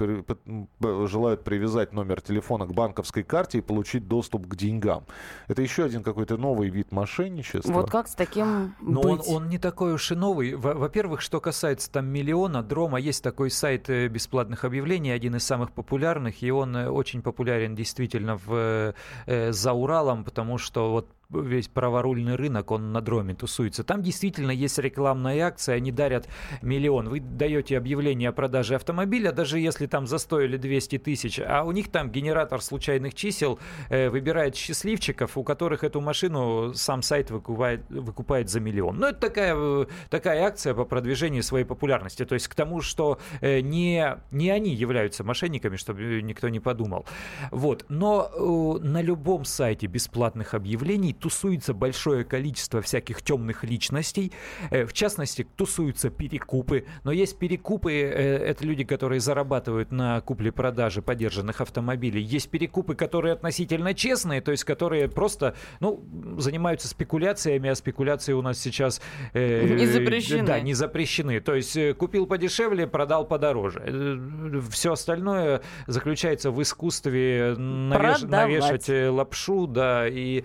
желают 1.06 1.44
привязать 1.44 1.92
номер 1.92 2.20
телефона 2.20 2.66
к 2.66 2.74
банковской 2.74 3.22
карте 3.22 3.58
и 3.58 3.60
получить 3.60 4.08
доступ 4.08 4.48
к 4.48 4.56
деньгам. 4.56 5.04
Это 5.46 5.62
еще 5.62 5.84
один 5.84 6.02
какой-то 6.02 6.36
новый 6.36 6.68
вид 6.70 6.90
мошенничества. 6.90 7.72
Вот 7.72 7.90
как 7.90 8.08
с 8.08 8.14
таким 8.14 8.74
Но 8.80 9.00
быть? 9.00 9.28
Он, 9.28 9.36
он 9.36 9.48
не 9.48 9.58
такой 9.58 9.94
уж 9.94 10.10
и 10.10 10.16
новый. 10.16 10.54
Во-первых, 10.54 11.20
что 11.20 11.40
касается 11.40 11.90
там 11.90 12.06
миллиона, 12.06 12.62
Дрома, 12.64 12.98
есть 12.98 13.22
такой 13.22 13.50
сайт 13.50 13.88
э, 13.88 14.08
бесплатных 14.08 14.64
объявлений, 14.64 15.12
один 15.12 15.36
из 15.36 15.44
самых 15.44 15.70
популярных, 15.70 16.42
и 16.42 16.50
он 16.50 16.76
э, 16.76 16.88
очень 16.88 17.22
популярен 17.22 17.76
действительно 17.76 18.36
в, 18.36 18.94
э, 19.26 19.52
за 19.52 19.72
Уралом, 19.72 20.24
потому 20.24 20.58
что 20.58 20.90
вот 20.90 21.08
весь 21.32 21.68
праворульный 21.68 22.36
рынок, 22.36 22.70
он 22.70 22.92
на 22.92 23.00
дроме 23.00 23.34
тусуется. 23.34 23.84
Там 23.84 24.02
действительно 24.02 24.50
есть 24.50 24.78
рекламная 24.78 25.40
акция, 25.46 25.76
они 25.76 25.92
дарят 25.92 26.28
миллион. 26.62 27.08
Вы 27.08 27.20
даете 27.20 27.76
объявление 27.76 28.28
о 28.28 28.32
продаже 28.32 28.74
автомобиля, 28.74 29.32
даже 29.32 29.58
если 29.58 29.86
там 29.86 30.06
застоили 30.06 30.56
200 30.56 30.98
тысяч, 30.98 31.40
а 31.40 31.64
у 31.64 31.72
них 31.72 31.90
там 31.90 32.10
генератор 32.10 32.60
случайных 32.60 33.14
чисел 33.14 33.58
э, 33.88 34.08
выбирает 34.08 34.56
счастливчиков, 34.56 35.36
у 35.36 35.44
которых 35.44 35.84
эту 35.84 36.00
машину 36.00 36.74
сам 36.74 37.02
сайт 37.02 37.30
выкупает, 37.30 37.88
выкупает 37.88 38.48
за 38.48 38.60
миллион. 38.60 38.98
Ну, 38.98 39.06
это 39.06 39.20
такая, 39.20 39.54
э, 39.56 39.86
такая 40.10 40.44
акция 40.44 40.74
по 40.74 40.84
продвижению 40.84 41.42
своей 41.42 41.64
популярности. 41.64 42.24
То 42.24 42.34
есть 42.34 42.48
к 42.48 42.54
тому, 42.54 42.80
что 42.80 43.18
э, 43.40 43.60
не, 43.60 44.16
не 44.30 44.50
они 44.50 44.74
являются 44.74 45.24
мошенниками, 45.24 45.76
чтобы 45.76 46.22
никто 46.22 46.48
не 46.48 46.60
подумал. 46.60 47.06
Вот. 47.50 47.84
Но 47.88 48.30
э, 48.32 48.84
на 48.84 49.02
любом 49.02 49.44
сайте 49.44 49.86
бесплатных 49.86 50.54
объявлений 50.54 51.12
тусуется 51.22 51.72
большое 51.72 52.24
количество 52.24 52.82
всяких 52.82 53.22
темных 53.22 53.62
личностей. 53.62 54.32
Э, 54.70 54.84
в 54.84 54.92
частности, 54.92 55.46
тусуются 55.56 56.10
перекупы. 56.10 56.84
Но 57.04 57.12
есть 57.12 57.38
перекупы, 57.38 57.92
э, 57.92 58.38
это 58.38 58.66
люди, 58.66 58.82
которые 58.82 59.20
зарабатывают 59.20 59.92
на 59.92 60.20
купле-продаже 60.20 61.00
подержанных 61.00 61.60
автомобилей. 61.60 62.20
Есть 62.20 62.50
перекупы, 62.50 62.96
которые 62.96 63.34
относительно 63.34 63.94
честные, 63.94 64.40
то 64.40 64.50
есть 64.50 64.64
которые 64.64 65.08
просто 65.08 65.54
ну, 65.78 66.04
занимаются 66.38 66.88
спекуляциями, 66.88 67.70
а 67.70 67.76
спекуляции 67.76 68.32
у 68.32 68.42
нас 68.42 68.58
сейчас... 68.58 69.00
Э, 69.32 69.64
не 69.64 69.86
запрещены. 69.86 70.46
Да, 70.46 70.60
не 70.60 70.74
запрещены. 70.74 71.40
То 71.40 71.54
есть 71.54 71.78
купил 71.98 72.26
подешевле, 72.26 72.88
продал 72.88 73.24
подороже. 73.24 74.60
Все 74.70 74.92
остальное 74.92 75.62
заключается 75.86 76.50
в 76.50 76.60
искусстве 76.60 77.54
навеш... 77.56 78.22
навешать 78.22 78.88
лапшу, 78.88 79.68
да, 79.68 80.08
и 80.08 80.42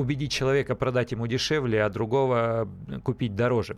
убедить 0.00 0.32
человека 0.32 0.74
продать 0.74 1.12
ему 1.12 1.26
дешевле, 1.26 1.84
а 1.84 1.90
другого 1.90 2.68
купить 3.04 3.36
дороже. 3.36 3.76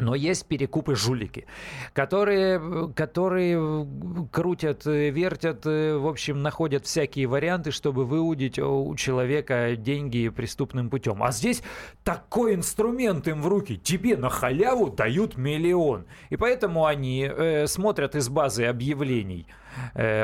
Но 0.00 0.14
есть 0.14 0.46
перекупы-жулики, 0.46 1.46
которые, 1.92 2.90
которые 2.94 3.86
крутят, 4.32 4.86
вертят, 4.86 5.64
в 5.64 6.08
общем, 6.08 6.42
находят 6.42 6.86
всякие 6.86 7.26
варианты, 7.26 7.70
чтобы 7.70 8.06
выудить 8.06 8.58
у 8.58 8.94
человека 8.96 9.76
деньги 9.76 10.28
преступным 10.30 10.88
путем. 10.88 11.22
А 11.22 11.32
здесь 11.32 11.62
такой 12.02 12.54
инструмент 12.54 13.28
им 13.28 13.42
в 13.42 13.48
руки. 13.48 13.76
Тебе 13.76 14.16
на 14.16 14.30
халяву 14.30 14.90
дают 14.90 15.36
миллион. 15.36 16.06
И 16.30 16.36
поэтому 16.36 16.86
они 16.86 17.30
э, 17.30 17.66
смотрят 17.66 18.14
из 18.14 18.28
базы 18.28 18.64
объявлений 18.64 19.46
э, 19.48 19.69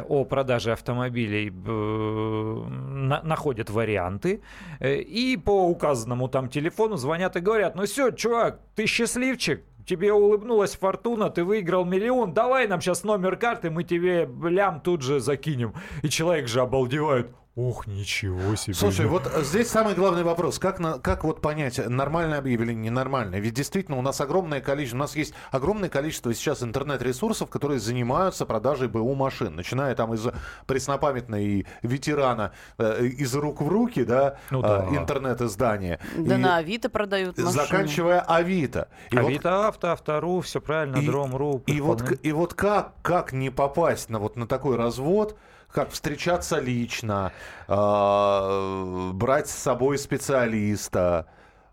о 0.08 0.24
продаже 0.24 0.72
автомобилей, 0.72 1.48
э, 1.50 2.68
на, 2.68 3.22
находят 3.22 3.70
варианты 3.70 4.42
э, 4.80 4.96
и 4.96 5.36
по 5.36 5.68
указанному 5.68 6.28
там 6.28 6.48
телефону 6.48 6.96
звонят 6.96 7.36
и 7.36 7.40
говорят, 7.40 7.74
ну 7.76 7.84
все, 7.84 8.10
чувак, 8.10 8.60
ты 8.74 8.86
счастливчик, 8.86 9.64
тебе 9.86 10.12
улыбнулась 10.12 10.76
фортуна, 10.76 11.30
ты 11.30 11.44
выиграл 11.44 11.84
миллион, 11.84 12.34
давай 12.34 12.66
нам 12.66 12.80
сейчас 12.80 13.04
номер 13.04 13.36
карты, 13.36 13.70
мы 13.70 13.84
тебе 13.84 14.28
лям 14.44 14.80
тут 14.80 15.02
же 15.02 15.20
закинем. 15.20 15.74
И 16.02 16.08
человек 16.08 16.48
же 16.48 16.60
обалдевает. 16.60 17.30
Ох, 17.56 17.86
ничего 17.86 18.54
себе. 18.54 18.74
Слушай, 18.74 19.06
вот 19.06 19.32
здесь 19.38 19.70
самый 19.70 19.94
главный 19.94 20.22
вопрос. 20.22 20.58
Как, 20.58 20.78
на, 20.78 20.98
как 20.98 21.24
вот 21.24 21.40
понять, 21.40 21.80
нормальное 21.88 22.38
объявление, 22.38 22.90
ненормальное? 22.90 23.40
Ведь 23.40 23.54
действительно 23.54 23.96
у 23.96 24.02
нас 24.02 24.20
огромное 24.20 24.60
количество, 24.60 24.98
у 24.98 25.00
нас 25.00 25.16
есть 25.16 25.32
огромное 25.50 25.88
количество 25.88 26.34
сейчас 26.34 26.62
интернет-ресурсов, 26.62 27.48
которые 27.48 27.80
занимаются 27.80 28.44
продажей 28.44 28.88
БУ 28.88 29.14
машин. 29.14 29.56
Начиная 29.56 29.94
там 29.94 30.12
из 30.12 30.26
преснопамятной 30.66 31.66
ветерана 31.80 32.52
э, 32.76 33.06
из 33.06 33.34
рук 33.34 33.62
в 33.62 33.68
руки, 33.68 34.04
да, 34.04 34.36
ну, 34.50 34.60
да. 34.60 34.86
Э, 34.90 34.94
интернет-издания. 34.94 35.98
Да 36.14 36.34
и 36.34 36.38
на 36.38 36.58
Авито 36.58 36.90
продают 36.90 37.38
машины. 37.38 37.52
Заканчивая 37.52 38.20
Авито. 38.20 38.88
И 39.10 39.16
Авито, 39.16 39.56
вот, 39.56 39.64
авто, 39.68 39.88
автору, 39.92 40.42
все 40.42 40.60
правильно, 40.60 40.98
и, 40.98 41.06
Дром.ру. 41.06 41.62
И 41.64 41.80
вот, 41.80 42.02
и 42.22 42.32
вот 42.32 42.52
как, 42.52 42.92
как 43.00 43.32
не 43.32 43.48
попасть 43.48 44.10
на, 44.10 44.18
вот, 44.18 44.36
на 44.36 44.46
такой 44.46 44.76
развод, 44.76 45.38
как 45.76 45.90
встречаться 45.90 46.58
лично, 46.58 47.32
э, 47.68 49.10
брать 49.12 49.46
с 49.46 49.54
собой 49.54 49.98
специалиста, 49.98 51.26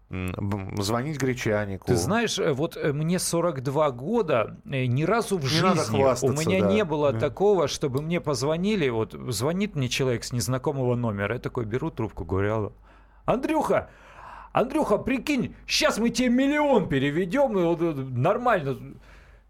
звонить 0.10 1.18
гречанику. 1.18 1.88
Ты 1.88 1.96
знаешь, 1.96 2.38
э, 2.38 2.52
вот 2.52 2.76
э, 2.76 2.92
мне 2.92 3.18
42 3.18 3.92
года, 3.92 4.58
э, 4.66 4.88
ни 4.88 5.04
разу 5.04 5.38
в 5.38 5.44
не 5.44 5.48
жизни 5.48 6.04
у 6.28 6.32
меня 6.34 6.60
да. 6.60 6.74
не 6.74 6.84
было 6.84 7.14
да. 7.14 7.20
такого, 7.20 7.70
чтобы 7.70 8.02
мне 8.02 8.20
позвонили, 8.20 8.90
вот 8.90 9.16
звонит 9.30 9.76
мне 9.76 9.88
человек 9.88 10.26
с 10.26 10.34
незнакомого 10.34 10.96
номера, 10.96 11.36
я 11.36 11.40
такой 11.40 11.64
беру 11.64 11.90
трубку, 11.90 12.26
говорю, 12.26 12.74
Андрюха, 13.24 13.90
Андрюха, 14.52 14.98
прикинь, 14.98 15.56
сейчас 15.66 15.98
мы 15.98 16.10
тебе 16.10 16.28
миллион 16.28 16.90
переведем, 16.90 17.58
и 17.58 17.64
вот, 17.64 17.80
нормально. 17.80 18.78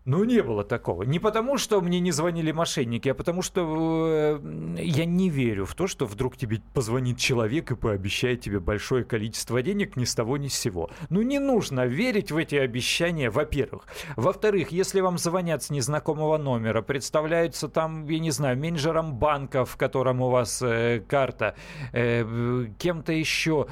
Ну, 0.06 0.26
не 0.26 0.43
было 0.43 0.66
такого. 0.66 1.04
Не 1.04 1.20
потому, 1.20 1.58
что 1.58 1.80
мне 1.80 2.01
не 2.01 2.12
звонили 2.12 2.51
мошенники, 2.51 3.08
а 3.08 3.14
потому, 3.14 3.41
что 3.41 4.38
э, 4.38 4.82
я 4.84 5.06
не 5.06 5.30
верю 5.30 5.66
в 5.66 5.76
то, 5.76 5.88
что 5.88 6.06
вдруг 6.06 6.36
тебе 6.36 6.62
позвонит 6.74 7.18
человек 7.18 7.72
и 7.72 7.76
пообещает 7.76 8.41
тебе 8.41 8.60
большое 8.60 9.06
количество 9.06 9.62
денег 9.62 9.95
ни 9.95 10.04
с 10.04 10.14
того 10.14 10.36
ни 10.36 10.49
с 10.49 10.56
сего. 10.56 10.89
Ну, 11.10 11.22
не 11.22 11.39
нужно 11.39 11.86
верить 11.86 12.32
в 12.32 12.38
эти 12.38 12.56
обещания, 12.56 13.30
во-первых. 13.30 13.86
Во-вторых, 14.18 14.74
если 14.74 14.99
вам 14.99 15.18
звонят 15.18 15.64
с 15.64 15.70
незнакомого 15.70 16.38
номера, 16.38 16.82
представляются 16.82 17.70
там, 17.70 18.06
я 18.10 18.20
не 18.20 18.32
знаю, 18.32 18.58
менеджером 18.58 19.16
банка, 19.16 19.64
в 19.64 19.78
котором 19.78 20.22
у 20.22 20.30
вас 20.30 20.62
э, 20.62 21.01
карта, 21.08 21.56
э, 21.93 22.68
кем-то 22.78 23.14
еще 23.14 23.68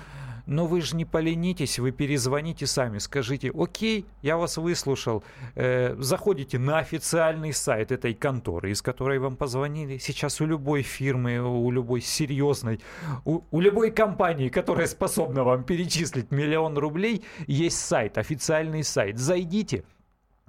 но 0.51 0.65
вы 0.65 0.81
же 0.81 0.97
не 0.97 1.05
поленитесь, 1.05 1.79
вы 1.79 1.91
перезвоните 1.91 2.67
сами, 2.67 2.97
скажите, 2.97 3.51
окей, 3.57 4.05
я 4.21 4.35
вас 4.35 4.57
выслушал. 4.57 5.23
Э, 5.55 5.95
заходите 5.97 6.59
на 6.59 6.79
официальный 6.79 7.53
сайт 7.53 7.91
этой 7.91 8.13
конторы, 8.13 8.71
из 8.71 8.81
которой 8.81 9.19
вам 9.19 9.37
позвонили. 9.37 9.97
Сейчас 9.97 10.41
у 10.41 10.45
любой 10.45 10.81
фирмы, 10.81 11.39
у 11.39 11.71
любой 11.71 12.01
серьезной, 12.01 12.81
у, 13.23 13.43
у 13.49 13.61
любой 13.61 13.91
компании, 13.91 14.49
которая 14.49 14.87
способна 14.87 15.45
вам 15.45 15.63
перечислить 15.63 16.31
миллион 16.31 16.77
рублей, 16.77 17.23
есть 17.47 17.79
сайт, 17.79 18.17
официальный 18.17 18.83
сайт. 18.83 19.17
Зайдите, 19.17 19.85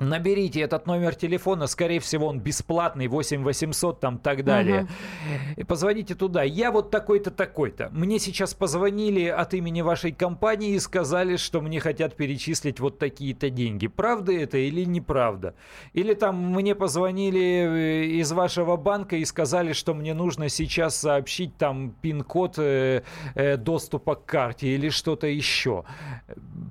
Наберите 0.09 0.61
этот 0.61 0.87
номер 0.87 1.15
телефона, 1.15 1.67
скорее 1.67 2.01
всего, 2.01 2.27
он 2.27 2.41
бесплатный, 2.41 3.09
8 3.09 3.43
800 3.43 4.01
там 4.01 4.19
так 4.19 4.45
далее. 4.45 4.83
Uh-huh. 4.83 5.61
И 5.61 5.65
позвоните 5.65 6.15
туда. 6.15 6.43
Я 6.43 6.71
вот 6.71 6.91
такой-то, 6.91 7.31
такой-то. 7.31 7.89
Мне 7.93 8.19
сейчас 8.19 8.55
позвонили 8.55 9.27
от 9.27 9.55
имени 9.55 9.83
вашей 9.83 10.13
компании 10.13 10.75
и 10.75 10.79
сказали, 10.79 11.37
что 11.37 11.61
мне 11.61 11.81
хотят 11.81 12.17
перечислить 12.17 12.81
вот 12.81 12.99
такие-то 12.99 13.51
деньги. 13.51 13.87
Правда 13.87 14.33
это 14.33 14.59
или 14.59 14.85
неправда? 14.85 15.55
Или 15.93 16.15
там 16.15 16.53
мне 16.53 16.75
позвонили 16.75 17.41
э, 17.41 18.05
из 18.21 18.33
вашего 18.33 18.77
банка 18.77 19.17
и 19.17 19.25
сказали, 19.25 19.73
что 19.73 19.95
мне 19.95 20.15
нужно 20.15 20.49
сейчас 20.49 20.97
сообщить 20.97 21.57
там 21.57 21.95
пин-код 22.01 22.55
э, 22.59 23.03
э, 23.35 23.57
доступа 23.57 24.15
к 24.15 24.25
карте 24.25 24.69
или 24.69 24.89
что-то 24.89 25.27
еще. 25.27 25.85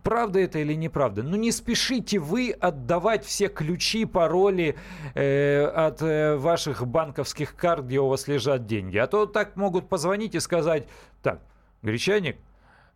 Правда 0.03 0.39
это 0.39 0.59
или 0.59 0.73
неправда? 0.73 1.23
Ну 1.23 1.35
не 1.35 1.51
спешите 1.51 2.19
вы 2.19 2.51
отдавать 2.51 3.20
узнать 3.21 3.25
все 3.25 3.47
ключи, 3.47 4.05
пароли 4.05 4.75
э, 5.15 5.65
от 5.65 6.01
э, 6.01 6.35
ваших 6.37 6.85
банковских 6.87 7.55
карт, 7.55 7.85
где 7.85 7.99
у 7.99 8.07
вас 8.07 8.27
лежат 8.27 8.65
деньги. 8.65 8.97
А 8.97 9.07
то 9.07 9.25
так 9.25 9.55
могут 9.55 9.89
позвонить 9.89 10.35
и 10.35 10.39
сказать, 10.39 10.87
так, 11.21 11.39
Гречаник, 11.83 12.37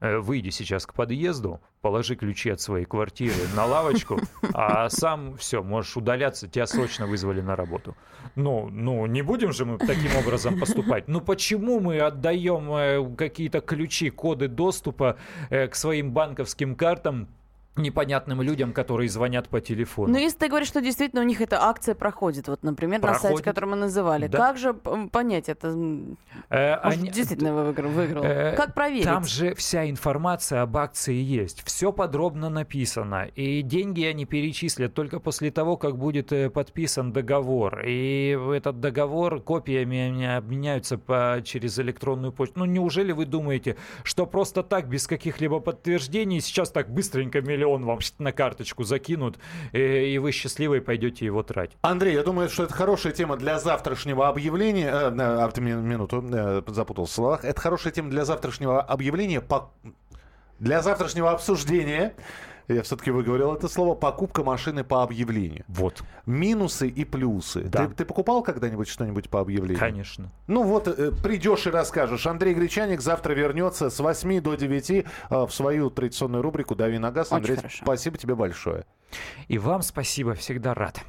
э, 0.02 0.18
выйди 0.18 0.52
сейчас 0.52 0.86
к 0.86 0.94
подъезду, 0.94 1.60
положи 1.82 2.16
ключи 2.16 2.52
от 2.52 2.62
своей 2.62 2.86
квартиры 2.86 3.34
на 3.56 3.66
лавочку, 3.66 4.20
а 4.54 4.90
сам 4.90 5.36
все, 5.38 5.64
можешь 5.64 5.98
удаляться, 5.98 6.48
тебя 6.48 6.68
срочно 6.68 7.08
вызвали 7.08 7.42
на 7.42 7.56
работу. 7.56 7.96
Ну, 8.36 8.70
ну, 8.72 9.06
не 9.06 9.22
будем 9.22 9.52
же 9.52 9.66
мы 9.66 9.78
таким 9.78 10.16
образом 10.18 10.60
поступать. 10.60 11.08
Ну, 11.08 11.22
почему 11.22 11.80
мы 11.80 12.00
отдаем 12.00 12.72
э, 12.74 13.16
какие-то 13.16 13.62
ключи, 13.62 14.10
коды 14.10 14.48
доступа 14.48 15.16
э, 15.50 15.68
к 15.68 15.76
своим 15.76 16.12
банковским 16.12 16.76
картам 16.76 17.28
непонятным 17.78 18.42
людям, 18.42 18.72
которые 18.72 19.10
звонят 19.10 19.50
по 19.50 19.60
телефону. 19.60 20.14
Ну, 20.14 20.20
если 20.20 20.38
ты 20.40 20.48
говоришь, 20.48 20.70
что 20.70 20.82
действительно 20.82 21.22
у 21.22 21.26
них 21.26 21.42
эта 21.42 21.62
акция 21.62 21.94
проходит, 21.94 22.48
вот, 22.48 22.64
например, 22.64 23.02
проходит. 23.02 23.24
на 23.24 23.30
сайте, 23.30 23.44
который 23.44 23.70
мы 23.70 23.76
называли, 23.76 24.28
да. 24.28 24.38
как 24.38 24.58
же 24.58 24.74
понять 24.74 25.50
это? 25.50 25.68
Э, 26.50 26.84
Может, 26.84 27.00
они... 27.02 27.10
действительно 27.10 27.54
выиграл? 27.54 27.90
выиграл. 27.90 28.24
Э, 28.24 28.56
как 28.56 28.74
проверить? 28.74 29.04
Там 29.04 29.26
же 29.26 29.54
вся 29.56 29.90
информация 29.90 30.62
об 30.62 30.78
акции 30.78 31.16
есть, 31.16 31.64
все 31.66 31.92
подробно 31.92 32.50
написано, 32.50 33.28
и 33.36 33.62
деньги 33.62 34.06
они 34.06 34.26
перечислят 34.26 34.94
только 34.94 35.20
после 35.20 35.52
того, 35.52 35.76
как 35.76 35.98
будет 35.98 36.32
э, 36.32 36.50
подписан 36.50 37.12
договор, 37.12 37.82
и 37.86 38.38
этот 38.54 38.80
договор 38.80 39.42
копиями 39.42 40.26
обменяются 40.26 40.98
по, 40.98 41.42
через 41.44 41.78
электронную 41.80 42.32
почту. 42.32 42.60
Ну, 42.60 42.66
неужели 42.66 43.12
вы 43.12 43.26
думаете, 43.26 43.76
что 44.04 44.26
просто 44.26 44.64
так, 44.64 44.88
без 44.88 45.08
каких-либо 45.08 45.60
подтверждений, 45.60 46.40
сейчас 46.40 46.72
так 46.72 46.90
быстренько 46.90 47.42
миллион 47.42 47.65
миллион 47.66 47.86
вам 47.86 48.00
на 48.20 48.32
карточку 48.32 48.84
закинут, 48.84 49.38
и, 49.72 49.80
и 49.80 50.18
вы 50.18 50.32
счастливые 50.32 50.82
пойдете 50.82 51.26
его 51.26 51.44
тратить. 51.44 51.78
Андрей, 51.82 52.14
я 52.14 52.24
думаю, 52.24 52.50
что 52.50 52.64
это 52.64 52.74
хорошая 52.74 53.14
тема 53.14 53.38
для 53.38 53.60
завтрашнего 53.60 54.28
объявления. 54.28 54.90
Э, 54.92 55.50
э, 55.58 55.62
минуту, 55.62 56.24
э, 56.32 56.62
запутался 56.68 57.12
в 57.12 57.16
словах. 57.16 57.46
Это 57.46 57.60
хорошая 57.60 57.94
тема 57.94 58.10
для 58.10 58.26
завтрашнего 58.26 58.82
объявления. 58.82 59.44
Для 60.60 60.82
завтрашнего 60.82 61.32
обсуждения 61.32 62.14
я 62.68 62.84
все-таки 62.84 63.12
выговорил 63.12 63.54
это 63.54 63.68
слово, 63.68 63.96
покупка 63.96 64.44
машины 64.44 64.84
по 64.84 65.04
объявлению. 65.04 65.66
Вот. 65.68 66.04
Минусы 66.26 66.88
и 66.88 67.06
плюсы. 67.06 67.64
Да. 67.64 67.88
Ты, 67.88 67.96
ты 67.96 68.06
покупал 68.06 68.42
когда-нибудь 68.44 68.88
что-нибудь 68.88 69.30
по 69.30 69.40
объявлению? 69.42 69.80
Конечно. 69.80 70.32
Ну 70.48 70.64
вот, 70.64 70.88
э, 70.88 71.12
придешь 71.12 71.68
и 71.68 71.70
расскажешь. 71.70 72.26
Андрей 72.28 72.54
Гречаник 72.54 73.02
завтра 73.02 73.34
вернется 73.34 73.90
с 73.90 74.00
8 74.00 74.42
до 74.42 74.56
9 74.56 74.90
э, 74.92 75.04
в 75.30 75.50
свою 75.50 75.90
традиционную 75.90 76.42
рубрику 76.42 76.76
«Дави 76.76 76.98
на 76.98 77.12
газ». 77.12 77.28
Очень 77.28 77.38
Андрей, 77.38 77.56
хорошо. 77.58 77.84
спасибо 77.84 78.18
тебе 78.18 78.36
большое. 78.36 78.86
И 79.48 79.58
вам 79.58 79.82
спасибо, 79.82 80.34
всегда 80.34 80.74
рад. 80.74 81.02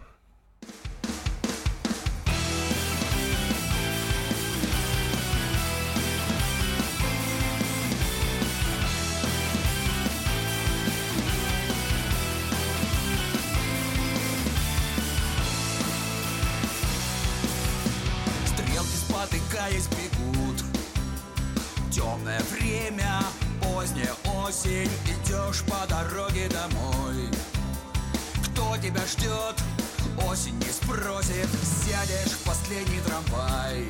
Осень 24.66 24.90
Идешь 25.06 25.62
по 25.62 25.86
дороге 25.86 26.48
домой. 26.48 27.28
Кто 28.44 28.76
тебя 28.78 29.02
ждет, 29.06 29.56
осень 30.28 30.58
не 30.58 30.70
спросит. 30.70 31.48
Сядешь 31.84 32.32
в 32.32 32.44
последний 32.44 33.00
трамвай. 33.00 33.86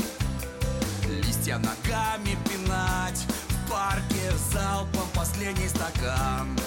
Листья 1.22 1.59
ногами 1.59 2.37
пинать. 2.49 3.24
В 3.49 3.70
парке 3.70 4.33
залпом 4.53 5.09
последний 5.14 5.68
стакан. 5.68 6.59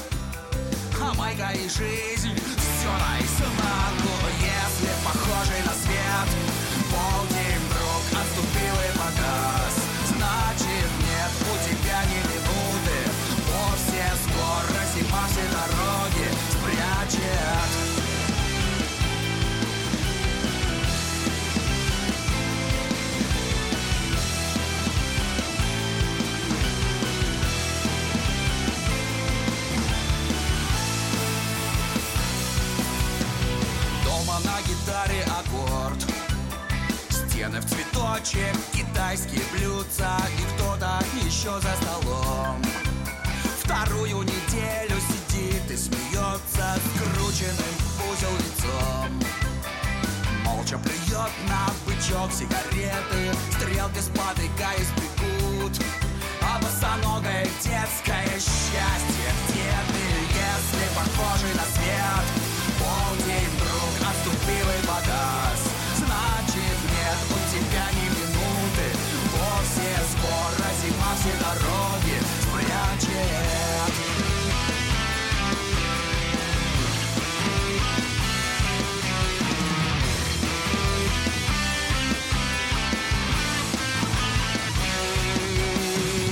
А 1.02 1.14
майка 1.14 1.52
и 1.52 1.70
жизнь 1.70 2.36
Все 2.36 2.92
наизнанку 2.92 4.10
гитаре 34.90 35.24
аккорд. 35.24 36.06
Стены 37.10 37.60
в 37.62 37.66
цветочек, 37.66 38.56
китайские 38.74 39.42
блюдца 39.54 40.18
И 40.38 40.56
кто-то 40.56 41.00
еще 41.24 41.60
за 41.62 41.76
столом. 41.82 42.62
Вторую 43.64 44.24
неделю 44.24 44.96
сидит 45.00 45.70
и 45.70 45.78
смеется 45.78 46.76
Скрученным 46.96 47.76
в 47.80 48.12
узел 48.12 48.34
лицом. 48.38 49.20
Молча 50.44 50.78
плюет 50.80 51.32
на 51.48 51.70
бычок 51.86 52.32
сигареты 52.32 53.36
Стрелки 53.52 54.00
спотыкаясь 54.00 54.90
бегут. 54.98 55.80
А 56.42 56.60
босоногое 56.60 57.46
детское 57.62 58.26
счастье 58.26 59.30
Где 59.48 59.72
ты, 59.88 60.04
если 60.34 60.96
похожий 60.96 61.54
на 61.54 61.64
свет? 61.64 62.26
Полдень 62.80 63.50
вдруг 63.56 63.79
и 64.34 64.88
погас 64.88 65.62
Значит 65.96 66.80
нет 66.92 67.20
у 67.30 67.40
тебя 67.52 67.86
ни 67.92 68.08
минуты. 68.10 68.88
Вовсе 69.34 69.90
скоро 70.12 70.70
зима 70.82 71.12
все 71.16 71.34
дороги 71.40 72.16
спрячет. 72.42 73.94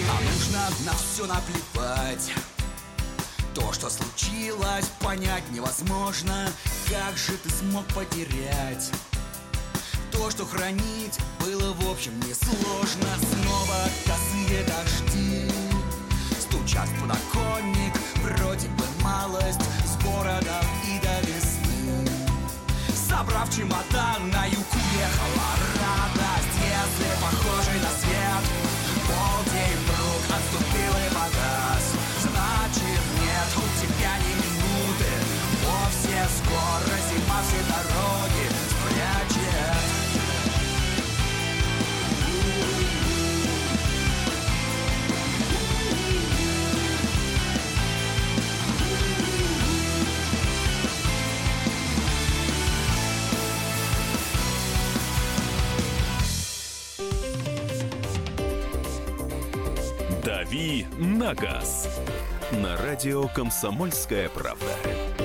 А 0.09 0.21
нужно 0.21 0.61
на 0.85 0.93
все 0.93 1.25
наплевать. 1.25 2.33
То, 3.53 3.73
что 3.73 3.89
случилось, 3.89 4.85
понять 5.01 5.49
невозможно 5.51 6.47
Как 6.89 7.17
же 7.17 7.33
ты 7.43 7.49
смог 7.49 7.85
потерять? 7.88 8.91
То, 10.09 10.31
что 10.31 10.45
хранить 10.45 11.19
было 11.41 11.73
в 11.73 11.91
общем 11.91 12.17
несложно. 12.21 13.09
Снова 13.19 13.75
косые 14.05 14.63
дожди 14.63 15.51
Стучат 16.39 16.88
в 16.88 17.01
подоконник 17.01 17.93
Вроде 18.23 18.69
бы 18.69 18.85
малость 19.03 19.59
С 19.85 20.01
городом 20.01 20.65
и 20.85 20.99
до 21.03 21.19
весны. 21.27 22.09
Собрав 22.95 23.53
чемодан, 23.53 24.29
на 24.31 24.45
юг 24.45 24.65
уехала 24.73 25.49
радость. 25.81 26.55
Если 26.55 27.21
похожий 27.21 27.81
на 27.81 27.91
свет 27.99 28.43
Полдень 29.07 29.77
вдруг 29.83 30.38
отступил 30.38 30.96
«Дави 60.23 60.85
на 60.97 61.33
газ» 61.33 61.87
на 62.51 62.77
радио 62.77 63.27
«Комсомольская 63.27 64.29
правда». 64.29 65.16